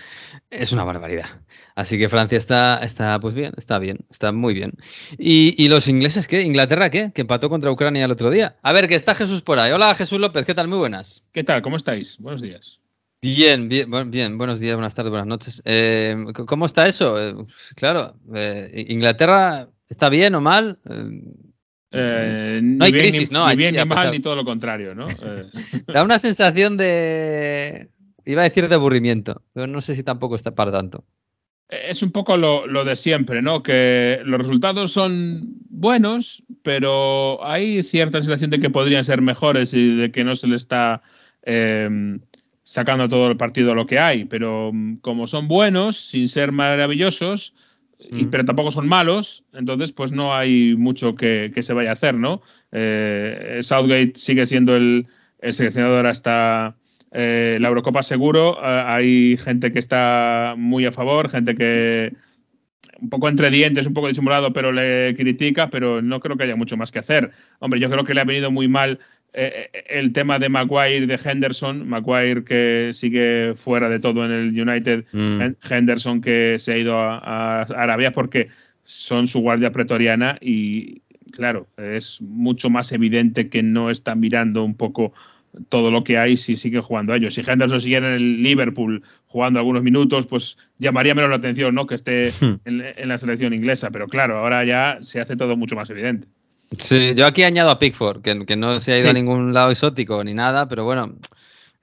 es 0.51 0.73
una 0.73 0.85
barbaridad. 0.85 1.41
Así 1.75 1.99
que 1.99 2.11
Francia 2.11 2.37
está, 2.37 2.79
está 2.83 3.19
pues 3.21 3.33
bien, 3.33 3.55
está 3.57 3.79
bien, 3.79 4.01
está 4.11 4.33
muy 4.33 4.53
bien. 4.53 4.73
¿Y, 5.17 5.67
los 5.69 5.89
ingleses 5.89 6.29
qué? 6.29 6.43
¿Inglaterra 6.43 6.91
qué? 6.91 7.11
Que 7.15 7.23
empató 7.23 7.49
contra 7.49 7.71
Ucrania 7.71 8.05
el 8.05 8.11
otro 8.11 8.29
día. 8.29 8.57
A 8.61 8.73
ver, 8.73 8.87
que 8.87 8.97
está 8.97 9.15
Jesús 9.15 9.41
por 9.41 9.59
ahí. 9.59 9.73
Hola 9.73 9.95
Jesús 9.95 10.21
López, 10.21 10.45
¿qué 10.45 10.55
tal? 10.55 10.69
Muy 10.69 10.79
buenas. 10.79 11.25
¿Qué 11.33 11.43
tal? 11.43 11.63
¿Cómo 11.63 11.77
estáis? 11.77 12.19
Buenos 12.19 12.43
días. 12.43 12.80
Bien, 13.23 13.69
bien, 13.69 14.11
bien. 14.11 14.39
Buenos 14.39 14.61
días, 14.61 14.77
buenas 14.77 14.95
tardes, 14.95 15.11
buenas 15.11 15.27
noches. 15.27 15.63
Eh, 15.67 16.17
¿Cómo 16.47 16.65
está 16.65 16.89
eso? 16.89 17.21
Eh, 17.21 17.35
claro, 17.77 18.15
eh, 18.35 18.87
Inglaterra 18.89 19.69
está 19.91 20.09
bien 20.09 20.35
o 20.35 20.41
mal. 20.41 20.79
no 20.85 22.85
hay 22.85 22.93
crisis, 22.93 23.31
¿no? 23.31 23.47
Ni 23.51 23.57
bien 23.57 23.75
ni 23.75 23.85
mal, 23.85 24.11
ni 24.11 24.21
todo 24.21 24.37
lo 24.37 24.47
contrario, 24.47 24.95
¿no? 24.95 25.05
da 25.87 26.03
una 26.03 26.19
sensación 26.19 26.79
de. 26.79 27.91
Iba 28.25 28.41
a 28.41 28.45
decir 28.45 28.69
de 28.69 28.75
aburrimiento, 28.75 29.43
pero 29.53 29.67
no 29.67 29.83
sé 29.83 29.95
si 29.95 30.03
tampoco 30.03 30.35
está 30.35 30.55
para 30.55 30.73
tanto. 30.73 31.05
Es 31.69 32.03
un 32.03 32.13
poco 32.13 32.39
lo, 32.39 32.67
lo 32.67 32.87
de 32.87 32.97
siempre, 32.97 33.43
¿no? 33.43 33.63
Que 33.63 34.21
los 34.25 34.39
resultados 34.39 34.93
son 34.93 35.43
buenos, 35.69 36.43
pero 36.63 37.45
hay 37.45 37.83
cierta 37.83 38.21
sensación 38.21 38.51
de 38.51 38.61
que 38.61 38.71
podrían 38.71 39.05
ser 39.05 39.21
mejores 39.21 39.75
y 39.75 39.95
de 39.95 40.11
que 40.11 40.25
no 40.25 40.37
se 40.37 40.49
le 40.49 40.57
está 40.57 41.03
em, 41.43 42.21
sacando 42.71 43.09
todo 43.09 43.33
el 43.33 43.37
partido 43.37 43.75
lo 43.75 43.89
que 43.89 43.99
hay. 43.99 44.27
Pero 44.27 44.71
mm, 44.73 44.99
como 44.99 45.27
son 45.27 45.49
buenos, 45.49 45.97
sin 45.97 46.29
ser 46.29 46.53
maravillosos, 46.53 47.53
y, 47.99 48.27
pero 48.27 48.45
tampoco 48.45 48.71
son 48.71 48.87
malos, 48.87 49.45
entonces 49.53 49.91
pues 49.91 50.13
no 50.13 50.35
hay 50.35 50.77
mucho 50.77 51.17
que, 51.17 51.53
se 51.61 51.73
vaya 51.75 51.91
a 51.91 51.95
hacer, 51.95 52.15
¿no? 52.15 52.43
Eh, 52.71 53.59
Southgate 53.63 54.13
sigue 54.15 54.47
siendo 54.47 54.77
el, 54.77 55.09
seleccionador 55.51 56.07
hasta 56.07 56.77
eh, 57.11 57.59
la 57.61 57.69
Eurocopa 57.69 58.05
seguro. 58.05 58.57
Eh, 58.63 58.85
hay 58.87 59.37
gente 59.37 59.73
que 59.73 59.81
está 59.81 60.55
muy 60.57 60.87
a 60.87 60.93
favor, 60.93 61.29
gente 61.29 61.57
que 61.57 62.15
un 63.01 63.11
poco 63.11 63.29
entre 63.29 63.51
dientes, 63.51 63.87
un 63.87 63.95
poco 63.95 64.09
disimulado, 64.09 64.53
pero 64.53 64.71
le 64.71 65.17
critica, 65.17 65.71
pero 65.71 66.03
no 66.03 66.21
creo 66.21 66.37
que 66.37 66.45
haya 66.45 66.57
mucho 66.57 66.77
más 66.77 66.93
que 66.93 67.01
hacer. 67.01 67.33
Hombre, 67.59 67.81
yo 67.81 67.91
creo 67.91 68.05
que 68.05 68.15
le 68.15 68.21
ha 68.21 68.25
venido 68.25 68.53
muy 68.53 68.69
mal 68.69 69.01
eh, 69.33 69.71
eh, 69.73 69.85
el 69.89 70.13
tema 70.13 70.39
de 70.39 70.49
Maguire 70.49 71.07
de 71.07 71.21
Henderson, 71.23 71.89
Maguire 71.89 72.45
que 72.45 72.91
sigue 72.95 73.55
fuera 73.57 73.89
de 73.89 74.01
todo 74.01 74.25
en 74.25 74.33
el 74.33 74.69
United, 74.69 75.05
mm. 75.13 75.41
Henderson 75.71 76.21
que 76.21 76.57
se 76.59 76.73
ha 76.73 76.79
ido 76.79 76.99
a, 76.99 77.63
Arabia 77.63 78.13
porque 78.13 78.49
son 78.85 79.29
su 79.29 79.41
guardia 79.41 79.71
pretoriana 79.71 80.37
y 80.41 81.03
claro, 81.33 81.69
es 81.77 82.21
mucho 82.21 82.71
más 82.71 82.91
evidente 82.93 83.49
que 83.49 83.63
no 83.63 83.91
están 83.91 84.19
mirando 84.19 84.65
un 84.65 84.75
poco 84.75 85.13
todo 85.69 85.91
lo 85.91 86.05
que 86.05 86.19
hay 86.19 86.37
si 86.37 86.57
siguen 86.57 86.83
jugando 86.83 87.13
a 87.13 87.17
ellos. 87.17 87.35
Si 87.35 87.43
Henderson 87.47 87.81
siguiera 87.81 88.09
en 88.09 88.15
el 88.15 88.43
Liverpool 88.43 89.03
jugando 89.27 89.59
algunos 89.59 89.83
minutos, 89.83 90.27
pues 90.27 90.57
llamaría 90.79 91.15
menos 91.15 91.31
la 91.31 91.37
atención, 91.37 91.75
¿no? 91.75 91.87
Que 91.87 91.97
esté 91.97 92.31
en, 92.65 93.09
la 93.09 93.19
selección 93.19 93.53
inglesa. 93.53 93.91
Pero 93.91 94.09
claro, 94.09 94.39
ahora 94.39 94.65
ya 94.65 94.99
se 95.03 95.21
hace 95.21 95.37
todo 95.37 95.57
mucho 95.57 95.77
más 95.77 95.91
evidente. 95.91 96.29
Sí, 96.79 97.15
yo 97.15 97.27
aquí 97.27 97.43
añado 97.43 97.71
a 97.71 97.79
Pickford, 97.79 98.23
que, 98.23 98.57
no 98.57 98.79
se 98.79 98.93
ha 98.93 98.99
ido 98.99 99.11
a 99.11 99.13
ningún 99.13 99.53
lado 99.53 99.71
exótico 99.71 100.23
ni 100.23 100.35
nada, 100.35 100.69
pero 100.69 100.85
bueno, 100.85 101.17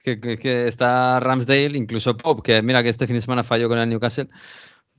que, 0.02 0.18
que, 0.18 0.66
está 0.66 1.20
Ramsdale, 1.20 1.76
incluso 1.76 2.16
Pop, 2.16 2.42
que 2.42 2.62
mira 2.62 2.82
que 2.82 2.88
este 2.88 3.06
fin 3.06 3.16
de 3.16 3.20
semana 3.20 3.44
falló 3.44 3.68
con 3.68 3.78
el 3.78 3.88
Newcastle, 3.88 4.28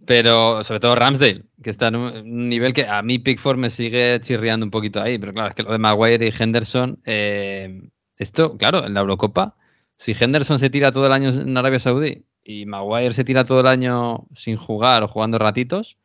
pero 0.06 0.64
sobre 0.64 0.80
todo 0.80 0.96
Ramsdale, 0.96 1.44
que 1.62 1.72
está 1.72 1.88
en 1.88 1.96
un 1.96 2.50
nivel 2.50 2.74
que 2.74 2.86
a 2.86 3.02
mí 3.02 3.18
Pickford 3.18 3.58
me 3.58 3.72
sigue 3.72 4.20
chirriando 4.22 4.66
un 4.66 4.72
poquito 4.72 5.02
ahí, 5.02 5.18
pero 5.18 5.34
claro, 5.34 5.50
es 5.50 5.56
que 5.56 5.64
lo 5.64 5.72
de 5.72 5.80
Maguire 5.80 6.28
y 6.28 6.34
Henderson, 6.38 7.00
eh, 7.06 7.82
esto, 8.18 8.58
claro, 8.58 8.86
en 8.86 8.94
la 8.94 9.00
Eurocopa, 9.00 9.56
si 9.98 10.16
Henderson 10.18 10.60
se 10.60 10.70
tira 10.70 10.92
todo 10.92 11.08
el 11.08 11.14
año 11.14 11.30
en 11.30 11.58
Arabia 11.58 11.80
Saudí 11.80 12.24
y 12.44 12.66
Maguire 12.68 13.14
se 13.14 13.24
tira 13.24 13.44
todo 13.44 13.62
el 13.62 13.68
año 13.68 14.28
sin 14.36 14.56
jugar 14.56 15.02
o 15.02 15.08
jugando 15.08 15.40
ratitos, 15.40 15.98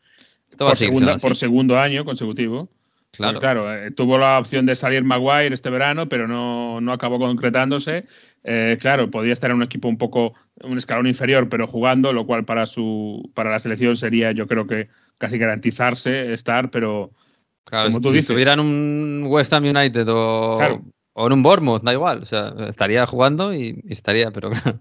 esto 0.51 0.65
va 0.65 0.73
a 0.73 0.75
seguir 0.75 1.05
por 1.21 1.37
segundo 1.37 1.79
año 1.79 2.05
consecutivo. 2.05 2.71
Claro, 3.17 3.41
claro 3.41 3.75
eh, 3.75 3.91
tuvo 3.91 4.19
la 4.19 4.39
opción 4.39 4.67
de 4.67 4.75
salir 4.75 5.05
Maguire 5.05 5.55
este 5.55 5.71
verano, 5.71 6.09
pero 6.09 6.27
no, 6.27 6.81
no 6.81 6.93
acabó 6.93 7.19
concretándose. 7.19 8.07
Eh, 8.43 8.77
claro, 8.81 9.11
podía 9.11 9.33
estar 9.33 9.51
en 9.51 9.57
un 9.57 9.63
equipo 9.63 9.89
un 9.89 9.99
poco, 9.99 10.35
un 10.63 10.79
escalón 10.79 11.07
inferior, 11.07 11.49
pero 11.49 11.67
jugando, 11.67 12.13
lo 12.13 12.27
cual 12.27 12.45
para 12.45 12.67
su, 12.67 13.31
para 13.35 13.51
la 13.51 13.59
selección 13.59 13.97
sería, 13.97 14.33
yo 14.33 14.47
creo 14.47 14.67
que 14.67 14.89
casi 15.19 15.39
garantizarse 15.39 16.33
estar, 16.33 16.71
pero 16.71 17.13
claro, 17.65 17.89
como 17.89 18.01
tú 18.01 18.09
si 18.09 18.17
dices, 18.17 18.47
en 18.47 18.61
un 18.61 19.25
West 19.29 19.53
Ham 19.53 19.65
United 19.65 20.07
o 20.09 20.83
o 21.17 21.29
en 21.29 21.33
un 21.33 21.43
Bournemouth, 21.43 21.83
da 21.83 21.93
igual. 21.93 22.23
O 22.23 22.27
sea, 22.27 22.53
estaría 22.69 23.07
jugando 23.07 23.55
y, 23.55 23.83
estaría, 23.89 24.33
pero 24.33 24.51
claro. 24.51 24.81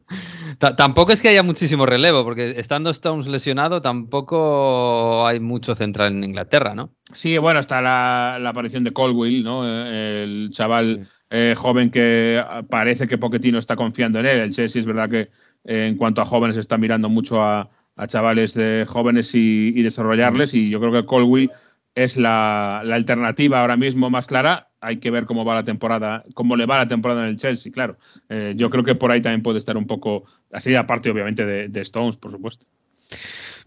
tampoco 0.75 1.11
es 1.11 1.21
que 1.21 1.29
haya 1.29 1.43
muchísimo 1.43 1.85
relevo, 1.85 2.23
porque 2.23 2.55
estando 2.57 2.89
Stones 2.89 3.27
lesionado, 3.27 3.81
tampoco 3.81 5.25
hay 5.27 5.39
mucho 5.39 5.75
central 5.75 6.13
en 6.13 6.23
Inglaterra, 6.23 6.73
¿no? 6.73 6.89
Sí, 7.13 7.37
bueno, 7.37 7.59
está 7.59 7.81
la, 7.81 8.49
aparición 8.49 8.83
de 8.83 8.91
Colwill, 8.91 9.43
¿no? 9.43 9.63
Eh, 9.65 10.23
el 10.23 10.49
chaval 10.51 11.07
eh, 11.29 11.53
joven 11.55 11.91
que 11.91 12.43
parece 12.67 13.07
que 13.07 13.19
Pochettino 13.19 13.59
está 13.59 13.75
confiando 13.75 14.19
en 14.19 14.25
él. 14.25 14.39
El 14.39 14.51
Chelsea 14.51 14.79
es 14.79 14.87
verdad 14.87 15.09
que 15.09 15.29
eh, 15.65 15.87
en 15.87 15.97
cuanto 15.97 16.21
a 16.21 16.25
jóvenes 16.25 16.57
está 16.57 16.77
mirando 16.79 17.09
mucho 17.09 17.41
a, 17.43 17.69
chavales 18.07 18.57
jóvenes 18.87 19.35
y, 19.35 19.83
desarrollarles, 19.83 20.55
y 20.55 20.71
yo 20.71 20.79
creo 20.79 20.91
que 20.91 21.05
Colwill 21.05 21.51
es 21.93 22.17
la, 22.17 22.81
la 22.83 22.95
alternativa 22.95 23.61
ahora 23.61 23.77
mismo 23.77 24.09
más 24.09 24.25
clara 24.25 24.72
hay 24.83 24.97
que 24.97 25.09
ver 25.09 25.25
cómo 25.25 25.45
va 25.45 25.55
la 25.55 25.63
temporada, 25.63 26.23
cómo 26.33 26.55
le 26.55 26.65
va 26.65 26.77
la 26.77 26.87
temporada 26.87 27.23
en 27.23 27.29
el 27.29 27.37
Chelsea, 27.37 27.71
claro. 27.71 27.97
Eh, 28.29 28.53
yo 28.55 28.69
creo 28.69 28.83
que 28.83 28.95
por 28.95 29.11
ahí 29.11 29.21
también 29.21 29.41
puede 29.41 29.57
estar 29.57 29.77
un 29.77 29.87
poco, 29.87 30.25
así 30.51 30.75
aparte 30.75 31.09
obviamente 31.09 31.45
de, 31.45 31.81
Stones, 31.81 32.17
por 32.17 32.31
supuesto. 32.31 32.65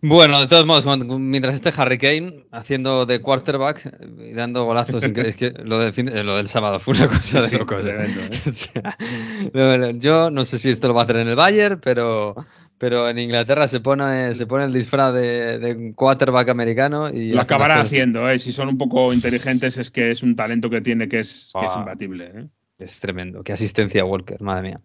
Bueno, 0.03 0.41
de 0.41 0.47
todos 0.47 0.67
modos, 0.67 0.85
mientras 1.19 1.55
esté 1.55 1.73
Harry 1.77 1.97
Kane 1.97 2.45
haciendo 2.53 3.07
de 3.07 3.23
quarterback 3.23 3.91
y 4.19 4.35
dando 4.35 4.65
golazos, 4.65 5.03
es 5.03 5.37
que 5.37 5.53
lo, 5.65 5.79
lo, 5.79 6.37
del 6.37 6.49
sábado 6.49 6.79
fue 6.79 6.95
una 6.95 7.09
cosa 7.09 7.41
de 7.41 7.59
locos. 7.59 7.87
¿eh? 7.87 9.95
yo 9.99 10.31
no 10.31 10.45
sé 10.45 10.59
si 10.59 10.69
esto 10.69 10.89
lo 10.89 10.95
va 10.95 11.01
a 11.01 11.05
hacer 11.05 11.17
en 11.17 11.29
el 11.29 11.37
Bayern, 11.37 11.81
pero 11.81 12.37
pero 12.79 13.09
en 13.09 13.19
Inglaterra 13.19 13.69
se 13.69 13.81
pone, 13.81 14.35
se 14.35 14.47
pone 14.47 14.65
el 14.65 14.73
disfraz 14.73 15.15
de, 15.15 15.93
quarterback 15.95 16.49
americano 16.49 17.11
y. 17.11 17.33
Lo 17.33 17.41
acabará 17.41 17.81
haciendo, 17.81 18.29
¿eh? 18.29 18.39
Si 18.39 18.53
son 18.53 18.69
un 18.69 18.79
poco 18.79 19.13
inteligentes, 19.13 19.79
es 19.79 19.91
que 19.91 20.11
es 20.11 20.23
un 20.23 20.37
talento 20.37 20.69
que 20.69 20.81
tiene 20.81 21.09
que 21.09 21.21
es, 21.21 21.53
que 21.59 21.65
es 21.65 21.73
ah. 21.75 21.81
imbatible. 21.81 22.33
¿eh? 22.35 22.47
Es 22.79 23.01
tremendo. 23.01 23.43
Qué 23.43 23.53
asistencia 23.53 24.05
Walker, 24.05 24.41
madre 24.43 24.69
mía. 24.69 24.81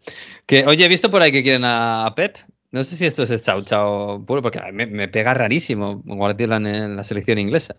Que, 0.45 0.65
oye, 0.65 0.85
he 0.85 0.89
visto 0.89 1.11
por 1.11 1.21
ahí 1.21 1.31
que 1.31 1.43
quieren 1.43 1.63
a, 1.65 2.13
Pep. 2.15 2.37
No 2.71 2.85
sé 2.85 2.95
si 2.95 3.05
esto 3.05 3.23
es 3.23 3.41
chao 3.41 3.63
chao 3.63 4.25
puro, 4.25 4.41
porque 4.41 4.61
me, 4.71 4.85
me 4.85 5.09
pega 5.09 5.33
rarísimo 5.33 6.01
Guardiola 6.05 6.55
en 6.55 6.95
la 6.95 7.03
selección 7.03 7.37
inglesa. 7.37 7.75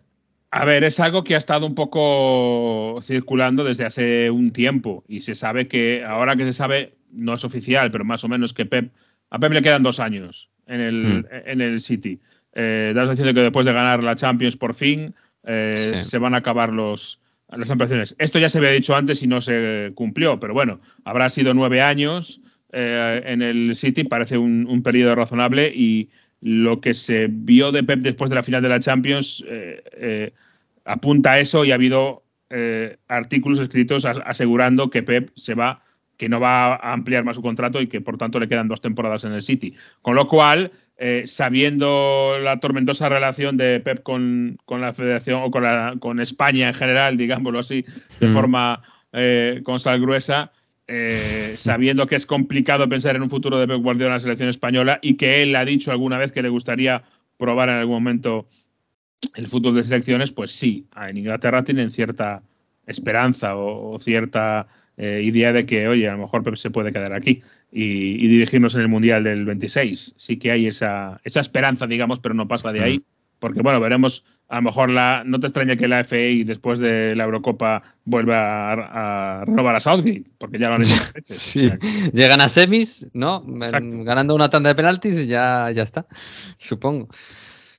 A 0.50 0.66
ver, 0.66 0.84
es 0.84 1.00
algo 1.00 1.24
que 1.24 1.34
ha 1.34 1.38
estado 1.38 1.66
un 1.66 1.74
poco 1.74 3.00
circulando 3.04 3.64
desde 3.64 3.86
hace 3.86 4.30
un 4.30 4.52
tiempo 4.52 5.02
y 5.08 5.20
se 5.20 5.34
sabe 5.34 5.66
que 5.66 6.04
ahora 6.04 6.36
que 6.36 6.44
se 6.44 6.52
sabe, 6.52 6.92
no 7.10 7.32
es 7.32 7.44
oficial, 7.44 7.90
pero 7.90 8.04
más 8.04 8.22
o 8.22 8.28
menos 8.28 8.52
que 8.52 8.66
Pep 8.66 8.92
a 9.32 9.38
Pep 9.38 9.52
le 9.52 9.62
quedan 9.62 9.82
dos 9.82 9.98
años 9.98 10.50
en 10.66 10.80
el, 10.80 11.04
hmm. 11.04 11.24
en 11.46 11.60
el 11.62 11.80
City. 11.80 12.20
Eh, 12.54 12.92
da 12.94 13.00
la 13.00 13.06
sensación 13.06 13.28
de 13.28 13.34
que 13.34 13.44
después 13.44 13.64
de 13.64 13.72
ganar 13.72 14.02
la 14.02 14.14
Champions 14.14 14.56
por 14.56 14.74
fin 14.74 15.14
eh, 15.44 15.94
se 15.96 16.18
van 16.18 16.34
a 16.34 16.38
acabar 16.38 16.70
los, 16.70 17.18
las 17.48 17.70
ampliaciones. 17.70 18.14
Esto 18.18 18.38
ya 18.38 18.50
se 18.50 18.58
había 18.58 18.72
dicho 18.72 18.94
antes 18.94 19.22
y 19.22 19.26
no 19.26 19.40
se 19.40 19.92
cumplió, 19.94 20.38
pero 20.38 20.52
bueno, 20.52 20.80
habrá 21.04 21.30
sido 21.30 21.54
nueve 21.54 21.80
años 21.80 22.42
eh, 22.72 23.22
en 23.24 23.40
el 23.40 23.74
City, 23.74 24.04
parece 24.04 24.36
un, 24.36 24.66
un, 24.68 24.82
periodo 24.82 25.14
razonable 25.14 25.72
y 25.74 26.10
lo 26.42 26.82
que 26.82 26.92
se 26.92 27.28
vio 27.30 27.72
de 27.72 27.84
Pep 27.84 28.00
después 28.00 28.28
de 28.28 28.36
la 28.36 28.42
final 28.42 28.62
de 28.62 28.68
la 28.68 28.80
Champions 28.80 29.42
apunta 30.84 31.32
a 31.32 31.40
eso 31.40 31.64
y 31.64 31.70
ha 31.70 31.76
habido 31.76 32.24
artículos 33.08 33.60
escritos 33.60 34.04
asegurando 34.04 34.90
que 34.90 35.02
Pep 35.02 35.30
se 35.36 35.54
va 35.54 35.82
que 36.16 36.28
no 36.28 36.40
va 36.40 36.74
a 36.74 36.92
ampliar 36.92 37.24
más 37.24 37.36
su 37.36 37.42
contrato 37.42 37.80
y 37.80 37.88
que 37.88 38.00
por 38.00 38.18
tanto 38.18 38.38
le 38.38 38.48
quedan 38.48 38.68
dos 38.68 38.80
temporadas 38.80 39.24
en 39.24 39.32
el 39.32 39.42
City. 39.42 39.74
Con 40.02 40.14
lo 40.14 40.28
cual, 40.28 40.72
eh, 40.96 41.24
sabiendo 41.26 42.38
la 42.40 42.60
tormentosa 42.60 43.08
relación 43.08 43.56
de 43.56 43.80
Pep 43.80 44.02
con, 44.02 44.58
la 44.68 44.94
Federación 44.94 45.42
o 45.42 45.50
con, 45.50 45.64
la, 45.64 45.94
con 45.98 46.20
España 46.20 46.68
en 46.68 46.74
general, 46.74 47.16
digámoslo 47.16 47.58
así, 47.58 47.84
de 48.20 48.28
mm. 48.28 48.32
forma 48.32 48.82
eh, 49.12 49.60
con 49.64 49.80
sal 49.80 50.00
gruesa, 50.00 50.52
eh, 50.86 51.54
sabiendo 51.56 52.06
que 52.06 52.16
es 52.16 52.26
complicado 52.26 52.88
pensar 52.88 53.16
en 53.16 53.22
un 53.22 53.30
futuro 53.30 53.58
de 53.58 53.66
Pep 53.66 53.80
Guardiola 53.80 54.10
en 54.10 54.14
la 54.14 54.20
selección 54.20 54.48
española 54.48 54.98
y 55.02 55.16
que 55.16 55.42
él 55.42 55.56
ha 55.56 55.64
dicho 55.64 55.90
alguna 55.90 56.18
vez 56.18 56.32
que 56.32 56.42
le 56.42 56.48
gustaría 56.48 57.02
probar 57.38 57.68
en 57.68 57.76
algún 57.76 57.94
momento 57.94 58.46
el 59.34 59.46
fútbol 59.46 59.74
de 59.74 59.84
selecciones, 59.84 60.32
pues 60.32 60.52
sí, 60.52 60.86
en 60.96 61.16
Inglaterra 61.16 61.64
tienen 61.64 61.90
cierta 61.90 62.42
esperanza 62.86 63.56
o 63.56 63.98
cierta 63.98 64.66
eh, 64.96 65.22
idea 65.24 65.52
de 65.52 65.66
que, 65.66 65.88
oye, 65.88 66.08
a 66.08 66.12
lo 66.12 66.18
mejor 66.18 66.42
Pep 66.42 66.56
se 66.56 66.70
puede 66.70 66.92
quedar 66.92 67.12
aquí 67.12 67.42
y, 67.70 68.26
dirigirnos 68.28 68.74
en 68.74 68.82
el 68.82 68.88
Mundial 68.88 69.24
del 69.24 69.44
26. 69.44 70.14
Sí 70.16 70.36
que 70.38 70.50
hay 70.50 70.66
esa, 70.66 71.20
esa 71.24 71.40
esperanza, 71.40 71.86
digamos, 71.86 72.20
pero 72.20 72.34
no 72.34 72.48
pasa 72.48 72.72
de 72.72 72.82
ahí. 72.82 73.02
Porque, 73.38 73.62
bueno, 73.62 73.80
veremos, 73.80 74.24
a 74.48 74.56
lo 74.56 74.62
mejor 74.62 74.90
la, 74.90 75.22
no 75.24 75.40
te 75.40 75.46
extraña 75.46 75.76
que 75.76 75.88
la 75.88 76.04
FA 76.04 76.16
después 76.44 76.78
de 76.78 77.16
la 77.16 77.24
Eurocopa 77.24 77.82
vuelva 78.04 78.72
a, 78.72 79.44
robar 79.46 79.76
a 79.76 79.80
Southgate, 79.80 80.24
porque 80.38 80.58
ya 80.58 80.68
lo 80.68 80.74
han 80.74 80.82
hecho. 80.82 80.94
sí, 81.24 81.70
llegan 82.12 82.40
a 82.40 82.48
semis, 82.48 83.08
¿no? 83.14 83.42
Ganando 83.46 84.34
una 84.34 84.50
tanda 84.50 84.68
de 84.68 84.74
penaltis 84.74 85.18
y 85.18 85.26
ya, 85.26 85.70
ya 85.72 85.82
está, 85.82 86.06
supongo. 86.58 87.08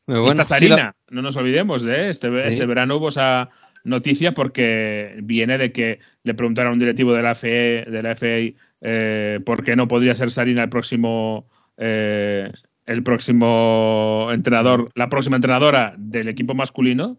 Bueno, 0.05 0.31
Esta 0.31 0.43
Sarina, 0.43 0.95
no 1.11 1.21
nos 1.21 1.37
olvidemos 1.37 1.81
de 1.81 2.09
este, 2.09 2.35
este 2.35 2.65
verano 2.65 2.97
hubo 2.97 3.07
esa 3.09 3.49
noticia 3.83 4.33
porque 4.33 5.15
viene 5.23 5.57
de 5.57 5.71
que 5.71 5.99
le 6.23 6.33
preguntaron 6.33 6.71
a 6.71 6.73
un 6.73 6.79
directivo 6.79 7.13
de 7.13 7.21
la 7.21 7.35
FE, 7.35 7.85
de 7.89 8.03
la 8.03 8.15
FA 8.15 8.55
eh, 8.81 9.39
por 9.45 9.63
qué 9.63 9.75
no 9.75 9.87
podría 9.87 10.15
ser 10.15 10.31
Sarina 10.31 10.63
el 10.63 10.69
próximo 10.69 11.45
eh, 11.77 12.51
el 12.85 13.03
próximo 13.03 14.29
entrenador, 14.31 14.89
la 14.95 15.09
próxima 15.09 15.37
entrenadora 15.37 15.95
del 15.97 16.27
equipo 16.27 16.53
masculino. 16.53 17.17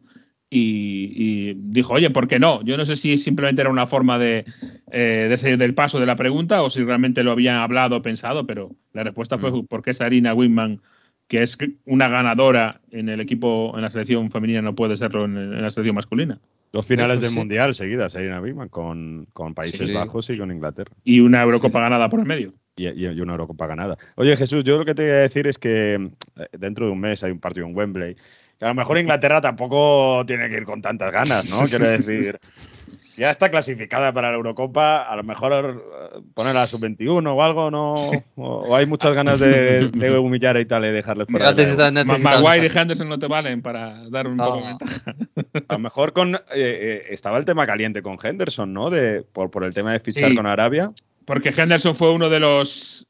Y, 0.57 1.55
dijo, 1.55 1.95
oye, 1.95 2.11
¿por 2.11 2.29
qué 2.29 2.39
no? 2.39 2.63
Yo 2.63 2.77
no 2.77 2.87
sé 2.87 2.95
si 2.95 3.17
simplemente 3.17 3.61
era 3.61 3.71
una 3.71 3.89
forma 3.89 4.21
de, 4.21 4.45
eh, 4.93 5.27
de 5.29 5.37
salir 5.37 5.59
del 5.59 5.75
paso 5.75 5.99
de 5.99 6.07
la 6.07 6.15
pregunta 6.15 6.63
o 6.63 6.71
si 6.71 6.85
realmente 6.85 7.25
lo 7.25 7.33
habían 7.33 7.57
hablado 7.57 7.97
o 7.97 8.03
pensado, 8.03 8.47
pero 8.47 8.71
la 8.93 9.03
respuesta 9.03 9.37
fue, 9.37 9.51
mm. 9.51 9.67
¿por 9.67 9.83
qué 9.83 9.95
Sarina 9.95 10.33
Winman, 10.33 10.81
que 11.27 11.43
es 11.43 11.59
una 11.87 12.07
ganadora 12.07 12.81
en 12.93 13.09
el 13.09 13.21
equipo, 13.21 13.73
en 13.75 13.83
la 13.83 13.91
selección 13.91 14.31
femenina, 14.31 14.63
no 14.63 14.77
puede 14.77 14.97
serlo 14.97 15.25
en 15.25 15.61
la 15.61 15.71
selección 15.71 15.97
masculina? 15.97 16.39
Dos 16.75 16.87
finales 16.87 17.21
del 17.21 17.31
Mundial 17.31 17.73
seguidas, 17.77 18.17
Irina 18.17 18.41
Bigman, 18.41 18.69
con, 18.69 19.29
con 19.33 19.55
Países 19.55 19.95
Bajos 19.95 20.29
y 20.31 20.37
con 20.37 20.51
Inglaterra. 20.51 20.91
Y 21.05 21.21
una 21.21 21.41
Eurocopa 21.41 21.79
ganada 21.79 22.09
por 22.09 22.19
el 22.19 22.27
medio. 22.27 22.53
Y, 22.75 22.89
y, 22.89 23.21
una 23.21 23.35
Eurocopa 23.35 23.69
ganada. 23.69 23.97
Oye, 24.17 24.37
Jesús, 24.37 24.65
yo 24.65 24.79
lo 24.79 24.85
que 24.85 24.93
te 24.93 25.03
voy 25.03 25.13
a 25.13 25.19
decir 25.19 25.47
es 25.47 25.57
que 25.57 25.95
eh, 25.95 26.47
dentro 26.59 26.87
de 26.87 26.91
un 26.91 26.99
mes 26.99 27.23
hay 27.23 27.31
un 27.31 27.39
partido 27.39 27.69
en 27.69 27.77
Wembley. 27.77 28.17
Que 28.59 28.65
a 28.65 28.69
lo 28.69 28.75
mejor 28.75 28.99
Inglaterra 28.99 29.41
tampoco 29.41 30.25
tiene 30.27 30.49
que 30.49 30.57
ir 30.57 30.65
con 30.65 30.83
tantas 30.83 31.13
ganas, 31.13 31.49
¿no? 31.49 31.65
Quiero 31.67 31.89
decir, 31.89 32.41
ya 33.17 33.31
está 33.31 33.51
clasificada 33.51 34.13
para 34.13 34.31
la 34.31 34.37
Eurocopa, 34.37 35.03
a 35.03 35.17
lo 35.17 35.23
mejor 35.23 35.53
eh, 35.53 36.21
poner 36.35 36.57
a 36.57 36.67
sub-21 36.67 37.27
o 37.27 37.43
algo, 37.43 37.71
¿no? 37.71 37.95
O, 38.37 38.75
hay 38.75 38.87
muchas 38.87 39.15
ganas 39.15 39.39
de, 39.39 39.91
humillar 40.19 40.57
a 40.57 40.61
Italia 40.61 40.91
y 40.91 40.93
dejarle 40.93 41.27
fuera. 41.27 41.53
Maguire 42.19 42.67
y 42.67 42.79
Henderson 42.79 43.09
no 43.09 43.19
te 43.19 43.27
valen 43.27 43.63
para 43.63 44.09
dar 44.11 44.27
un 44.27 44.37
poco 44.37 44.57
de 44.57 44.63
ventaja. 44.63 45.15
A 45.69 45.73
lo 45.75 45.79
mejor 45.79 46.13
con, 46.13 46.35
eh, 46.35 46.41
eh, 46.55 47.07
estaba 47.11 47.39
el 47.39 47.45
tema 47.45 47.67
caliente 47.67 48.03
con 48.03 48.17
Henderson, 48.23 48.73
¿no? 48.73 48.91
De, 48.91 49.23
por, 49.33 49.51
por 49.51 49.65
el 49.65 49.73
tema 49.73 49.93
de 49.93 50.01
fichar 50.01 50.35
con 50.35 50.47
Arabia. 50.47 50.91
Porque 51.25 51.55
Henderson 51.57 51.95
fue 51.95 52.13
uno 52.13 52.29
de 52.29 52.41
los 52.41 53.07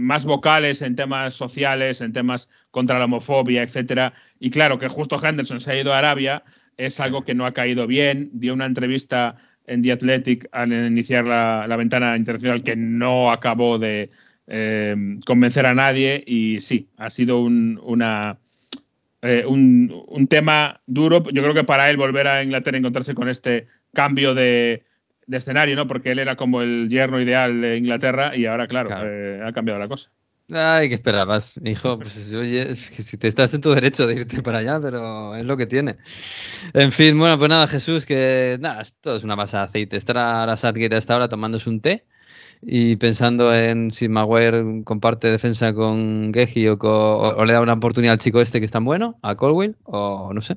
más 0.00 0.24
vocales 0.24 0.82
en 0.82 0.96
temas 0.96 1.34
sociales, 1.34 2.00
en 2.00 2.12
temas 2.12 2.48
contra 2.70 2.98
la 2.98 3.04
homofobia, 3.04 3.62
etcétera. 3.62 4.14
Y 4.40 4.50
claro 4.50 4.78
que 4.78 4.88
justo 4.88 5.22
Henderson 5.22 5.60
se 5.60 5.70
ha 5.70 5.80
ido 5.80 5.92
a 5.92 5.98
Arabia 5.98 6.42
es 6.76 7.00
algo 7.00 7.24
que 7.24 7.34
no 7.34 7.46
ha 7.46 7.52
caído 7.52 7.86
bien. 7.86 8.30
Dio 8.32 8.54
una 8.54 8.66
entrevista 8.66 9.36
en 9.66 9.82
The 9.82 9.92
Athletic 9.92 10.48
al 10.52 10.72
iniciar 10.72 11.24
la, 11.24 11.76
ventana 11.76 12.16
internacional 12.16 12.62
que 12.62 12.76
no 12.76 13.30
acabó 13.30 13.78
de 13.78 14.10
eh, 14.46 14.96
convencer 15.24 15.66
a 15.66 15.74
nadie 15.74 16.22
y 16.26 16.60
sí, 16.60 16.88
ha 16.96 17.08
sido 17.08 17.40
un, 17.40 17.80
una, 17.82 18.38
eh, 19.22 19.44
un, 19.46 20.26
tema 20.28 20.80
duro. 20.86 21.22
Yo 21.30 21.42
creo 21.42 21.54
que 21.54 21.64
para 21.64 21.90
él 21.90 21.96
volver 21.96 22.26
a 22.26 22.42
Inglaterra 22.42 22.76
y 22.76 22.80
encontrarse 22.80 23.14
con 23.14 23.28
este 23.28 23.66
cambio 23.92 24.34
de, 24.34 24.82
escenario, 25.30 25.76
¿no? 25.76 25.86
Porque 25.86 26.10
él 26.10 26.18
era 26.18 26.36
como 26.36 26.62
el 26.62 26.88
yerno 26.88 27.20
ideal 27.20 27.60
de 27.60 27.76
Inglaterra 27.76 28.36
y 28.36 28.46
ahora, 28.46 28.66
claro, 28.66 28.90
eh, 29.04 29.40
ha 29.44 29.52
cambiado 29.52 29.78
la 29.78 29.88
cosa. 29.88 30.10
Ay, 30.52 30.88
¿qué 30.88 30.94
esperabas, 30.96 31.54
hijo? 31.64 31.98
Pues 31.98 32.34
oye, 32.34 32.74
si 32.76 33.16
te 33.16 33.28
estás 33.28 33.54
en 33.54 33.60
tu 33.60 33.70
derecho 33.70 34.06
de 34.06 34.14
irte 34.16 34.42
para 34.42 34.58
allá, 34.58 34.80
pero 34.80 35.36
es 35.36 35.44
lo 35.44 35.56
que 35.56 35.66
tiene. 35.66 35.98
En 36.74 36.92
fin, 36.92 37.18
bueno, 37.18 37.38
pues 37.38 37.48
nada, 37.48 37.68
Jesús, 37.68 38.06
que 38.06 38.58
nada, 38.60 38.82
esto 38.82 39.16
es 39.16 39.24
una 39.24 39.36
masa 39.36 39.58
de 39.60 39.64
aceite. 39.64 39.96
Estará 39.96 40.46
la 40.46 40.56
Sadgate 40.56 40.96
hasta 40.96 41.14
ahora 41.14 41.28
tomándose 41.28 41.70
un 41.70 41.80
té 41.80 42.06
y 42.62 42.96
pensando 42.96 43.54
en 43.54 43.90
si 43.90 44.08
Maguire 44.08 44.82
comparte 44.84 45.30
defensa 45.30 45.72
con 45.72 46.30
Geji 46.32 46.68
o, 46.68 47.44
le 47.44 47.52
da 47.52 47.60
una 47.60 47.72
oportunidad 47.72 48.12
al 48.12 48.18
chico 48.18 48.40
este 48.40 48.60
que 48.60 48.66
es 48.66 48.70
tan 48.70 48.84
bueno, 48.84 49.18
a 49.22 49.34
Colwell, 49.34 49.76
o 49.84 50.32
no 50.34 50.42
sé, 50.42 50.56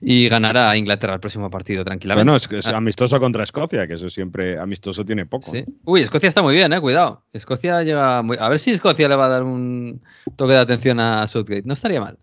y 0.00 0.28
ganará 0.28 0.70
a 0.70 0.76
Inglaterra 0.76 1.14
el 1.14 1.20
próximo 1.20 1.50
partido 1.50 1.82
tranquilamente. 1.82 2.24
Bueno, 2.24 2.36
es, 2.36 2.46
que 2.46 2.58
es 2.58 2.66
ah. 2.66 2.76
amistoso 2.76 3.18
contra 3.18 3.42
Escocia, 3.42 3.86
que 3.86 3.94
eso 3.94 4.10
siempre 4.10 4.58
amistoso 4.58 5.04
tiene 5.04 5.24
poco. 5.24 5.52
Uy, 5.84 6.02
Escocia 6.02 6.28
está 6.28 6.42
muy 6.42 6.54
bien, 6.54 6.72
eh, 6.72 6.80
cuidado. 6.80 7.22
Escocia 7.32 7.82
llega 7.82 8.22
muy... 8.22 8.36
A 8.38 8.48
ver 8.48 8.58
si 8.58 8.72
Escocia 8.72 9.08
le 9.08 9.16
va 9.16 9.26
a 9.26 9.30
dar 9.30 9.42
un 9.42 10.02
toque 10.36 10.52
de 10.52 10.58
atención 10.58 11.00
a 11.00 11.26
Southgate, 11.26 11.62
no 11.64 11.72
estaría 11.72 12.00
mal. 12.00 12.18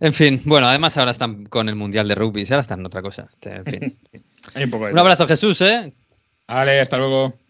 En 0.00 0.12
fin, 0.12 0.40
bueno, 0.44 0.66
además 0.66 0.96
ahora 0.96 1.10
están 1.10 1.44
con 1.44 1.68
el 1.68 1.76
Mundial 1.76 2.08
de 2.08 2.14
Rugby, 2.14 2.44
ahora 2.44 2.60
están 2.60 2.80
en 2.80 2.86
otra 2.86 3.02
cosa. 3.02 3.28
En 3.42 3.64
fin. 3.64 3.98
un, 4.72 4.74
un 4.74 4.98
abrazo, 4.98 5.26
Jesús, 5.26 5.60
¿eh? 5.60 5.92
Vale, 6.48 6.80
hasta 6.80 6.96
luego. 6.96 7.43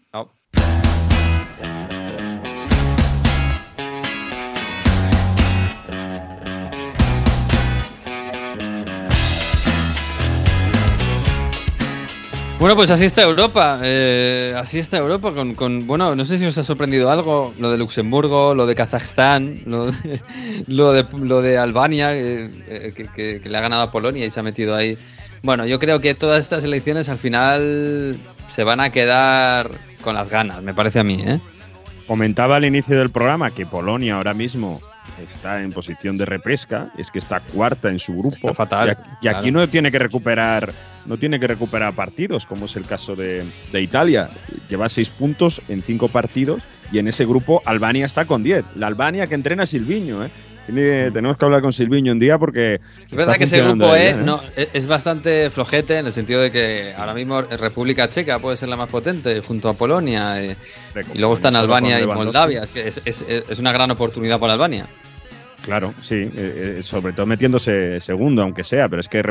Bueno, 12.57 12.77
pues 12.77 12.89
así 12.89 13.05
está 13.05 13.21
Europa. 13.21 13.79
Eh, 13.83 14.55
así 14.57 14.79
está 14.79 14.97
Europa 14.97 15.33
con, 15.55 15.85
Bueno, 15.85 16.15
no 16.15 16.23
sé 16.23 16.37
si 16.37 16.45
os 16.45 16.57
ha 16.57 16.63
sorprendido 16.63 17.11
algo. 17.11 17.53
Lo 17.59 17.69
de 17.69 17.77
Luxemburgo, 17.77 18.55
lo 18.55 18.65
de 18.65 18.75
Kazajstán, 18.75 19.59
lo 19.65 19.91
de, 19.91 20.21
lo 20.67 21.41
de, 21.41 21.57
Albania, 21.57 22.11
eh, 22.13 22.93
que, 23.13 23.41
le 23.43 23.57
ha 23.57 23.61
ganado 23.61 23.83
a 23.83 23.91
Polonia 23.91 24.25
y 24.25 24.29
se 24.29 24.39
ha 24.39 24.43
metido 24.43 24.75
ahí. 24.75 24.97
Bueno, 25.43 25.65
yo 25.65 25.79
creo 25.79 25.99
que 25.99 26.15
todas 26.15 26.41
estas 26.41 26.63
elecciones 26.63 27.09
al 27.09 27.17
final 27.17 28.17
se 28.47 28.63
van 28.63 28.79
a 28.79 28.89
quedar 28.89 29.71
con 30.01 30.15
las 30.15 30.29
ganas, 30.29 30.63
me 30.63 30.73
parece 30.73 30.99
a 30.99 31.03
mí. 31.03 31.21
¿eh? 31.25 31.39
Comentaba 32.07 32.55
al 32.55 32.65
inicio 32.65 32.97
del 32.97 33.09
programa 33.09 33.51
que 33.51 33.65
Polonia 33.65 34.15
ahora 34.15 34.33
mismo 34.33 34.81
está 35.23 35.61
en 35.61 35.71
posición 35.71 36.17
de 36.17 36.25
repesca, 36.25 36.91
es 36.97 37.11
que 37.11 37.19
está 37.19 37.39
cuarta 37.39 37.89
en 37.89 37.99
su 37.99 38.13
grupo. 38.13 38.53
fatal. 38.53 38.97
Y, 39.21 39.27
aquí 39.27 39.51
no 39.51 39.67
tiene 39.67 39.91
que 39.91 39.99
recuperar, 39.99 40.71
no 41.05 41.17
tiene 41.17 41.39
que 41.39 41.47
recuperar 41.47 41.93
partidos, 41.93 42.45
como 42.45 42.65
es 42.65 42.75
el 42.75 42.85
caso 42.85 43.15
de, 43.15 43.45
Italia. 43.73 44.29
Lleva 44.69 44.89
seis 44.89 45.09
puntos 45.09 45.61
en 45.69 45.81
cinco 45.81 46.07
partidos 46.07 46.61
y 46.91 46.99
en 46.99 47.07
ese 47.07 47.25
grupo 47.25 47.61
Albania 47.65 48.05
está 48.05 48.25
con 48.25 48.43
diez. 48.43 48.65
La 48.75 48.87
Albania 48.87 49.27
que 49.27 49.35
entrena 49.35 49.65
Silviño, 49.65 50.25
¿eh? 50.25 50.29
Tenemos 50.67 51.37
que 51.37 51.45
hablar 51.45 51.61
con 51.61 51.73
Silviño 51.73 52.11
un 52.11 52.19
día 52.19 52.37
porque. 52.37 52.75
Es 53.09 53.15
verdad 53.15 53.35
que 53.35 53.43
ese 53.43 53.61
grupo 53.61 53.95
e, 53.95 54.09
¿eh? 54.09 54.13
no, 54.13 54.41
es 54.55 54.87
bastante 54.87 55.49
flojete 55.49 55.99
en 55.99 56.07
el 56.07 56.11
sentido 56.11 56.41
de 56.41 56.51
que 56.51 56.93
ahora 56.95 57.13
mismo 57.13 57.41
República 57.41 58.09
Checa 58.09 58.39
puede 58.39 58.57
ser 58.57 58.69
la 58.69 58.75
más 58.75 58.89
potente 58.89 59.41
junto 59.41 59.69
a 59.69 59.73
Polonia. 59.73 60.43
Eh, 60.43 60.55
y 61.13 61.17
luego 61.17 61.33
están 61.33 61.55
Albania 61.55 61.99
y 61.99 62.07
Moldavia. 62.07 62.63
Es 62.63 62.71
que 62.71 62.87
es, 62.87 63.59
una 63.59 63.71
gran 63.71 63.91
oportunidad 63.91 64.39
para 64.39 64.53
Albania. 64.53 64.87
Claro, 65.61 65.95
sí, 65.99 66.29
eh, 66.35 66.79
sobre 66.83 67.13
todo 67.13 67.25
metiéndose 67.25 67.99
segundo, 67.99 68.43
aunque 68.43 68.63
sea, 68.63 68.87
pero 68.87 68.99
es 68.99 69.09
que 69.09 69.23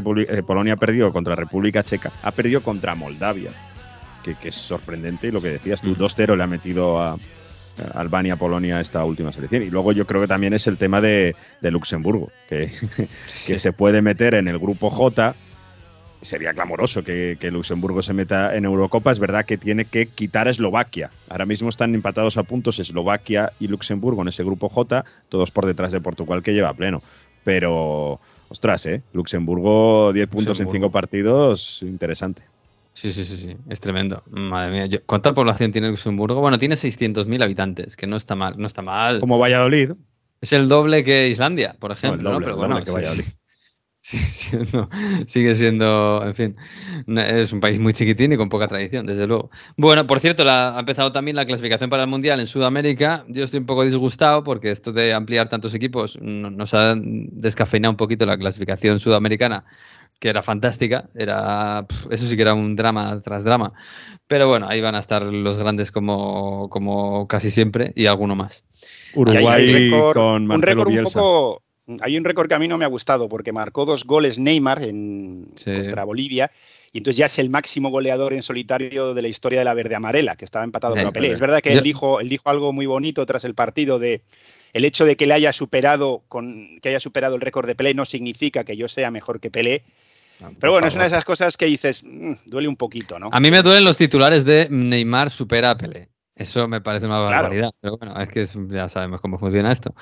Polonia 0.44 0.72
ha 0.72 0.76
perdido 0.76 1.12
contra 1.12 1.36
República 1.36 1.84
Checa, 1.84 2.10
ha 2.22 2.32
perdido 2.32 2.60
contra 2.60 2.96
Moldavia, 2.96 3.50
que, 4.24 4.48
es 4.48 4.54
sorprendente 4.54 5.28
y 5.28 5.30
lo 5.30 5.40
que 5.40 5.50
decías 5.50 5.80
tú, 5.80 5.94
2-0 5.94 6.32
mm. 6.32 6.36
le 6.36 6.42
ha 6.42 6.46
metido 6.48 7.00
a, 7.00 7.16
Albania, 7.94 8.36
Polonia 8.36 8.80
esta 8.80 9.04
última 9.04 9.32
selección. 9.32 9.62
Y 9.62 9.70
luego 9.70 9.92
yo 9.92 10.06
creo 10.06 10.20
que 10.20 10.28
también 10.28 10.54
es 10.54 10.66
el 10.66 10.78
tema 10.78 11.00
de, 11.00 11.34
Luxemburgo, 11.62 12.30
que, 12.48 12.70
que, 13.46 13.58
se 13.58 13.72
puede 13.72 14.02
meter 14.02 14.34
en 14.34 14.48
el 14.48 14.58
grupo 14.58 14.90
J. 14.90 15.34
Sería 16.22 16.54
clamoroso 16.54 17.04
que, 17.04 17.36
Luxemburgo 17.52 18.00
se 18.02 18.14
meta 18.14 18.56
en 18.56 18.64
Eurocopa. 18.64 19.12
Es 19.12 19.18
verdad 19.18 19.44
que 19.44 19.58
tiene 19.58 19.84
que 19.84 20.06
quitar 20.06 20.46
a 20.46 20.50
Eslovaquia. 20.50 21.10
Ahora 21.28 21.44
mismo 21.44 21.68
están 21.68 21.94
empatados 21.94 22.38
a 22.38 22.44
puntos 22.44 22.78
Eslovaquia 22.78 23.52
y 23.60 23.68
Luxemburgo 23.68 24.22
en 24.22 24.28
ese 24.28 24.42
grupo 24.42 24.68
J, 24.70 25.04
todos 25.28 25.50
por 25.50 25.66
detrás 25.66 25.92
de 25.92 26.00
Portugal 26.00 26.42
que 26.42 26.54
lleva 26.54 26.72
pleno. 26.72 27.02
Pero, 27.44 28.20
ostras, 28.48 28.86
¿eh? 28.86 29.02
Luxemburgo 29.12 30.14
10 30.14 30.28
puntos 30.28 30.60
en 30.60 30.70
5 30.70 30.90
partidos, 30.90 31.80
interesante. 31.82 32.53
Sí, 32.94 33.12
sí, 33.12 33.24
sí, 33.24 33.36
sí, 33.36 33.56
es 33.68 33.80
tremendo. 33.80 34.22
Madre 34.30 34.70
mía, 34.70 35.00
¿cuánta 35.04 35.34
población 35.34 35.72
tiene 35.72 35.88
Luxemburgo? 35.88 36.40
Bueno, 36.40 36.58
tiene 36.58 36.76
600.000 36.76 37.42
habitantes, 37.42 37.96
que 37.96 38.06
no 38.06 38.16
está 38.16 38.36
mal, 38.36 38.54
no 38.56 38.66
está 38.66 38.82
mal. 38.82 39.20
Como 39.20 39.38
Valladolid. 39.38 39.92
Es 40.40 40.52
el 40.52 40.68
doble 40.68 41.02
que 41.02 41.28
Islandia, 41.28 41.74
por 41.78 41.90
ejemplo, 41.90 42.32
¿no? 42.32 42.38
Pero 42.38 42.56
bueno, 42.56 42.82
que 42.82 42.92
Valladolid. 42.92 43.24
sigue 45.26 45.54
siendo, 45.54 46.22
en 46.22 46.34
fin, 46.34 46.56
es 47.06 47.52
un 47.54 47.60
país 47.60 47.78
muy 47.78 47.94
chiquitín 47.94 48.32
y 48.32 48.36
con 48.36 48.50
poca 48.50 48.68
tradición, 48.68 49.06
desde 49.06 49.26
luego. 49.26 49.50
Bueno, 49.78 50.06
por 50.06 50.20
cierto, 50.20 50.44
ha 50.46 50.78
empezado 50.78 51.10
también 51.10 51.36
la 51.36 51.46
clasificación 51.46 51.88
para 51.88 52.02
el 52.02 52.10
Mundial 52.10 52.38
en 52.38 52.46
Sudamérica. 52.46 53.24
Yo 53.28 53.44
estoy 53.44 53.60
un 53.60 53.66
poco 53.66 53.82
disgustado 53.82 54.44
porque 54.44 54.70
esto 54.70 54.92
de 54.92 55.14
ampliar 55.14 55.48
tantos 55.48 55.72
equipos 55.74 56.18
nos 56.20 56.74
ha 56.74 56.94
descafeinado 56.96 57.92
un 57.92 57.96
poquito 57.96 58.26
la 58.26 58.36
clasificación 58.36 59.00
sudamericana 59.00 59.64
que 60.20 60.28
era 60.28 60.42
fantástica, 60.42 61.08
era 61.14 61.86
eso 62.10 62.26
sí 62.26 62.36
que 62.36 62.42
era 62.42 62.54
un 62.54 62.76
drama 62.76 63.20
tras 63.22 63.42
drama. 63.42 63.72
Pero 64.26 64.48
bueno, 64.48 64.68
ahí 64.68 64.80
van 64.80 64.94
a 64.94 65.00
estar 65.00 65.22
los 65.22 65.58
grandes 65.58 65.90
como, 65.90 66.68
como 66.68 67.26
casi 67.26 67.50
siempre 67.50 67.92
y 67.96 68.06
alguno 68.06 68.36
más. 68.36 68.64
Uruguay 69.14 69.90
con 70.12 70.50
un 70.50 70.62
récord 70.62 70.88
un 70.88 71.04
poco 71.04 71.62
hay 72.00 72.16
un 72.16 72.24
récord 72.24 72.48
que 72.48 72.54
a 72.54 72.58
mí 72.58 72.68
no 72.68 72.78
me 72.78 72.84
ha 72.84 72.88
gustado 72.88 73.28
porque 73.28 73.52
marcó 73.52 73.84
dos 73.84 74.04
goles 74.04 74.38
Neymar 74.38 74.82
en, 74.82 75.52
contra 75.64 76.04
Bolivia 76.04 76.50
y 76.92 76.98
entonces 76.98 77.16
ya 77.16 77.26
es 77.26 77.38
el 77.38 77.50
máximo 77.50 77.90
goleador 77.90 78.32
en 78.32 78.42
solitario 78.42 79.14
de 79.14 79.22
la 79.22 79.28
historia 79.28 79.58
de 79.58 79.64
la 79.64 79.74
verde 79.74 79.96
amarela, 79.96 80.36
que 80.36 80.44
estaba 80.44 80.64
empatado 80.64 80.94
con 80.94 81.12
Pelé. 81.12 81.32
Es 81.32 81.40
verdad 81.40 81.60
que 81.60 81.72
él 81.72 81.82
dijo, 81.82 82.20
él 82.20 82.28
dijo 82.28 82.48
algo 82.48 82.72
muy 82.72 82.86
bonito 82.86 83.26
tras 83.26 83.44
el 83.44 83.54
partido 83.54 83.98
de 83.98 84.22
el 84.72 84.84
hecho 84.84 85.04
de 85.04 85.16
que 85.16 85.26
le 85.26 85.34
haya 85.34 85.52
superado 85.52 86.22
con 86.28 86.78
que 86.80 86.88
haya 86.90 87.00
superado 87.00 87.34
el 87.34 87.40
récord 87.40 87.66
de 87.66 87.74
Pelé 87.74 87.94
no 87.94 88.04
significa 88.04 88.64
que 88.64 88.76
yo 88.76 88.88
sea 88.88 89.10
mejor 89.10 89.40
que 89.40 89.50
Pelé, 89.50 89.82
pero 90.58 90.72
bueno, 90.72 90.88
es 90.88 90.94
una 90.94 91.04
de 91.04 91.08
esas 91.08 91.24
cosas 91.24 91.56
que 91.56 91.66
dices, 91.66 92.02
mm, 92.04 92.32
duele 92.46 92.68
un 92.68 92.76
poquito, 92.76 93.18
¿no? 93.18 93.30
A 93.32 93.40
mí 93.40 93.50
me 93.50 93.62
duelen 93.62 93.84
los 93.84 93.96
titulares 93.96 94.44
de 94.44 94.68
Neymar 94.70 95.30
supera 95.30 95.70
a 95.70 95.76
Pelé. 95.76 96.08
Eso 96.34 96.66
me 96.66 96.80
parece 96.80 97.06
una 97.06 97.18
barbaridad. 97.18 97.70
Pero 97.80 97.96
bueno, 97.96 98.20
es 98.20 98.28
que 98.28 98.46
ya 98.68 98.88
sabemos 98.88 99.20
cómo 99.20 99.38
funciona 99.38 99.70
esto. 99.70 99.94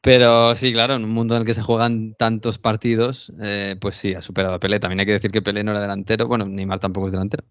Pero 0.00 0.54
sí, 0.54 0.72
claro, 0.72 0.94
en 0.94 1.04
un 1.04 1.10
mundo 1.10 1.34
en 1.34 1.42
el 1.42 1.46
que 1.46 1.54
se 1.54 1.62
juegan 1.62 2.14
tantos 2.14 2.58
partidos, 2.58 3.32
eh, 3.40 3.76
pues 3.80 3.96
sí, 3.96 4.14
ha 4.14 4.22
superado 4.22 4.54
a 4.54 4.60
Pelé. 4.60 4.78
También 4.78 5.00
hay 5.00 5.06
que 5.06 5.12
decir 5.12 5.32
que 5.32 5.42
Pelé 5.42 5.64
no 5.64 5.72
era 5.72 5.80
delantero. 5.80 6.28
Bueno, 6.28 6.46
Neymar 6.46 6.78
tampoco 6.78 7.06
es 7.06 7.12
delantero. 7.12 7.44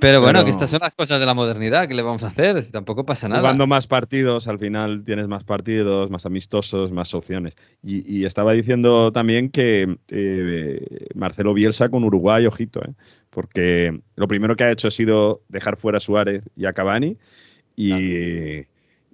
Pero 0.00 0.20
bueno, 0.20 0.44
que 0.44 0.50
estas 0.50 0.70
son 0.70 0.80
las 0.80 0.92
cosas 0.92 1.20
de 1.20 1.26
la 1.26 1.34
modernidad, 1.34 1.86
¿qué 1.86 1.94
le 1.94 2.02
vamos 2.02 2.24
a 2.24 2.28
hacer? 2.28 2.62
Si 2.62 2.72
tampoco 2.72 3.06
pasa 3.06 3.28
nada. 3.28 3.40
Jugando 3.40 3.66
más 3.66 3.86
partidos, 3.86 4.48
al 4.48 4.58
final 4.58 5.04
tienes 5.04 5.28
más 5.28 5.44
partidos, 5.44 6.10
más 6.10 6.26
amistosos, 6.26 6.90
más 6.90 7.14
opciones. 7.14 7.56
Y, 7.82 8.24
estaba 8.24 8.52
diciendo 8.52 9.12
también 9.12 9.50
que 9.50 9.96
eh, 10.08 11.08
Marcelo 11.14 11.54
Bielsa 11.54 11.88
con 11.88 12.04
Uruguay, 12.04 12.44
ojito, 12.46 12.80
¿eh? 12.82 12.92
porque 13.30 14.00
lo 14.16 14.26
primero 14.26 14.56
que 14.56 14.64
ha 14.64 14.72
hecho 14.72 14.88
ha 14.88 14.90
sido 14.90 15.42
dejar 15.48 15.76
fuera 15.76 15.98
a 15.98 16.00
Suárez 16.00 16.42
y 16.56 16.66
a 16.66 16.72
Cavani. 16.72 17.16
Y, 17.76 18.64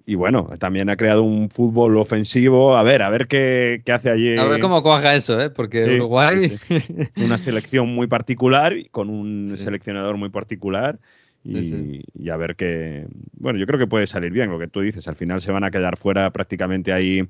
y 0.09 0.15
bueno, 0.15 0.49
también 0.59 0.89
ha 0.89 0.97
creado 0.97 1.23
un 1.23 1.51
fútbol 1.51 1.99
ofensivo. 1.99 2.79
A 2.79 2.83
ver, 2.83 3.03
a 3.03 3.11
ver 3.11 3.29
qué, 3.29 3.83
hace 3.93 4.09
allí. 4.09 4.39
A 4.39 4.45
ver 4.47 4.59
cómo 4.59 4.83
cuaja 4.83 5.15
eso, 5.15 5.39
¿eh? 5.39 5.51
Porque 5.51 5.85
Uruguay. 5.85 6.51
Una 7.23 7.37
selección 7.37 7.95
muy 7.95 8.07
particular, 8.07 8.73
con 8.91 9.11
un 9.11 9.47
seleccionador 9.59 10.17
muy 10.17 10.31
particular. 10.31 10.99
Y, 11.45 12.31
a 12.31 12.39
ver 12.39 12.57
qué. 12.57 13.07
Bueno, 13.35 13.59
yo 13.59 13.67
creo 13.67 13.79
que 13.79 13.87
puede 13.87 14.07
salir 14.07 14.33
bien 14.33 14.49
lo 14.49 14.59
que 14.59 14.67
tú 14.67 14.81
dices. 14.81 15.07
Al 15.09 15.17
final 15.17 15.43
se 15.43 15.53
van 15.53 15.65
a 15.65 15.71
quedar 15.71 15.99
fuera 15.99 16.31
prácticamente 16.31 16.91
ahí. 16.91 17.29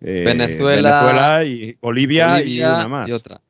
Eh, 0.00 0.22
Venezuela, 0.24 1.44
y 1.44 1.76
Bolivia, 1.82 2.42
y 2.42 2.60
una 2.60 2.88
más. 2.88 3.10
Y 3.10 3.12
otra. 3.12 3.42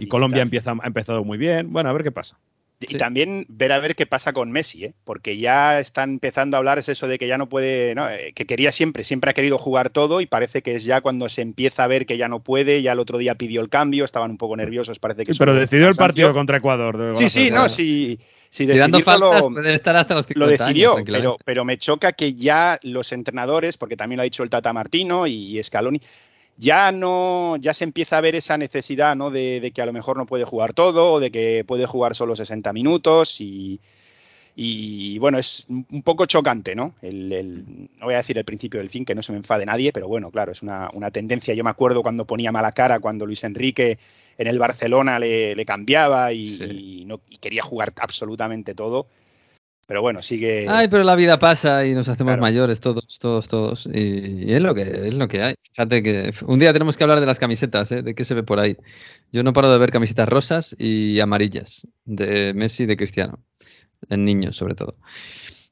y 0.00 0.08
Colombia 0.08 0.42
empieza, 0.42 0.72
ha 0.72 0.86
empezado 0.88 1.22
muy 1.22 1.38
bien. 1.38 1.72
Bueno, 1.72 1.88
a 1.88 1.92
ver 1.92 2.02
qué 2.02 2.10
pasa. 2.10 2.36
Y 2.80 2.96
también 2.96 3.44
ver 3.48 3.72
a 3.72 3.78
ver 3.78 3.94
qué 3.94 4.06
pasa 4.06 4.32
con 4.32 4.50
Messi, 4.50 4.86
¿eh? 4.86 4.94
porque 5.04 5.36
ya 5.36 5.78
están 5.78 6.12
empezando 6.12 6.56
a 6.56 6.58
hablar 6.58 6.78
es 6.78 6.88
eso 6.88 7.08
de 7.08 7.18
que 7.18 7.26
ya 7.26 7.36
no 7.36 7.46
puede, 7.46 7.92
eh, 7.92 8.32
que 8.34 8.46
quería 8.46 8.72
siempre, 8.72 9.04
siempre 9.04 9.30
ha 9.30 9.34
querido 9.34 9.58
jugar 9.58 9.90
todo 9.90 10.22
y 10.22 10.26
parece 10.26 10.62
que 10.62 10.74
es 10.74 10.84
ya 10.84 11.02
cuando 11.02 11.28
se 11.28 11.42
empieza 11.42 11.84
a 11.84 11.88
ver 11.88 12.06
que 12.06 12.16
ya 12.16 12.28
no 12.28 12.40
puede, 12.40 12.80
ya 12.80 12.92
el 12.92 12.98
otro 12.98 13.18
día 13.18 13.34
pidió 13.34 13.60
el 13.60 13.68
cambio, 13.68 14.06
estaban 14.06 14.30
un 14.30 14.38
poco 14.38 14.56
nerviosos, 14.56 14.98
parece 14.98 15.24
que... 15.24 15.34
pero 15.38 15.52
decidió 15.52 15.88
el 15.88 15.94
partido 15.94 16.32
contra 16.32 16.56
Ecuador. 16.56 17.12
Sí, 17.16 17.28
sí, 17.28 17.50
no, 17.50 17.68
sí. 17.68 18.18
Si 18.52 18.66
dando 18.66 18.98
faltas, 19.00 19.42
lo, 19.42 19.62
estar 19.62 19.94
hasta 19.94 20.14
los 20.14 20.26
50 20.26 20.38
lo 20.38 20.50
decidió, 20.50 20.96
pero, 21.04 21.36
pero 21.44 21.64
me 21.64 21.78
choca 21.78 22.12
que 22.12 22.34
ya 22.34 22.80
los 22.82 23.12
entrenadores, 23.12 23.76
porque 23.76 23.96
también 23.96 24.16
lo 24.16 24.22
ha 24.22 24.24
dicho 24.24 24.42
el 24.42 24.50
Tata 24.50 24.72
Martino 24.72 25.28
y, 25.28 25.56
y 25.56 25.62
Scaloni, 25.62 26.00
ya 26.60 26.92
no, 26.92 27.56
ya 27.56 27.72
se 27.72 27.84
empieza 27.84 28.18
a 28.18 28.20
ver 28.20 28.36
esa 28.36 28.58
necesidad, 28.58 29.16
¿no? 29.16 29.30
De, 29.30 29.72
que 29.74 29.80
a 29.80 29.86
lo 29.86 29.94
mejor 29.94 30.18
no 30.18 30.26
puede 30.26 30.44
jugar 30.44 30.74
todo 30.74 31.14
o 31.14 31.20
de 31.20 31.30
que 31.30 31.64
puede 31.66 31.86
jugar 31.86 32.14
solo 32.14 32.36
60 32.36 32.70
minutos 32.74 33.40
y, 33.40 33.80
y 34.54 35.18
bueno, 35.18 35.38
es 35.38 35.64
un 35.68 36.02
poco 36.02 36.26
chocante, 36.26 36.74
¿no? 36.74 36.94
El, 37.00 37.88
no 37.98 38.04
voy 38.04 38.12
a 38.12 38.18
decir 38.18 38.36
el 38.36 38.44
principio 38.44 38.78
del 38.78 38.90
fin, 38.90 39.06
que 39.06 39.14
no 39.14 39.22
se 39.22 39.32
me 39.32 39.38
enfade 39.38 39.64
nadie, 39.64 39.90
pero 39.90 40.06
bueno, 40.06 40.30
claro, 40.30 40.52
es 40.52 40.60
una, 40.60 40.90
tendencia. 41.10 41.54
Yo 41.54 41.64
me 41.64 41.70
acuerdo 41.70 42.02
cuando 42.02 42.26
ponía 42.26 42.52
mala 42.52 42.72
cara, 42.72 43.00
cuando 43.00 43.24
Luis 43.24 43.42
Enrique 43.42 43.98
en 44.36 44.46
el 44.46 44.58
Barcelona 44.58 45.18
le, 45.18 45.64
cambiaba 45.64 46.34
y, 46.34 47.04
no, 47.06 47.22
y 47.30 47.38
quería 47.38 47.62
jugar 47.62 47.94
absolutamente 47.96 48.74
todo. 48.74 49.06
Pero 49.90 50.02
bueno, 50.02 50.22
sigue. 50.22 50.66
Ay, 50.68 50.86
pero 50.86 51.02
la 51.02 51.16
vida 51.16 51.40
pasa 51.40 51.84
y 51.84 51.94
nos 51.94 52.08
hacemos 52.08 52.38
mayores 52.38 52.78
todos, 52.78 53.18
todos, 53.18 53.48
todos. 53.48 53.88
Y, 53.92 54.52
es 54.52 54.62
lo 54.62 54.72
que 54.72 54.82
es 54.82 55.14
lo 55.14 55.26
que 55.26 55.42
hay. 55.42 55.54
Fíjate 55.72 56.00
que 56.04 56.32
un 56.46 56.60
día 56.60 56.72
tenemos 56.72 56.96
que 56.96 57.02
hablar 57.02 57.18
de 57.18 57.26
las 57.26 57.40
camisetas, 57.40 57.90
¿eh? 57.90 58.00
de 58.00 58.14
qué 58.14 58.22
se 58.22 58.34
ve 58.34 58.44
por 58.44 58.60
ahí. 58.60 58.76
Yo 59.32 59.42
no 59.42 59.52
paro 59.52 59.68
de 59.68 59.78
ver 59.78 59.90
camisetas 59.90 60.28
rosas 60.28 60.76
y 60.78 61.18
amarillas 61.18 61.88
de 62.04 62.54
Messi 62.54 62.84
y 62.84 62.86
de 62.86 62.96
Cristiano. 62.96 63.40
En 64.08 64.24
niños, 64.24 64.54
sobre 64.54 64.76
todo. 64.76 64.96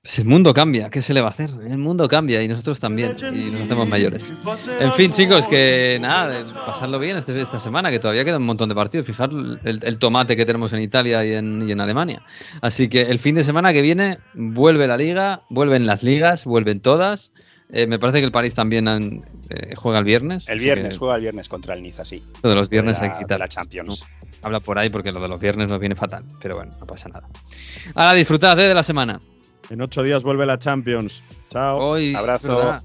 Pues 0.09 0.21
el 0.21 0.25
mundo 0.25 0.55
cambia, 0.55 0.89
¿qué 0.89 1.03
se 1.03 1.13
le 1.13 1.21
va 1.21 1.27
a 1.27 1.31
hacer? 1.33 1.51
El 1.69 1.77
mundo 1.77 2.09
cambia 2.09 2.43
y 2.43 2.49
nosotros 2.49 2.81
también, 2.81 3.15
y 3.31 3.51
nos 3.51 3.61
hacemos 3.61 3.87
mayores. 3.87 4.33
En 4.81 4.91
fin, 4.93 5.11
chicos, 5.11 5.47
que 5.47 5.99
nada, 6.01 6.47
pasarlo 6.65 6.99
bien 6.99 7.19
este, 7.19 7.39
esta 7.39 7.61
semana, 7.61 7.91
que 7.91 7.99
todavía 7.99 8.25
queda 8.25 8.39
un 8.39 8.47
montón 8.47 8.71
de 8.71 8.75
partidos. 8.75 9.07
Fijar 9.07 9.29
el, 9.65 9.99
tomate 9.99 10.35
que 10.35 10.47
tenemos 10.47 10.73
en 10.73 10.81
Italia 10.81 11.27
y 11.27 11.35
en, 11.35 11.79
Alemania. 11.79 12.23
Así 12.63 12.89
que 12.89 13.03
el 13.03 13.19
fin 13.19 13.35
de 13.35 13.45
semana 13.45 13.75
que 13.75 13.83
viene 13.83 14.19
vuelve 14.33 14.87
la 14.87 14.97
liga, 14.97 15.43
vuelven 15.51 15.85
las 15.85 16.03
ligas, 16.03 16.47
vuelven 16.47 16.81
todas. 16.81 17.35
Eh, 17.71 17.87
me 17.87 17.99
parece 17.99 18.21
que 18.21 18.25
el 18.25 18.33
París 18.33 18.55
también 18.55 19.23
eh, 19.51 19.75
juega 19.77 19.99
el 19.99 20.07
viernes. 20.07 20.49
El 20.49 20.59
viernes, 20.59 20.97
juega 20.97 21.17
el 21.17 21.21
viernes 21.21 21.51
contra 21.51 21.75
el 21.75 21.83
Niza, 21.83 22.07
sí. 22.07 22.25
Todos 22.41 22.55
los 22.55 22.71
viernes 22.71 22.99
hay 23.03 23.11
que 23.11 23.19
quitar. 23.19 23.41
la 23.41 23.49
Champions. 23.49 24.03
habla 24.41 24.61
por 24.61 24.79
ahí 24.79 24.89
porque 24.89 25.13
lo 25.13 25.21
de 25.21 25.29
los 25.29 25.39
viernes 25.39 25.69
nos 25.69 25.79
viene 25.79 25.97
fatal, 25.97 26.25
pero 26.41 26.57
bueno, 26.57 26.73
no 26.81 26.87
pasa 26.87 27.11
nada. 27.11 27.29
Ahora 27.95 28.15
disfrutad 28.15 28.59
eh, 28.59 28.69
de 28.69 28.75
la 28.75 28.83
semana. 28.83 29.21
En 29.71 29.81
ocho 29.81 30.03
días 30.03 30.23
vuelve 30.23 30.47
la 30.47 30.59
Champions. 30.59 31.23
Chao. 31.51 31.79
Hoy, 31.79 32.15
Abrazo. 32.15 32.81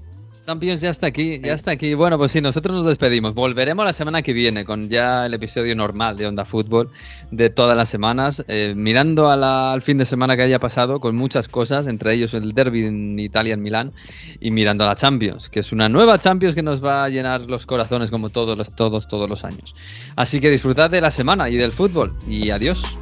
Champions 0.46 0.82
ya 0.82 0.90
está 0.90 1.06
aquí, 1.06 1.40
ya 1.42 1.54
está 1.54 1.70
aquí. 1.70 1.94
Bueno, 1.94 2.18
pues 2.18 2.32
sí, 2.32 2.42
nosotros 2.42 2.76
nos 2.76 2.84
despedimos. 2.84 3.34
Volveremos 3.34 3.82
la 3.82 3.94
semana 3.94 4.20
que 4.20 4.34
viene 4.34 4.66
con 4.66 4.90
ya 4.90 5.24
el 5.24 5.32
episodio 5.32 5.74
normal 5.74 6.18
de 6.18 6.26
Onda 6.26 6.44
Fútbol 6.44 6.90
de 7.30 7.48
todas 7.48 7.74
las 7.74 7.88
semanas, 7.88 8.44
eh, 8.48 8.74
mirando 8.76 9.30
al 9.30 9.80
fin 9.80 9.96
de 9.96 10.04
semana 10.04 10.36
que 10.36 10.42
haya 10.42 10.58
pasado 10.58 11.00
con 11.00 11.16
muchas 11.16 11.48
cosas, 11.48 11.86
entre 11.86 12.12
ellos 12.12 12.34
el 12.34 12.52
derby 12.52 12.84
en 12.84 13.18
Italia, 13.18 13.54
en 13.54 13.62
Milán, 13.62 13.92
y 14.38 14.50
mirando 14.50 14.84
a 14.84 14.88
la 14.88 14.94
Champions, 14.96 15.48
que 15.48 15.60
es 15.60 15.72
una 15.72 15.88
nueva 15.88 16.18
Champions 16.18 16.54
que 16.54 16.62
nos 16.62 16.84
va 16.84 17.04
a 17.04 17.08
llenar 17.08 17.42
los 17.42 17.64
corazones 17.64 18.10
como 18.10 18.28
todos 18.28 18.58
los, 18.58 18.70
todos, 18.76 19.08
todos 19.08 19.30
los 19.30 19.44
años. 19.44 19.74
Así 20.14 20.40
que 20.40 20.50
disfrutad 20.50 20.90
de 20.90 21.00
la 21.00 21.10
semana 21.10 21.48
y 21.48 21.56
del 21.56 21.72
fútbol 21.72 22.12
y 22.28 22.50
adiós. 22.50 22.98